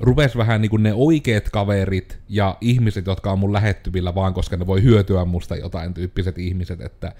rupes 0.00 0.36
vähän 0.36 0.60
niin 0.60 0.70
kuin 0.70 0.82
ne 0.82 0.94
oikeat 0.94 1.50
kaverit 1.50 2.18
ja 2.28 2.56
ihmiset, 2.60 3.06
jotka 3.06 3.32
on 3.32 3.38
mun 3.38 3.52
lähettyvillä 3.52 4.14
vaan, 4.14 4.34
koska 4.34 4.56
ne 4.56 4.66
voi 4.66 4.82
hyötyä 4.82 5.24
musta 5.24 5.56
jotain 5.56 5.94
tyyppiset 5.94 6.38
ihmiset, 6.38 6.80
että 6.80 7.12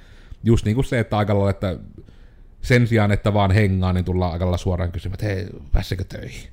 just 0.45 0.65
niin 0.65 0.75
kuin 0.75 0.85
se, 0.85 0.99
että 0.99 1.19
aika 1.19 1.35
lailla, 1.35 1.51
että 1.51 1.79
sen 2.63 2.87
sijaan, 2.87 3.13
että 3.13 3.35
vaan 3.35 3.51
hengaa, 3.51 3.93
niin 3.93 4.05
tullaan 4.05 4.33
aika 4.33 4.45
lailla 4.45 4.59
suoraan 4.59 4.93
kysymään, 4.93 5.15
että 5.15 5.27
hei, 5.27 5.47
pääsekö 5.73 6.05
töihin? 6.05 6.51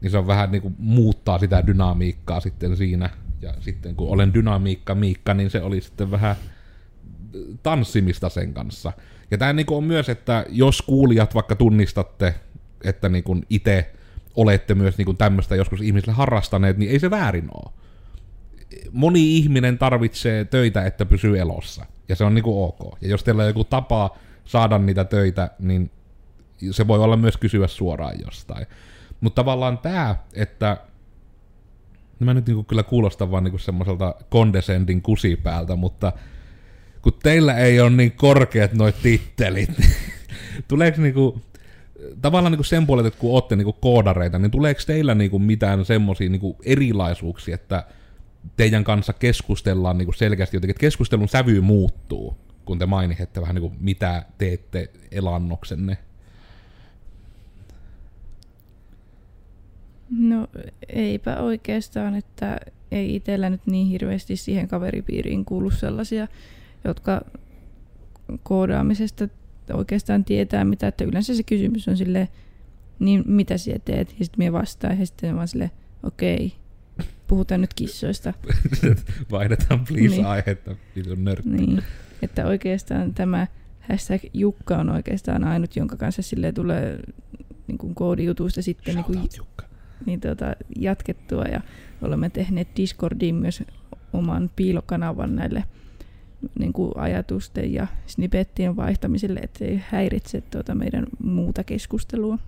Niin 0.00 0.10
se 0.10 0.18
on 0.18 0.26
vähän 0.26 0.52
niin 0.52 0.62
kuin 0.62 0.74
muuttaa 0.78 1.38
sitä 1.38 1.66
dynamiikkaa 1.66 2.40
sitten 2.40 2.76
siinä. 2.76 3.10
Ja 3.40 3.54
sitten 3.60 3.96
kun 3.96 4.08
olen 4.08 4.34
dynamiikka 4.34 4.94
Miikka, 4.94 5.34
niin 5.34 5.50
se 5.50 5.62
oli 5.62 5.80
sitten 5.80 6.10
vähän 6.10 6.36
tanssimista 7.62 8.28
sen 8.28 8.54
kanssa. 8.54 8.92
Ja 9.30 9.38
tämä 9.38 9.52
niin 9.52 9.66
on 9.70 9.84
myös, 9.84 10.08
että 10.08 10.46
jos 10.48 10.82
kuulijat 10.82 11.34
vaikka 11.34 11.56
tunnistatte, 11.56 12.34
että 12.84 13.08
niin 13.08 13.46
itse 13.50 13.92
olette 14.36 14.74
myös 14.74 14.98
niin 14.98 15.16
tämmöistä 15.16 15.56
joskus 15.56 15.80
ihmisille 15.80 16.14
harrastaneet, 16.14 16.78
niin 16.78 16.90
ei 16.90 16.98
se 16.98 17.10
väärin 17.10 17.48
ole. 17.54 17.72
Moni 18.92 19.36
ihminen 19.36 19.78
tarvitsee 19.78 20.44
töitä, 20.44 20.86
että 20.86 21.06
pysyy 21.06 21.38
elossa. 21.38 21.86
Ja 22.08 22.16
se 22.16 22.24
on 22.24 22.34
niin 22.34 22.44
ok. 22.46 22.98
Ja 23.00 23.08
jos 23.08 23.24
teillä 23.24 23.42
on 23.42 23.48
joku 23.48 23.64
tapa 23.64 24.16
saada 24.44 24.78
niitä 24.78 25.04
töitä, 25.04 25.50
niin 25.58 25.90
se 26.70 26.86
voi 26.86 26.98
olla 26.98 27.16
myös 27.16 27.36
kysyä 27.36 27.66
suoraan 27.66 28.14
jostain. 28.24 28.66
Mutta 29.20 29.42
tavallaan 29.42 29.78
tämä, 29.78 30.16
että 30.34 30.76
no 32.20 32.24
mä 32.24 32.34
nyt 32.34 32.46
niinku 32.46 32.64
kyllä 32.64 32.82
kuulostan 32.82 33.30
vaan 33.30 33.44
niinku 33.44 33.58
semmoiselta 33.58 34.14
condescending 34.30 35.02
kusipäältä, 35.02 35.76
mutta 35.76 36.12
kun 37.02 37.12
teillä 37.22 37.56
ei 37.56 37.80
ole 37.80 37.90
niin 37.90 38.12
korkeat 38.12 38.72
noit 38.72 38.96
tittelit, 39.02 39.70
tuleeko 40.68 41.02
niinku, 41.02 41.42
tavallaan 42.22 42.52
niinku 42.52 42.64
sen 42.64 42.86
puolelta, 42.86 43.08
että 43.08 43.20
kun 43.20 43.30
ootte 43.30 43.56
niinku 43.56 43.72
koodareita, 43.72 44.38
niin 44.38 44.50
tuleeko 44.50 44.80
teillä 44.86 45.14
niinku 45.14 45.38
mitään 45.38 45.84
semmoisia 45.84 46.30
niinku 46.30 46.56
erilaisuuksia, 46.64 47.54
että 47.54 47.84
teidän 48.56 48.84
kanssa 48.84 49.12
keskustellaan 49.12 49.98
niinku 49.98 50.12
selkeästi 50.12 50.56
jotenkin, 50.56 50.72
että 50.72 50.80
keskustelun 50.80 51.28
sävy 51.28 51.60
muuttuu, 51.60 52.36
kun 52.64 52.78
te 52.78 52.86
mainitte 52.86 53.40
vähän 53.40 53.54
niinku 53.54 53.72
mitä 53.80 54.24
teette 54.38 54.90
elannoksenne? 55.10 55.98
No 60.10 60.48
eipä 60.88 61.36
oikeastaan, 61.36 62.14
että 62.14 62.60
ei 62.90 63.16
itsellä 63.16 63.50
nyt 63.50 63.66
niin 63.66 63.86
hirveästi 63.86 64.36
siihen 64.36 64.68
kaveripiiriin 64.68 65.44
kuulu 65.44 65.70
sellaisia, 65.70 66.28
jotka 66.84 67.20
koodaamisesta 68.42 69.28
oikeastaan 69.72 70.24
tietää 70.24 70.64
mitä, 70.64 70.88
että 70.88 71.04
yleensä 71.04 71.34
se 71.34 71.42
kysymys 71.42 71.88
on 71.88 71.96
sille 71.96 72.28
niin 72.98 73.24
mitä 73.26 73.58
sinä 73.58 73.78
teet, 73.84 74.08
ja 74.18 74.24
sitten 74.24 74.38
minä 74.38 74.52
vastaan, 74.52 74.98
ja 74.98 75.06
sitten 75.06 75.36
vaan 75.36 75.48
sille 75.48 75.70
okei, 76.02 76.52
puhutaan 77.28 77.60
nyt 77.60 77.74
kissoista. 77.74 78.34
Vaihdetaan 79.30 79.84
please 79.84 80.08
niin. 80.08 80.26
aihetta, 80.26 80.76
vitun 80.96 81.24
nörtti. 81.24 81.48
Niin, 81.48 81.82
että 82.22 82.46
oikeastaan 82.46 83.14
tämä 83.14 83.46
hashtag 83.80 84.20
Jukka 84.34 84.76
on 84.76 84.90
oikeastaan 84.90 85.44
ainut, 85.44 85.76
jonka 85.76 85.96
kanssa 85.96 86.22
sille 86.22 86.52
tulee 86.52 87.00
niin 87.66 87.78
kuin 87.78 87.94
koodijutuista 87.94 88.62
sitten 88.62 88.94
niin 88.94 89.04
kuin, 89.04 89.18
Jukka. 89.38 89.66
Niin, 90.06 90.20
tuota, 90.20 90.56
jatkettua, 90.76 91.44
ja 91.44 91.60
olemme 92.02 92.30
tehneet 92.30 92.68
Discordiin 92.76 93.34
myös 93.34 93.62
oman 94.12 94.50
piilokanavan 94.56 95.36
näille 95.36 95.64
niin 96.58 96.72
kuin 96.72 96.92
ajatusten 96.96 97.74
ja 97.74 97.86
snippettien 98.06 98.76
vaihtamiselle, 98.76 99.40
ettei 99.40 99.82
häiritse 99.88 100.40
tuota 100.40 100.74
meidän 100.74 101.06
muuta 101.22 101.64
keskustelua. 101.64 102.38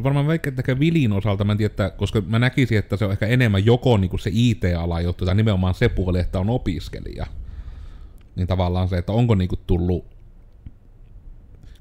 Se 0.00 0.04
varmaan 0.04 0.26
vaikka 0.26 0.48
että 0.48 0.78
Vilin 0.78 1.12
osalta, 1.12 1.44
mä 1.44 1.52
en 1.52 1.58
tiedä, 1.58 1.90
koska 1.90 2.20
mä 2.26 2.38
näkisin, 2.38 2.78
että 2.78 2.96
se 2.96 3.04
on 3.04 3.12
ehkä 3.12 3.26
enemmän 3.26 3.66
joko 3.66 3.96
niin 3.96 4.10
kuin 4.10 4.20
se 4.20 4.30
IT-ala 4.32 5.00
juttu, 5.00 5.24
tai 5.24 5.34
nimenomaan 5.34 5.74
se 5.74 5.88
puoli, 5.88 6.18
että 6.18 6.40
on 6.40 6.50
opiskelija. 6.50 7.26
Niin 8.36 8.46
tavallaan 8.46 8.88
se, 8.88 8.98
että 8.98 9.12
onko 9.12 9.34
niin 9.34 9.48
kuin 9.48 9.60
tullut... 9.66 10.04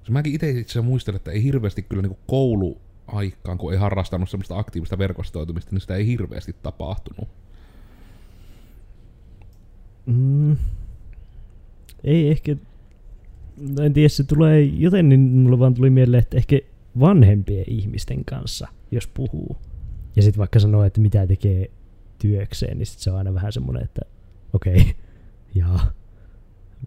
Se 0.03 0.11
mäkin 0.11 0.34
itse 0.34 0.49
itse 0.49 0.82
muistelen, 0.82 1.15
että 1.15 1.32
ei 1.32 1.43
hirveästi 1.43 1.82
kyllä 1.82 2.01
niin 2.01 2.09
kuin 2.09 2.20
kouluaikaan, 2.28 3.57
kun 3.57 3.74
ei 3.74 3.80
harrastanut 3.80 4.30
semmoista 4.30 4.57
aktiivista 4.57 4.97
verkostoitumista, 4.97 5.72
niin 5.72 5.82
sitä 5.82 5.95
ei 5.95 6.07
hirveästi 6.07 6.55
tapahtunut. 6.63 7.30
Mm, 10.05 10.57
ei 12.03 12.32
ehkä, 12.32 12.55
en 13.82 13.93
tiedä, 13.93 14.09
se 14.09 14.24
tulee 14.24 14.61
joten, 14.61 15.09
niin 15.09 15.20
mulle 15.20 15.59
vaan 15.59 15.74
tuli 15.74 15.89
mieleen, 15.89 16.24
että 16.24 16.38
ehkä 16.38 16.59
vanhempien 17.00 17.66
ihmisten 17.68 18.26
kanssa, 18.26 18.68
jos 18.91 19.08
puhuu. 19.08 19.58
Ja 20.16 20.22
sitten 20.22 20.39
vaikka 20.39 20.60
sanoo, 20.60 20.84
että 20.84 21.02
mitä 21.02 21.28
tekee 21.28 21.72
työkseen, 22.20 22.78
niin 22.78 22.86
sit 22.86 23.00
se 23.00 23.12
on 23.12 23.18
aina 23.18 23.34
vähän 23.34 23.54
semmoinen, 23.54 23.84
että 23.84 24.02
okei, 24.54 24.82
okay, 24.82 24.93
jaa, 25.56 25.91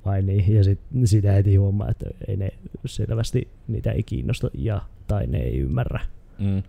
vai 0.05 0.23
niin. 0.23 0.55
Ja 0.55 0.65
sitten 0.65 1.07
sitä 1.07 1.33
heti 1.33 1.57
huomaa, 1.57 1.91
että 1.91 2.07
ei 2.29 2.37
ne 2.37 2.49
selvästi 2.87 3.49
niitä 3.69 3.93
ei 3.93 4.03
kiinnosta 4.03 4.51
ja 4.55 4.83
tai 5.07 5.27
ne 5.27 5.39
ei 5.39 5.59
ymmärrä. 5.59 6.01
Mm. 6.39 6.63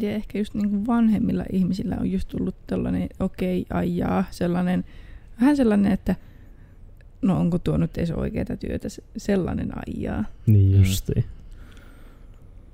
Ja 0.00 0.10
ehkä 0.10 0.38
just 0.38 0.54
niin 0.54 0.70
kuin 0.70 0.86
vanhemmilla 0.86 1.44
ihmisillä 1.52 1.96
on 2.00 2.12
just 2.12 2.28
tullut 2.28 2.54
tällainen 2.66 3.08
okei, 3.20 3.60
okay, 3.60 3.78
aijaa, 3.78 4.24
sellainen 4.30 4.84
vähän 5.40 5.56
sellainen, 5.56 5.92
että 5.92 6.14
no 7.22 7.40
onko 7.40 7.58
tuo 7.58 7.76
nyt 7.76 7.98
edes 7.98 8.10
oikeaa 8.10 8.56
työtä, 8.60 8.88
sellainen 9.16 9.72
aijaa. 9.78 10.24
Niin 10.46 10.76
mm. 10.76 10.78
justi. 10.78 11.12
Mm. 11.16 11.37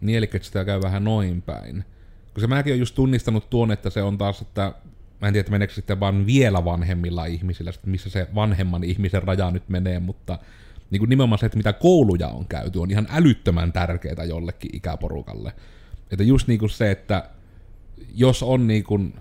Niin, 0.04 0.18
eli 0.18 0.30
sitä 0.40 0.64
käy 0.64 0.82
vähän 0.82 1.04
noin 1.04 1.42
päin. 1.42 1.84
Koska 2.34 2.48
mäkin 2.48 2.70
olen 2.70 2.78
just 2.78 2.94
tunnistanut 2.94 3.50
tuon, 3.50 3.72
että 3.72 3.90
se 3.90 4.02
on 4.02 4.18
taas, 4.18 4.42
että 4.42 4.72
mä 5.20 5.28
en 5.28 5.32
tiedä, 5.32 5.40
että 5.40 5.52
meneekö 5.52 5.74
sitten 5.74 6.00
vaan 6.00 6.26
vielä 6.26 6.64
vanhemmilla 6.64 7.24
ihmisillä, 7.24 7.72
missä 7.86 8.10
se 8.10 8.28
vanhemman 8.34 8.84
ihmisen 8.84 9.22
raja 9.22 9.50
nyt 9.50 9.68
menee, 9.68 9.98
mutta 9.98 10.38
niin 10.90 10.98
kuin 10.98 11.08
nimenomaan 11.08 11.38
se, 11.38 11.46
että 11.46 11.58
mitä 11.58 11.72
kouluja 11.72 12.28
on 12.28 12.46
käyty, 12.46 12.78
on 12.78 12.90
ihan 12.90 13.06
älyttömän 13.10 13.72
tärkeää 13.72 14.24
jollekin 14.24 14.76
ikäporukalle. 14.76 15.52
Että 16.10 16.24
just 16.24 16.48
niin 16.48 16.58
kuin 16.58 16.70
se, 16.70 16.90
että 16.90 17.30
jos 18.14 18.42
on 18.42 18.66
niin 18.66 18.84
kuin, 18.84 19.14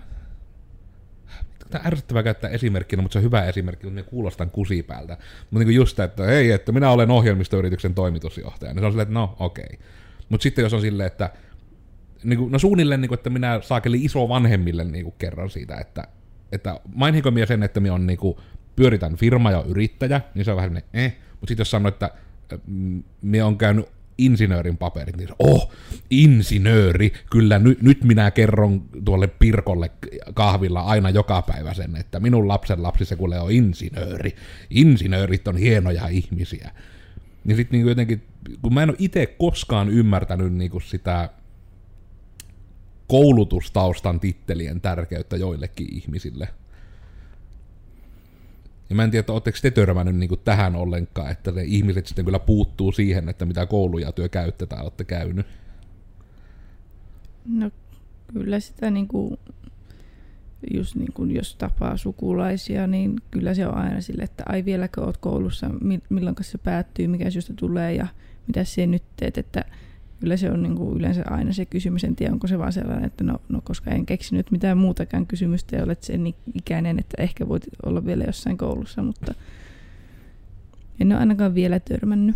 Tämä 1.70 1.84
ärsyttävää 1.88 2.24
käyttää 2.24 2.50
esimerkkinä, 2.50 3.02
mutta 3.02 3.14
se 3.14 3.20
on 3.20 3.24
hyvä 3.24 3.46
esimerkki, 3.46 3.84
kun 3.84 3.94
me 3.94 4.04
kuulostan 4.04 4.50
kusipäältä. 4.50 5.18
Mutta 5.52 5.66
niin 5.66 5.76
just, 5.76 6.00
että 6.00 6.24
hei, 6.24 6.52
että 6.52 6.72
minä 6.72 6.92
olen 6.92 7.12
ohjelmistoyrityksen 7.12 7.94
toimitusjohtaja, 7.94 8.74
niin 8.74 8.82
se 8.82 8.86
on 8.86 8.92
silleen, 8.92 9.04
että 9.04 9.14
no 9.14 9.36
okei. 9.40 9.66
Okay. 9.66 9.88
Mutta 10.34 10.44
sitten 10.44 10.64
jos 10.64 10.74
on 10.74 10.82
silleen, 10.82 11.08
että 11.08 11.30
niin 12.24 12.40
kuin, 12.40 12.52
no 12.52 12.60
suunnilleen, 12.60 13.02
niin 13.02 13.10
kuin, 13.10 13.18
että 13.18 13.30
minä 13.30 13.60
saakeli 13.62 14.06
iso 14.06 14.30
vanhemmille 14.30 14.84
niin 14.84 15.04
kuin, 15.04 15.16
kerran 15.18 15.50
siitä, 15.50 15.76
että, 15.76 16.08
että 16.52 16.80
maininko 16.96 17.32
minä 17.32 17.46
sen, 17.46 17.64
että 17.64 17.80
minä 17.80 17.94
on 17.94 18.08
niin 18.08 18.18
kuin, 18.18 18.38
pyöritän 18.76 19.16
firma 19.16 19.52
ja 19.52 19.64
yrittäjä, 19.68 20.22
niin 20.36 20.46
se 20.46 20.52
on 20.52 20.58
vähän 20.58 20.82
eh. 20.94 21.16
Mutta 21.32 21.48
sitten 21.48 21.62
jos 21.62 21.72
sanoo, 21.72 21.88
että 21.88 22.10
minä 23.22 23.46
on 23.46 23.58
käynyt 23.58 23.86
insinöörin 24.18 24.78
paperit, 24.78 25.18
niin 25.18 25.30
oh, 25.40 25.72
insinööri, 26.10 27.14
kyllä 27.32 27.60
ny, 27.60 27.78
nyt 27.82 28.04
minä 28.04 28.32
kerron 28.32 28.86
tuolle 29.06 29.28
Pirkolle 29.28 29.92
kahvilla 30.34 30.82
aina 30.82 31.10
joka 31.10 31.42
päivä 31.42 31.74
sen, 31.74 31.96
että 31.96 32.20
minun 32.20 32.48
lapsen 32.48 32.84
lapsi 32.84 33.06
se 33.06 33.16
kuule 33.16 33.40
on 33.40 33.52
insinööri. 33.52 34.36
Insinöörit 34.70 35.48
on 35.48 35.58
hienoja 35.58 36.08
ihmisiä. 36.08 36.72
Niin 37.44 37.56
sitten 37.56 37.80
niin 37.80 37.89
jotenkin, 37.89 38.24
kun 38.62 38.74
mä 38.74 38.84
en 38.84 38.89
ole 38.89 38.98
itse 39.00 39.26
koskaan 39.26 39.89
ymmärtänyt 39.89 40.54
niin 40.54 40.72
kuin 40.72 40.82
sitä 40.82 41.30
koulutustaustan 43.08 44.20
tittelien 44.20 44.82
tärkeyttä 44.82 45.38
joillekin 45.38 45.88
ihmisille– 45.94 46.48
ja 48.94 48.96
mä 48.96 49.04
en 49.04 49.12
tiedä, 49.12 49.20
että 49.20 49.34
oletteko 49.34 49.58
te 49.62 49.72
törmännyt 49.72 50.16
niin 50.16 50.30
tähän 50.44 50.76
ollenkaan, 50.76 51.32
että 51.32 51.52
ne 51.52 51.64
ihmiset 51.64 52.08
sitten 52.08 52.26
kyllä 52.26 52.39
puuttuu 52.39 52.91
siihen, 52.91 53.30
että 53.30 53.46
mitä 53.46 53.66
kouluja 53.66 54.12
työ 54.12 54.30
käytte 54.30 54.66
tai 54.66 54.82
olette 54.82 55.04
käynyt. 55.04 55.46
No 57.46 57.72
kyllä 58.34 58.60
sitä 58.60 58.91
niin 58.91 59.08
kuin, 59.08 59.38
just 60.74 60.95
niin 60.95 61.14
kuin 61.14 61.36
jos 61.36 61.55
tapaa 61.55 61.97
sukulaisia, 61.97 62.88
niin 62.88 63.16
kyllä 63.32 63.53
se 63.53 63.68
on 63.68 63.76
aina 63.76 64.01
sille, 64.01 64.24
että 64.24 64.43
ai 64.49 64.66
vieläkö 64.66 65.01
oot 65.01 65.18
koulussa, 65.18 65.70
milloin 66.09 66.36
se 66.41 66.57
päättyy, 66.57 67.07
mikä 67.07 67.30
syystä 67.30 67.53
tulee 67.55 67.93
ja 67.93 68.07
mitä 68.47 68.64
se 68.64 68.88
nyt 68.88 69.03
teet, 69.16 69.38
että 69.38 69.66
kyllä 70.20 70.38
se 70.38 70.51
on 70.51 70.64
niin 70.64 70.76
kuin 70.76 70.97
yleensä 70.97 71.24
aina 71.30 71.53
se 71.53 71.66
kysymys. 71.66 72.03
En 72.03 72.16
tiedä, 72.16 72.34
onko 72.34 72.47
se 72.47 72.59
vaan 72.59 72.74
sellainen, 72.74 73.05
että 73.05 73.24
no, 73.24 73.41
no 73.49 73.61
koska 73.64 73.91
en 73.91 74.05
keksinyt 74.05 74.51
mitään 74.51 74.78
muutakaan 74.78 75.28
kysymystä 75.28 75.76
ja 75.76 75.84
olet 75.84 76.03
sen 76.03 76.34
ikäinen, 76.53 76.99
että 76.99 77.22
ehkä 77.22 77.47
voit 77.47 77.64
olla 77.86 78.05
vielä 78.05 78.24
jossain 78.24 78.57
koulussa, 78.57 79.03
mutta 79.03 79.34
en 80.99 81.11
ole 81.11 81.20
ainakaan 81.20 81.55
vielä 81.55 81.80
törmännyt. 81.80 82.36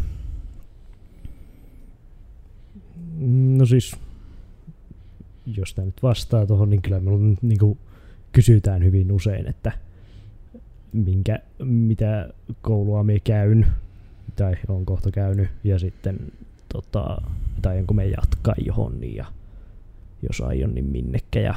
No 3.58 3.66
siis, 3.66 3.96
jos 5.46 5.74
tämä 5.74 5.86
nyt 5.86 6.04
vastaa 6.04 6.46
tuohon, 6.46 6.70
niin 6.70 6.82
kyllä 6.82 7.00
minulla 7.00 7.18
on 7.18 7.38
niin 7.42 7.60
kuin 7.60 7.78
kysytään 8.32 8.84
hyvin 8.84 9.12
usein, 9.12 9.48
että 9.48 9.72
minkä, 10.94 11.40
mitä 11.64 12.30
koulua 12.62 13.04
me 13.04 13.20
käyn 13.20 13.68
tai 14.36 14.56
on 14.68 14.86
kohta 14.86 15.12
käynyt 15.12 15.50
ja 15.64 15.80
sitten 15.80 16.18
tota, 16.74 17.22
tai 17.62 17.80
onko 17.80 17.94
me 17.94 18.06
jatkaa 18.06 18.56
johon 18.66 19.00
niin 19.00 19.16
ja 19.16 19.26
jos 20.30 20.42
aion 20.42 20.76
niin 20.76 20.86
minnekä 20.86 21.40
ja 21.40 21.56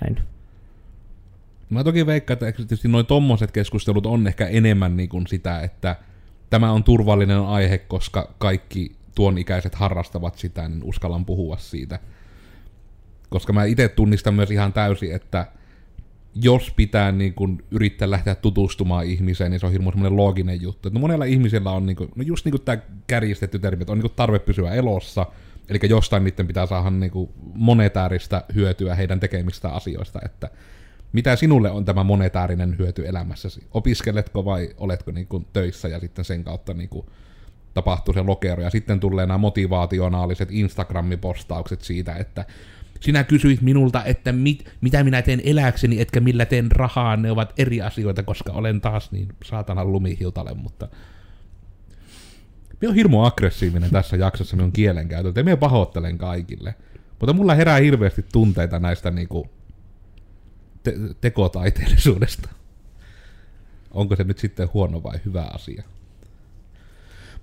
näin. 0.00 0.18
Mä 1.70 1.84
toki 1.84 2.06
veikkaan, 2.06 2.34
että 2.34 2.52
tietysti 2.52 2.88
noin 2.88 3.06
tommoset 3.06 3.50
keskustelut 3.50 4.06
on 4.06 4.26
ehkä 4.26 4.46
enemmän 4.46 4.96
niin 4.96 5.08
kuin 5.08 5.26
sitä, 5.26 5.60
että 5.60 5.96
tämä 6.50 6.72
on 6.72 6.84
turvallinen 6.84 7.40
aihe, 7.40 7.78
koska 7.78 8.34
kaikki 8.38 8.96
tuon 9.14 9.38
ikäiset 9.38 9.74
harrastavat 9.74 10.38
sitä, 10.38 10.68
niin 10.68 10.84
uskallan 10.84 11.24
puhua 11.24 11.56
siitä. 11.56 11.98
Koska 13.34 13.52
mä 13.52 13.64
itse 13.64 13.88
tunnistan 13.88 14.34
myös 14.34 14.50
ihan 14.50 14.72
täysin, 14.72 15.14
että 15.14 15.46
jos 16.34 16.72
pitää 16.76 17.12
niin 17.12 17.34
kun 17.34 17.62
yrittää 17.70 18.10
lähteä 18.10 18.34
tutustumaan 18.34 19.04
ihmiseen, 19.04 19.50
niin 19.50 19.60
se 19.60 19.66
on 19.66 19.72
hirveän 19.72 19.92
semmoinen 19.92 20.16
looginen 20.16 20.62
juttu. 20.62 20.88
Että 20.88 20.98
no 20.98 21.00
monella 21.00 21.24
ihmisellä 21.24 21.70
on, 21.70 21.86
niin 21.86 21.96
kun, 21.96 22.08
no 22.16 22.22
just 22.22 22.44
niin 22.44 22.52
kuin 22.52 22.62
tämä 22.62 22.78
kärjistetty 23.06 23.58
termi, 23.58 23.82
että 23.82 23.92
on 23.92 23.98
niin 23.98 24.12
tarve 24.16 24.38
pysyä 24.38 24.72
elossa, 24.72 25.26
eli 25.68 25.78
jostain 25.88 26.24
niiden 26.24 26.46
pitää 26.46 26.66
saada 26.66 26.90
niin 26.90 27.10
kuin 27.10 27.30
monetääristä 27.54 28.44
hyötyä 28.54 28.94
heidän 28.94 29.20
tekemistä 29.20 29.68
asioista, 29.68 30.18
että 30.24 30.50
mitä 31.12 31.36
sinulle 31.36 31.70
on 31.70 31.84
tämä 31.84 32.04
monetäärinen 32.04 32.78
hyöty 32.78 33.08
elämässäsi? 33.08 33.66
Opiskeletko 33.70 34.44
vai 34.44 34.70
oletko 34.76 35.10
niin 35.10 35.26
kuin 35.26 35.46
töissä 35.52 35.88
ja 35.88 36.00
sitten 36.00 36.24
sen 36.24 36.44
kautta 36.44 36.74
niin 36.74 36.88
kuin 36.88 37.06
tapahtuu 37.74 38.14
se 38.14 38.22
lokero 38.22 38.62
ja 38.62 38.70
sitten 38.70 39.00
tulee 39.00 39.26
nämä 39.26 39.38
motivaationaaliset 39.38 40.48
Instagram-postaukset 40.50 41.80
siitä, 41.80 42.14
että 42.14 42.44
sinä 43.04 43.24
kysyit 43.24 43.60
minulta, 43.60 44.04
että 44.04 44.32
mit, 44.32 44.70
mitä 44.80 45.04
minä 45.04 45.22
teen 45.22 45.40
eläkseni, 45.44 46.00
etkä 46.00 46.20
millä 46.20 46.46
teen 46.46 46.72
rahaa, 46.72 47.16
ne 47.16 47.30
ovat 47.30 47.52
eri 47.58 47.82
asioita, 47.82 48.22
koska 48.22 48.52
olen 48.52 48.80
taas 48.80 49.12
niin 49.12 49.28
saatana 49.44 49.84
lumihiutale, 49.84 50.54
mutta 50.54 50.88
minä 52.80 52.90
on 52.90 52.94
hirmu 52.94 53.24
aggressiivinen 53.24 53.90
tässä 53.90 54.16
jaksossa 54.16 54.56
minun 54.56 54.72
kielenkäytöltä, 54.72 55.40
ja 55.40 55.44
minä 55.44 55.56
pahoittelen 55.56 56.18
kaikille. 56.18 56.74
Mutta 57.20 57.32
mulla 57.32 57.54
herää 57.54 57.78
hirveästi 57.78 58.24
tunteita 58.32 58.78
näistä 58.78 59.10
niinku 59.10 59.50
te- 60.82 60.94
tekotaiteellisuudesta. 61.20 62.48
Onko 63.90 64.16
se 64.16 64.24
nyt 64.24 64.38
sitten 64.38 64.68
huono 64.74 65.02
vai 65.02 65.20
hyvä 65.24 65.42
asia? 65.42 65.82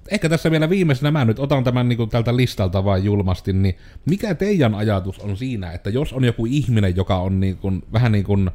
Ehkä 0.07 0.29
tässä 0.29 0.51
vielä 0.51 0.69
viimeisenä, 0.69 1.11
mä 1.11 1.25
nyt 1.25 1.39
otan 1.39 1.63
tämän 1.63 1.89
niin 1.89 1.97
kuin 1.97 2.09
tältä 2.09 2.35
listalta 2.35 2.83
vain 2.83 3.03
julmasti, 3.03 3.53
niin 3.53 3.75
mikä 4.05 4.35
teidän 4.35 4.75
ajatus 4.75 5.19
on 5.19 5.37
siinä, 5.37 5.71
että 5.71 5.89
jos 5.89 6.13
on 6.13 6.23
joku 6.23 6.45
ihminen, 6.45 6.95
joka 6.95 7.17
on 7.17 7.39
niin 7.39 7.57
kuin, 7.57 7.83
vähän 7.93 8.11
niin 8.11 8.23
kuin 8.23 8.51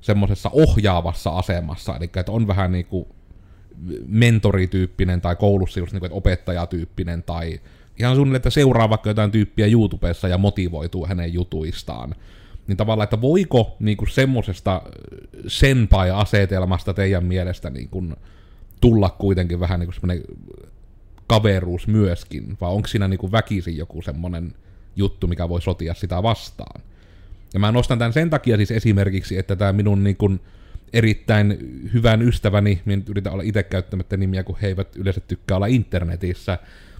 semmoisessa 0.00 0.50
ohjaavassa 0.52 1.30
asemassa, 1.30 1.96
eli 1.96 2.10
että 2.16 2.32
on 2.32 2.46
vähän 2.46 2.72
niin 2.72 2.86
kuin 2.86 3.06
mentorityyppinen 4.06 5.20
tai 5.20 5.36
koulussa 5.36 5.80
just 5.80 5.92
niin 5.92 6.00
kuin, 6.00 6.06
että 6.06 6.16
opettajatyyppinen 6.16 7.22
tai 7.22 7.60
ihan 7.98 8.14
suunnilleen, 8.14 8.36
että 8.38 8.50
seuraa 8.50 8.90
vaikka 8.90 9.10
jotain 9.10 9.30
tyyppiä 9.30 9.66
YouTubessa 9.66 10.28
ja 10.28 10.38
motivoituu 10.38 11.06
hänen 11.06 11.32
jutuistaan, 11.32 12.14
niin 12.66 12.76
tavallaan, 12.76 13.04
että 13.04 13.20
voiko 13.20 13.76
niin 13.80 13.96
kuin 13.96 14.10
semmoisesta 14.10 14.82
senpai-asetelmasta 15.46 16.94
teidän 16.94 17.24
mielestä 17.24 17.70
niin 17.70 17.88
kuin 17.88 18.16
tulla 18.80 19.10
kuitenkin 19.10 19.60
vähän 19.60 19.80
niin 19.80 19.86
kuin 19.86 19.94
semmoinen 19.94 20.24
kaveruus 21.28 21.86
myöskin, 21.86 22.56
vai 22.60 22.70
onko 22.70 22.88
siinä 22.88 23.08
niin 23.08 23.18
kuin 23.18 23.32
väkisin 23.32 23.76
joku 23.76 24.02
semmoinen 24.02 24.54
juttu, 24.96 25.26
mikä 25.26 25.48
voi 25.48 25.62
sotia 25.62 25.94
sitä 25.94 26.22
vastaan. 26.22 26.82
Ja 27.54 27.60
mä 27.60 27.72
nostan 27.72 27.98
tämän 27.98 28.12
sen 28.12 28.30
takia 28.30 28.56
siis 28.56 28.70
esimerkiksi, 28.70 29.38
että 29.38 29.56
tämä 29.56 29.72
minun 29.72 30.04
niin 30.04 30.16
kuin 30.16 30.40
erittäin 30.92 31.58
hyvän 31.94 32.22
ystäväni, 32.22 32.82
minä 32.84 33.02
yritän 33.08 33.32
olla 33.32 33.42
itse 33.42 33.62
käyttämättä 33.62 34.16
nimiä, 34.16 34.44
kun 34.44 34.56
he 34.62 34.66
eivät 34.66 34.96
yleensä 34.96 35.20
tykkää 35.20 35.56
olla 35.56 35.66
internetissä, 35.66 36.58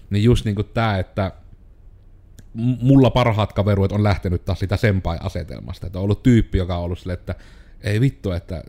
niin 0.09 0.23
just 0.23 0.45
niin 0.45 0.55
kuin 0.55 0.69
tämä, 0.73 0.99
että 0.99 1.31
mulla 2.81 3.09
parhaat 3.09 3.53
kaveruet 3.53 3.91
on 3.91 4.03
lähtenyt 4.03 4.45
taas 4.45 4.59
sitä 4.59 4.77
senpai-asetelmasta, 4.77 5.87
että 5.87 5.99
on 5.99 6.03
ollut 6.03 6.23
tyyppi, 6.23 6.57
joka 6.57 6.77
on 6.77 6.83
ollut 6.83 6.99
sille, 6.99 7.13
että 7.13 7.35
ei 7.81 8.01
vittu, 8.01 8.31
että 8.31 8.63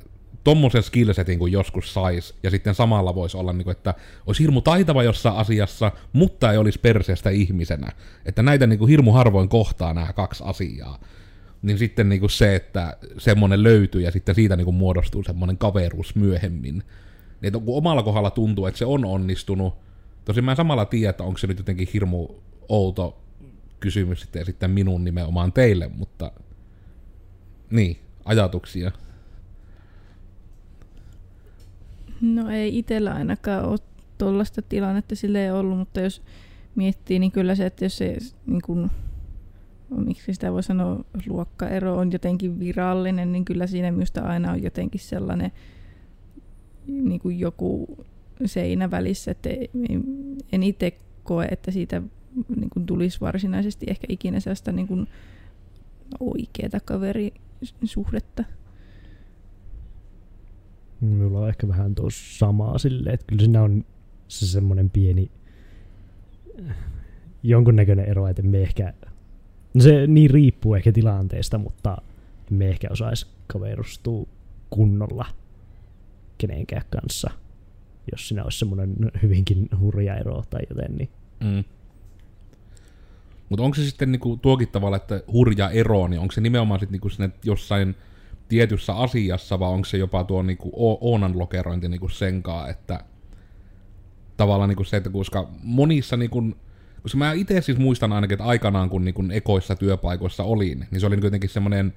tommosen 0.44 0.82
skillsetin 0.82 1.38
kuin 1.38 1.52
joskus 1.52 1.94
sais, 1.94 2.34
ja 2.42 2.50
sitten 2.50 2.74
samalla 2.74 3.14
voisi 3.14 3.36
olla, 3.36 3.52
niin 3.52 3.64
kuin, 3.64 3.72
että 3.72 3.94
olisi 4.26 4.42
hirmu 4.42 4.60
taitava 4.60 5.02
jossain 5.02 5.36
asiassa, 5.36 5.92
mutta 6.12 6.52
ei 6.52 6.58
olisi 6.58 6.78
perseestä 6.78 7.30
ihmisenä. 7.30 7.92
Että 8.24 8.42
näitä 8.42 8.66
niin 8.66 8.78
kuin, 8.78 8.88
hirmu 8.88 9.12
harvoin 9.12 9.48
kohtaa 9.48 9.94
nämä 9.94 10.12
kaksi 10.12 10.44
asiaa. 10.46 10.98
Niin 11.62 11.78
sitten 11.78 12.08
niin 12.08 12.20
kuin 12.20 12.30
se, 12.30 12.54
että 12.54 12.96
semmoinen 13.18 13.62
löytyy 13.62 14.00
ja 14.00 14.10
sitten 14.10 14.34
siitä 14.34 14.56
niin 14.56 14.64
kuin, 14.64 14.74
muodostuu 14.74 15.22
semmoinen 15.22 15.58
kaveruus 15.58 16.14
myöhemmin. 16.14 16.82
Niin, 17.40 17.52
kun 17.52 17.76
omalla 17.76 18.02
kohdalla 18.02 18.30
tuntuu, 18.30 18.66
että 18.66 18.78
se 18.78 18.84
on 18.84 19.04
onnistunut, 19.04 19.74
tosin 20.24 20.44
mä 20.44 20.52
en 20.52 20.56
samalla 20.56 20.84
tiedä, 20.84 21.10
että 21.10 21.24
onko 21.24 21.38
se 21.38 21.46
nyt 21.46 21.58
jotenkin 21.58 21.88
hirmu 21.92 22.28
outo 22.68 23.22
kysymys 23.80 24.20
sitten, 24.20 24.46
sitten 24.46 24.70
minun 24.70 25.04
nimenomaan 25.04 25.52
teille, 25.52 25.90
mutta 25.96 26.32
niin, 27.70 28.00
ajatuksia. 28.24 28.92
No 32.20 32.50
ei 32.50 32.78
itsellä 32.78 33.14
ainakaan 33.14 33.64
ole 33.64 33.78
tuollaista 34.18 34.62
tilannetta 34.62 35.16
sille 35.16 35.44
ei 35.44 35.50
ollut, 35.50 35.78
mutta 35.78 36.00
jos 36.00 36.22
miettii, 36.74 37.18
niin 37.18 37.32
kyllä 37.32 37.54
se, 37.54 37.66
että 37.66 37.84
jos 37.84 37.98
se 37.98 38.16
niin 38.46 38.62
kun, 38.64 38.90
miksi 39.90 40.34
sitä 40.34 40.52
voi 40.52 40.62
sanoa, 40.62 41.04
luokkaero 41.26 41.96
on 41.96 42.12
jotenkin 42.12 42.60
virallinen, 42.60 43.32
niin 43.32 43.44
kyllä 43.44 43.66
siinä 43.66 43.90
minusta 43.92 44.20
aina 44.20 44.52
on 44.52 44.62
jotenkin 44.62 45.00
sellainen 45.00 45.52
niin 46.86 47.20
kuin 47.20 47.38
joku 47.38 47.98
seinä 48.44 48.90
välissä, 48.90 49.30
että 49.30 49.48
en 50.52 50.62
itse 50.62 50.98
koe, 51.24 51.44
että 51.50 51.70
siitä 51.70 52.02
niin 52.56 52.70
kuin 52.70 52.86
tulisi 52.86 53.20
varsinaisesti 53.20 53.86
ehkä 53.88 54.06
ikinä 54.08 54.40
sellaista 54.40 54.72
niin 54.72 54.88
kuin 54.88 55.06
oikeaa 56.20 56.80
kaverisuhdetta. 56.84 58.44
Minulla 61.00 61.40
on 61.40 61.48
ehkä 61.48 61.68
vähän 61.68 61.94
tuossa 61.94 62.38
samaa 62.38 62.78
silleen, 62.78 63.14
että 63.14 63.26
kyllä 63.26 63.42
siinä 63.42 63.62
on 63.62 63.84
se 64.28 64.46
semmoinen 64.46 64.90
pieni 64.90 65.30
jonkunnäköinen 67.42 68.06
ero, 68.06 68.28
että 68.28 68.42
me 68.42 68.62
ehkä, 68.62 68.92
no 69.74 69.80
se 69.80 70.06
niin 70.06 70.30
riippuu 70.30 70.74
ehkä 70.74 70.92
tilanteesta, 70.92 71.58
mutta 71.58 71.96
me 72.50 72.68
ehkä 72.68 72.88
osaisi 72.90 73.26
kaverustua 73.46 74.26
kunnolla 74.70 75.26
kenenkään 76.38 76.84
kanssa, 76.90 77.30
jos 78.12 78.28
siinä 78.28 78.44
olisi 78.44 78.58
semmoinen 78.58 78.96
hyvinkin 79.22 79.68
hurja 79.80 80.16
ero 80.16 80.42
tai 80.50 80.60
joten. 80.70 80.96
Niin. 80.96 81.08
Mm. 81.40 81.64
Mutta 83.48 83.62
onko 83.62 83.74
se 83.74 83.84
sitten 83.84 84.12
niinku 84.12 84.36
tuokin 84.36 84.68
tavalla, 84.68 84.96
että 84.96 85.22
hurja 85.32 85.70
ero, 85.70 86.08
niin 86.08 86.20
onko 86.20 86.32
se 86.32 86.40
nimenomaan 86.40 86.80
sitten 86.80 86.92
niinku 86.92 87.34
jossain 87.44 87.94
tietyssä 88.50 88.94
asiassa, 88.94 89.58
vai 89.58 89.68
onko 89.68 89.84
se 89.84 89.98
jopa 89.98 90.24
tuo 90.24 90.42
niinku 90.42 90.72
Oonan 91.00 91.38
lokerointi 91.38 91.88
niinku 91.88 92.08
senkaa, 92.08 92.68
että 92.68 93.04
tavallaan 94.36 94.68
niinku 94.68 94.84
se, 94.84 94.96
että 94.96 95.10
koska 95.10 95.48
monissa 95.62 96.16
niinku, 96.16 96.42
koska 97.02 97.18
mä 97.18 97.32
itse 97.32 97.60
siis 97.60 97.78
muistan 97.78 98.12
ainakin, 98.12 98.34
että 98.34 98.44
aikanaan 98.44 98.90
kun 98.90 99.04
niinku 99.04 99.24
ekoissa 99.32 99.76
työpaikoissa 99.76 100.44
olin, 100.44 100.86
niin 100.90 101.00
se 101.00 101.06
oli 101.06 101.16
niinku 101.16 101.48
semmoinen, 101.48 101.94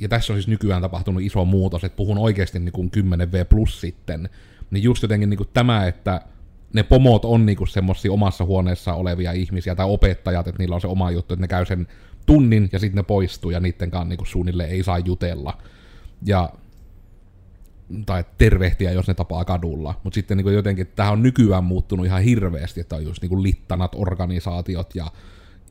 ja 0.00 0.08
tässä 0.08 0.32
on 0.32 0.36
siis 0.36 0.48
nykyään 0.48 0.82
tapahtunut 0.82 1.22
iso 1.22 1.44
muutos, 1.44 1.84
että 1.84 1.96
puhun 1.96 2.18
oikeasti 2.18 2.58
niinku 2.58 2.84
10V 2.84 3.44
plus 3.48 3.80
sitten, 3.80 4.28
niin 4.70 4.82
just 4.82 5.02
jotenkin 5.02 5.30
niinku 5.30 5.44
tämä, 5.44 5.86
että 5.86 6.20
ne 6.72 6.82
pomot 6.82 7.24
on 7.24 7.46
niinku 7.46 7.66
semmosia 7.66 8.12
omassa 8.12 8.44
huoneessa 8.44 8.94
olevia 8.94 9.32
ihmisiä 9.32 9.74
tai 9.74 9.86
opettajat, 9.88 10.48
että 10.48 10.62
niillä 10.62 10.74
on 10.74 10.80
se 10.80 10.86
oma 10.86 11.10
juttu, 11.10 11.34
että 11.34 11.42
ne 11.42 11.48
käy 11.48 11.66
sen 11.66 11.86
tunnin 12.28 12.68
ja 12.72 12.78
sitten 12.78 12.96
ne 12.96 13.02
poistuu 13.02 13.50
ja 13.50 13.60
niiden 13.60 13.90
kanssa 13.90 14.08
niinku 14.08 14.24
suunnilleen 14.24 14.70
ei 14.70 14.82
saa 14.82 14.98
jutella. 14.98 15.58
Ja 16.26 16.52
tai 18.06 18.24
tervehtiä, 18.38 18.92
jos 18.92 19.08
ne 19.08 19.14
tapaa 19.14 19.44
kadulla. 19.44 19.94
Mutta 20.04 20.14
sitten 20.14 20.36
niinku 20.36 20.50
jotenkin, 20.50 20.86
tähän 20.86 21.12
on 21.12 21.22
nykyään 21.22 21.64
muuttunut 21.64 22.06
ihan 22.06 22.22
hirveästi, 22.22 22.80
että 22.80 22.96
on 22.96 23.04
just 23.04 23.22
niinku 23.22 23.42
littanat 23.42 23.92
organisaatiot 23.94 24.94
ja 24.94 25.12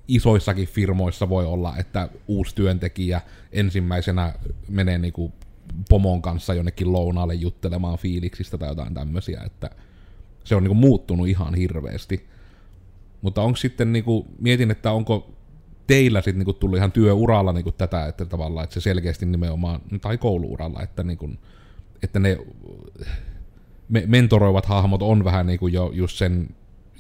isoissakin 0.08 0.68
firmoissa 0.68 1.30
voi 1.30 1.46
olla, 1.46 1.78
että 1.78 2.10
uusi 2.28 2.56
työntekijä 2.56 3.22
ensimmäisenä 3.52 4.34
menee 4.70 4.98
niinku 4.98 5.34
pomon 5.90 6.22
kanssa 6.22 6.54
jonnekin 6.54 6.92
lounaalle 6.92 7.34
juttelemaan 7.34 7.98
fiiliksistä 7.98 8.58
tai 8.58 8.70
jotain 8.70 8.94
tämmöisiä, 8.94 9.42
että 9.46 9.70
se 10.44 10.56
on 10.56 10.64
niinku 10.64 10.76
muuttunut 10.76 11.28
ihan 11.28 11.56
hirveästi. 11.56 12.28
Mutta 13.22 13.42
onko 13.42 13.58
sitten, 13.58 13.94
niinku, 13.94 14.28
mietin, 14.40 14.72
että 14.72 14.92
onko 14.92 15.37
teillä 15.88 16.22
sitten 16.22 16.40
niinku 16.40 16.54
tullut 16.54 16.78
ihan 16.78 16.92
työuralla 16.92 17.54
niinku 17.54 17.72
tätä, 17.72 18.06
että 18.06 18.26
tavallaan, 18.26 18.64
että 18.64 18.74
se 18.74 18.82
selkeästi 18.82 19.26
nimenomaan, 19.26 19.82
tai 20.02 20.18
kouluuralla, 20.18 20.82
että, 20.82 21.04
niinku, 21.04 21.30
että 22.04 22.20
ne 22.20 22.38
me, 23.90 24.04
mentoroivat 24.08 24.66
hahmot 24.66 25.02
on 25.02 25.24
vähän 25.24 25.48
niinku 25.48 25.68
jo 25.68 25.92
just 25.94 26.18
sen 26.18 26.50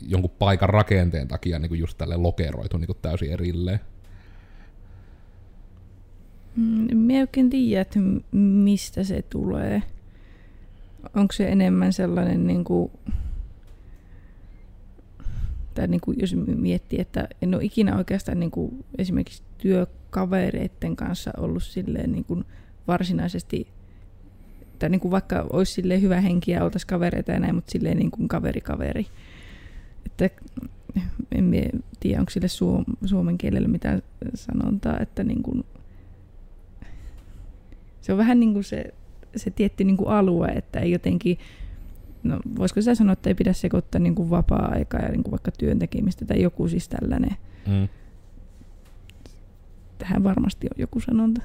jonkun 0.02 0.32
paikan 0.40 0.70
rakenteen 0.70 1.28
takia 1.28 1.60
niinku 1.60 1.76
just 1.76 1.98
tälle 1.98 2.18
lokeroitu 2.18 2.78
niinku 2.78 2.94
täysin 2.94 3.32
erilleen. 3.32 3.80
Mm, 6.56 6.98
Mä 6.98 7.14
en 7.14 7.22
oikein 7.22 7.50
tiedä, 7.50 7.82
että 7.82 8.00
mistä 8.32 9.04
se 9.04 9.22
tulee. 9.22 9.84
Onko 11.16 11.34
se 11.34 11.48
enemmän 11.48 11.94
sellainen, 11.94 12.48
niin 12.48 12.64
kuin, 12.64 12.92
tai 15.78 15.88
niin 15.88 16.02
kuin, 16.02 16.18
jos 16.20 16.36
miettii, 16.36 17.00
että 17.00 17.28
en 17.42 17.56
ole 17.56 17.64
ikinä 17.64 17.98
oikeastaan 17.98 18.40
niin 18.40 18.52
kuin, 18.52 18.86
esimerkiksi 18.98 19.44
työkavereiden 19.58 20.96
kanssa 20.96 21.32
ollut 21.38 21.64
silleen 21.64 22.12
niin 22.12 22.24
kuin, 22.24 22.46
varsinaisesti, 22.88 23.68
tai 24.80 24.90
niin 24.90 25.00
kuin 25.00 25.12
vaikka 25.12 25.48
olisi 25.54 25.74
silleen 25.74 26.02
hyvä 26.02 26.22
henki 26.22 26.52
ja 26.52 26.64
oltaisiin 26.64 26.88
kavereita 26.88 27.32
ja 27.32 27.40
näin, 27.40 27.56
mutta 27.56 27.72
silleen 27.72 27.98
niin 27.98 28.12
kuin 28.12 28.28
kaveri 28.28 28.62
kaveri. 28.62 29.08
Että 30.06 30.30
en 31.32 31.52
tiedä, 32.00 32.20
onko 32.20 32.30
sille 32.30 32.48
suom- 32.48 32.96
suomen 33.06 33.38
kielellä 33.38 33.68
mitään 33.68 34.02
sanontaa, 34.34 35.00
että 35.00 35.24
niin 35.24 35.44
kuin, 35.44 35.64
se 38.02 38.12
on 38.12 38.18
vähän 38.18 38.40
niin 38.40 38.54
kuin 38.54 38.64
se, 38.64 38.94
se 39.36 39.50
tietty 39.50 39.84
niin 39.84 39.98
kuin 39.98 40.10
alue, 40.10 40.48
että 40.48 40.80
ei 40.80 40.92
jotenkin, 40.92 41.38
no 42.24 42.39
voisiko 42.57 42.82
sitä 42.82 42.95
sanoa, 42.95 43.13
että 43.13 43.30
ei 43.30 43.36
pidä 43.36 43.53
sekoittaa 43.53 43.99
niin 43.99 44.15
kuin 44.15 44.30
vapaa-aikaa 44.30 45.01
ja 45.01 45.09
niin 45.09 45.24
kuin 45.24 45.32
vaikka 45.32 45.51
työn 45.51 45.80
tekemistä 45.80 46.26
tai 46.26 46.41
joku 46.41 46.68
siis 46.68 46.89
tällainen. 46.89 47.38
Mm. 47.68 47.88
Tähän 49.97 50.24
varmasti 50.24 50.68
on 50.68 50.82
joku 50.82 50.99
sanonta. 50.99 51.41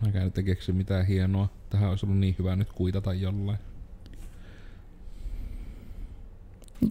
Mä 0.00 0.20
en 0.20 0.24
nyt 0.24 0.44
keksi 0.44 0.72
mitään 0.72 1.06
hienoa. 1.06 1.48
Tähän 1.70 1.90
olisi 1.90 2.06
ollut 2.06 2.18
niin 2.18 2.36
hyvä 2.38 2.56
nyt 2.56 2.72
kuitata 2.72 3.14
jollain. 3.14 3.58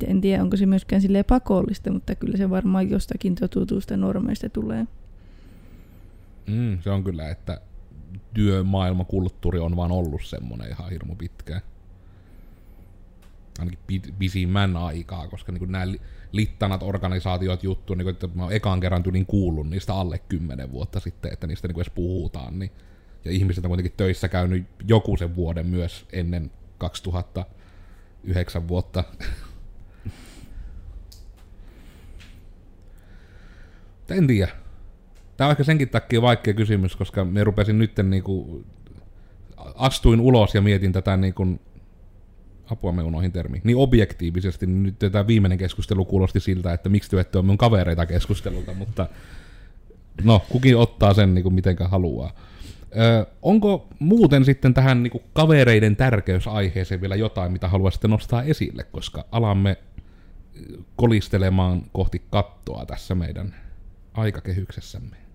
En 0.08 0.22
tiedä, 0.22 0.44
onko 0.44 0.58
se 0.58 0.66
myöskään 0.66 1.02
silleen 1.02 1.26
pakollista, 1.26 1.92
mutta 1.92 2.16
kyllä 2.16 2.38
se 2.38 2.50
varmaan 2.50 2.90
jostakin 2.90 3.36
totutusta 3.36 3.98
normeista 3.98 4.50
tulee. 4.50 4.88
Mm, 6.48 6.82
se 6.82 6.90
on 6.90 7.04
kyllä, 7.04 7.30
että 7.30 7.62
työmaailmakulttuuri 8.34 9.60
on 9.60 9.76
vaan 9.76 9.92
ollut 9.92 10.26
semmonen 10.26 10.70
ihan 10.70 10.90
hirmu 10.90 11.16
pitkään. 11.16 11.62
Ainakin 13.60 13.80
pisimmän 14.20 14.78
aikaa, 14.78 15.28
koska 15.28 15.52
niin 15.52 15.72
nämä 15.72 15.86
littanat 16.32 16.84
organisaatiot 16.84 17.64
juttu, 17.64 17.94
niin 17.94 18.10
että 18.10 18.30
mä 18.34 18.44
oon 18.44 18.54
ekan 18.54 18.80
kerran 18.80 19.04
tylin 19.04 19.26
kuullut 19.26 19.70
niistä 19.70 19.94
alle 19.94 20.20
10 20.20 20.72
vuotta 20.72 21.00
sitten, 21.00 21.34
että 21.34 21.48
niistä 21.48 21.68
niin 21.68 21.78
edes 21.78 21.90
puhutaan. 21.90 22.60
Niin, 22.60 22.72
ja 23.26 23.32
ihmiset 23.32 23.66
on 23.66 23.70
kuitenkin 23.70 23.94
töissä 23.98 24.28
käynyt 24.28 24.68
joku 24.88 25.18
sen 25.18 25.36
vuoden 25.36 25.68
myös 25.68 26.06
ennen 26.14 26.52
2009 26.78 28.68
vuotta. 28.68 29.04
En 34.10 34.28
tiedä. 34.28 34.52
Tämä 35.40 35.48
on 35.48 35.52
ehkä 35.52 35.64
senkin 35.64 35.90
takia 35.90 36.22
vaikea 36.22 36.54
kysymys, 36.54 36.96
koska 36.96 37.26
me 37.26 37.44
rupesin 37.44 37.80
nytten 37.80 38.10
niinku, 38.10 38.64
astuin 39.58 40.20
ulos 40.20 40.56
ja 40.56 40.62
mietin 40.62 40.94
tätä 40.94 41.18
niinku, 41.18 41.60
apua 42.72 42.92
me 42.92 43.04
unohin 43.04 43.32
termi, 43.32 43.62
niin 43.64 43.78
objektiivisesti, 43.78 44.68
niin 44.68 44.84
nyt 44.84 45.00
tämä 45.00 45.28
viimeinen 45.28 45.58
keskustelu 45.58 46.06
kuulosti 46.06 46.40
siltä, 46.40 46.74
että 46.74 46.90
miksi 46.90 47.10
te 47.10 47.20
ette 47.20 47.38
ole 47.38 47.46
minun 47.46 47.58
kavereita 47.58 48.06
keskustelulta, 48.06 48.74
mutta 48.74 49.08
no, 50.24 50.42
kukin 50.50 50.78
ottaa 50.78 51.14
sen 51.14 51.34
niinku, 51.34 51.50
mitenkä 51.50 51.88
haluaa. 51.88 52.32
Ö, 52.98 53.26
onko 53.42 53.88
muuten 54.00 54.46
sitten 54.46 54.74
tähän 54.74 55.04
niinku, 55.04 55.22
kavereiden 55.34 55.96
tärkeysaiheeseen 55.96 57.02
vielä 57.02 57.16
jotain, 57.16 57.52
mitä 57.52 57.68
haluaisitte 57.68 58.08
nostaa 58.08 58.44
esille, 58.44 58.84
koska 58.84 59.26
alamme 59.32 59.78
kolistelemaan 60.96 61.82
kohti 61.94 62.22
kattoa 62.32 62.86
tässä 62.86 63.16
meidän 63.16 63.56
aikakehyksessämme? 64.14 65.29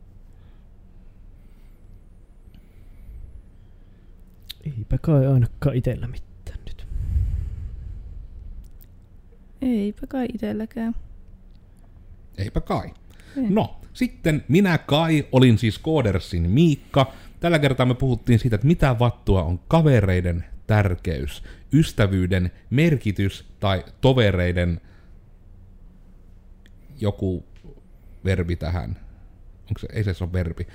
Eipä 4.67 4.99
kai 4.99 5.27
ainakaan 5.27 5.77
itellä 5.77 6.07
mitään 6.07 6.59
nyt. 6.67 6.87
Eipä 9.62 10.07
kai 10.07 10.27
itselläkään. 10.35 10.95
Eipä 12.39 12.61
kai. 12.61 12.95
Ei. 13.37 13.51
No, 13.51 13.81
sitten 13.93 14.45
minä 14.49 14.79
Kai 14.79 15.27
olin 15.33 15.59
siis 15.59 15.79
Koodersin 15.79 16.51
Miikka. 16.51 17.12
Tällä 17.41 17.59
kertaa 17.59 17.87
me 17.87 17.95
puhuttiin 17.95 18.39
siitä, 18.39 18.55
että 18.55 18.67
mitä 18.67 18.99
vattua 18.99 19.43
on 19.43 19.61
kavereiden 19.69 20.45
tärkeys, 20.67 21.43
ystävyyden 21.73 22.51
merkitys 22.71 23.45
tai 23.61 23.85
tovereiden 24.01 24.81
joku 27.01 27.45
verbi 28.25 28.57
tähän. 28.57 28.91
Onko 29.69 29.79
se, 29.79 29.89
ei 29.93 30.05
se 30.05 30.15
se 30.15 30.25
ole 30.25 30.33
verbi. 30.33 30.67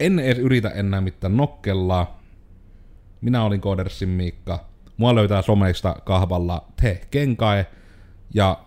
En 0.00 0.18
edes 0.18 0.38
yritä 0.38 0.68
enää 0.68 1.00
mitään 1.00 1.36
nokkellaa. 1.36 2.15
Minä 3.20 3.44
olin 3.44 3.60
Koodersin 3.60 4.08
Miikka. 4.08 4.64
Mua 4.96 5.14
löytää 5.14 5.42
someista 5.42 5.96
kahvalla 6.04 6.66
te 6.82 7.00
kenkae. 7.10 7.66
Ja 8.34 8.58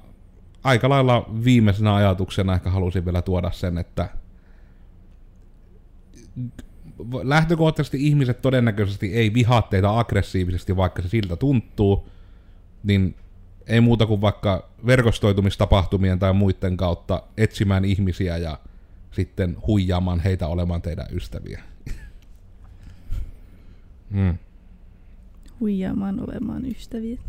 aika 0.63 0.89
lailla 0.89 1.29
viimeisenä 1.43 1.95
ajatuksena 1.95 2.53
ehkä 2.53 2.69
halusin 2.69 3.05
vielä 3.05 3.21
tuoda 3.21 3.51
sen, 3.51 3.77
että 3.77 4.09
lähtökohtaisesti 7.23 8.07
ihmiset 8.07 8.41
todennäköisesti 8.41 9.13
ei 9.13 9.33
vihaa 9.33 9.61
teitä 9.61 9.99
aggressiivisesti, 9.99 10.77
vaikka 10.77 11.01
se 11.01 11.09
siltä 11.09 11.35
tuntuu, 11.35 12.09
niin 12.83 13.15
ei 13.67 13.81
muuta 13.81 14.05
kuin 14.05 14.21
vaikka 14.21 14.69
verkostoitumistapahtumien 14.85 16.19
tai 16.19 16.33
muiden 16.33 16.77
kautta 16.77 17.23
etsimään 17.37 17.85
ihmisiä 17.85 18.37
ja 18.37 18.59
sitten 19.11 19.57
huijaamaan 19.67 20.19
heitä 20.19 20.47
olemaan 20.47 20.81
teidän 20.81 21.05
ystäviä. 21.11 21.63
Mm. 24.09 24.37
Huijaamaan 25.59 26.29
olemaan 26.29 26.65
ystäviä. 26.65 27.19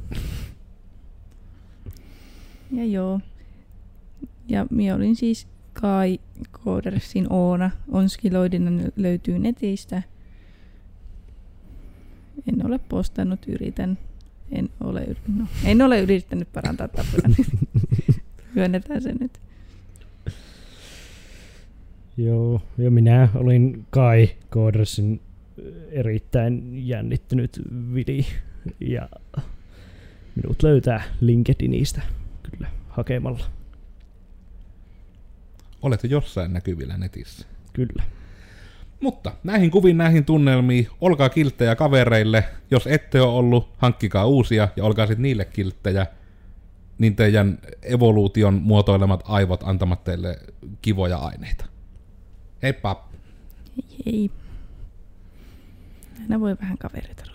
Ja 2.73 2.85
joo. 2.85 3.21
Ja 4.49 4.67
minä 4.71 4.95
olin 4.95 5.17
siis 5.17 5.49
Kai 5.73 6.19
Koodersin 6.65 7.33
Oona. 7.33 7.71
Onskiloidina 7.89 8.71
löytyy 8.97 9.39
netistä. 9.39 10.03
En 12.49 12.67
ole 12.67 12.79
postannut, 12.79 13.49
yritän. 13.49 13.99
En 14.53 14.69
ole, 14.81 15.01
yri- 15.01 15.33
no, 15.37 15.47
en 15.65 15.83
ole 15.83 16.01
yrittänyt 16.01 16.53
parantaa 16.53 16.89
tapoja, 16.89 17.35
myönnetään 18.55 19.03
se 19.03 19.15
nyt. 19.21 19.41
Joo, 22.17 22.63
ja 22.79 22.91
minä 22.91 23.29
olin 23.35 23.87
Kai 23.91 24.29
Koodersin 24.51 25.21
erittäin 25.91 26.87
jännittynyt 26.89 27.61
vili. 27.95 28.27
Ja 28.81 29.09
minut 30.37 30.63
löytää 30.63 31.03
LinkedInistä 31.21 32.03
kyllä 32.51 32.69
hakemalla. 32.89 33.45
Olette 35.83 36.09
jossain 36.09 36.53
näkyvillä 36.53 36.97
netissä. 36.97 37.47
Kyllä. 37.73 38.03
Mutta 39.01 39.33
näihin 39.45 39.71
kuviin, 39.71 39.99
näihin 39.99 40.25
tunnelmiin, 40.25 40.89
olkaa 41.01 41.29
kilttejä 41.29 41.77
kavereille. 41.77 42.45
Jos 42.71 42.87
ette 42.87 43.21
ole 43.21 43.33
ollut, 43.33 43.69
hankkikaa 43.79 44.27
uusia 44.27 44.69
ja 44.77 44.85
olkaa 44.85 45.07
sitten 45.07 45.23
niille 45.23 45.45
kilttejä. 45.45 46.07
Niin 46.99 47.17
teidän 47.17 47.59
evoluution 47.83 48.55
muotoilemat 48.55 49.23
aivot 49.25 49.63
antamat 49.63 50.05
teille 50.05 50.39
kivoja 50.83 51.17
aineita. 51.17 51.65
Heippa! 52.63 53.09
Hei 53.77 54.13
hei. 54.13 54.31
Aina 56.21 56.41
voi 56.41 56.57
vähän 56.61 56.79
roustata. 56.79 57.30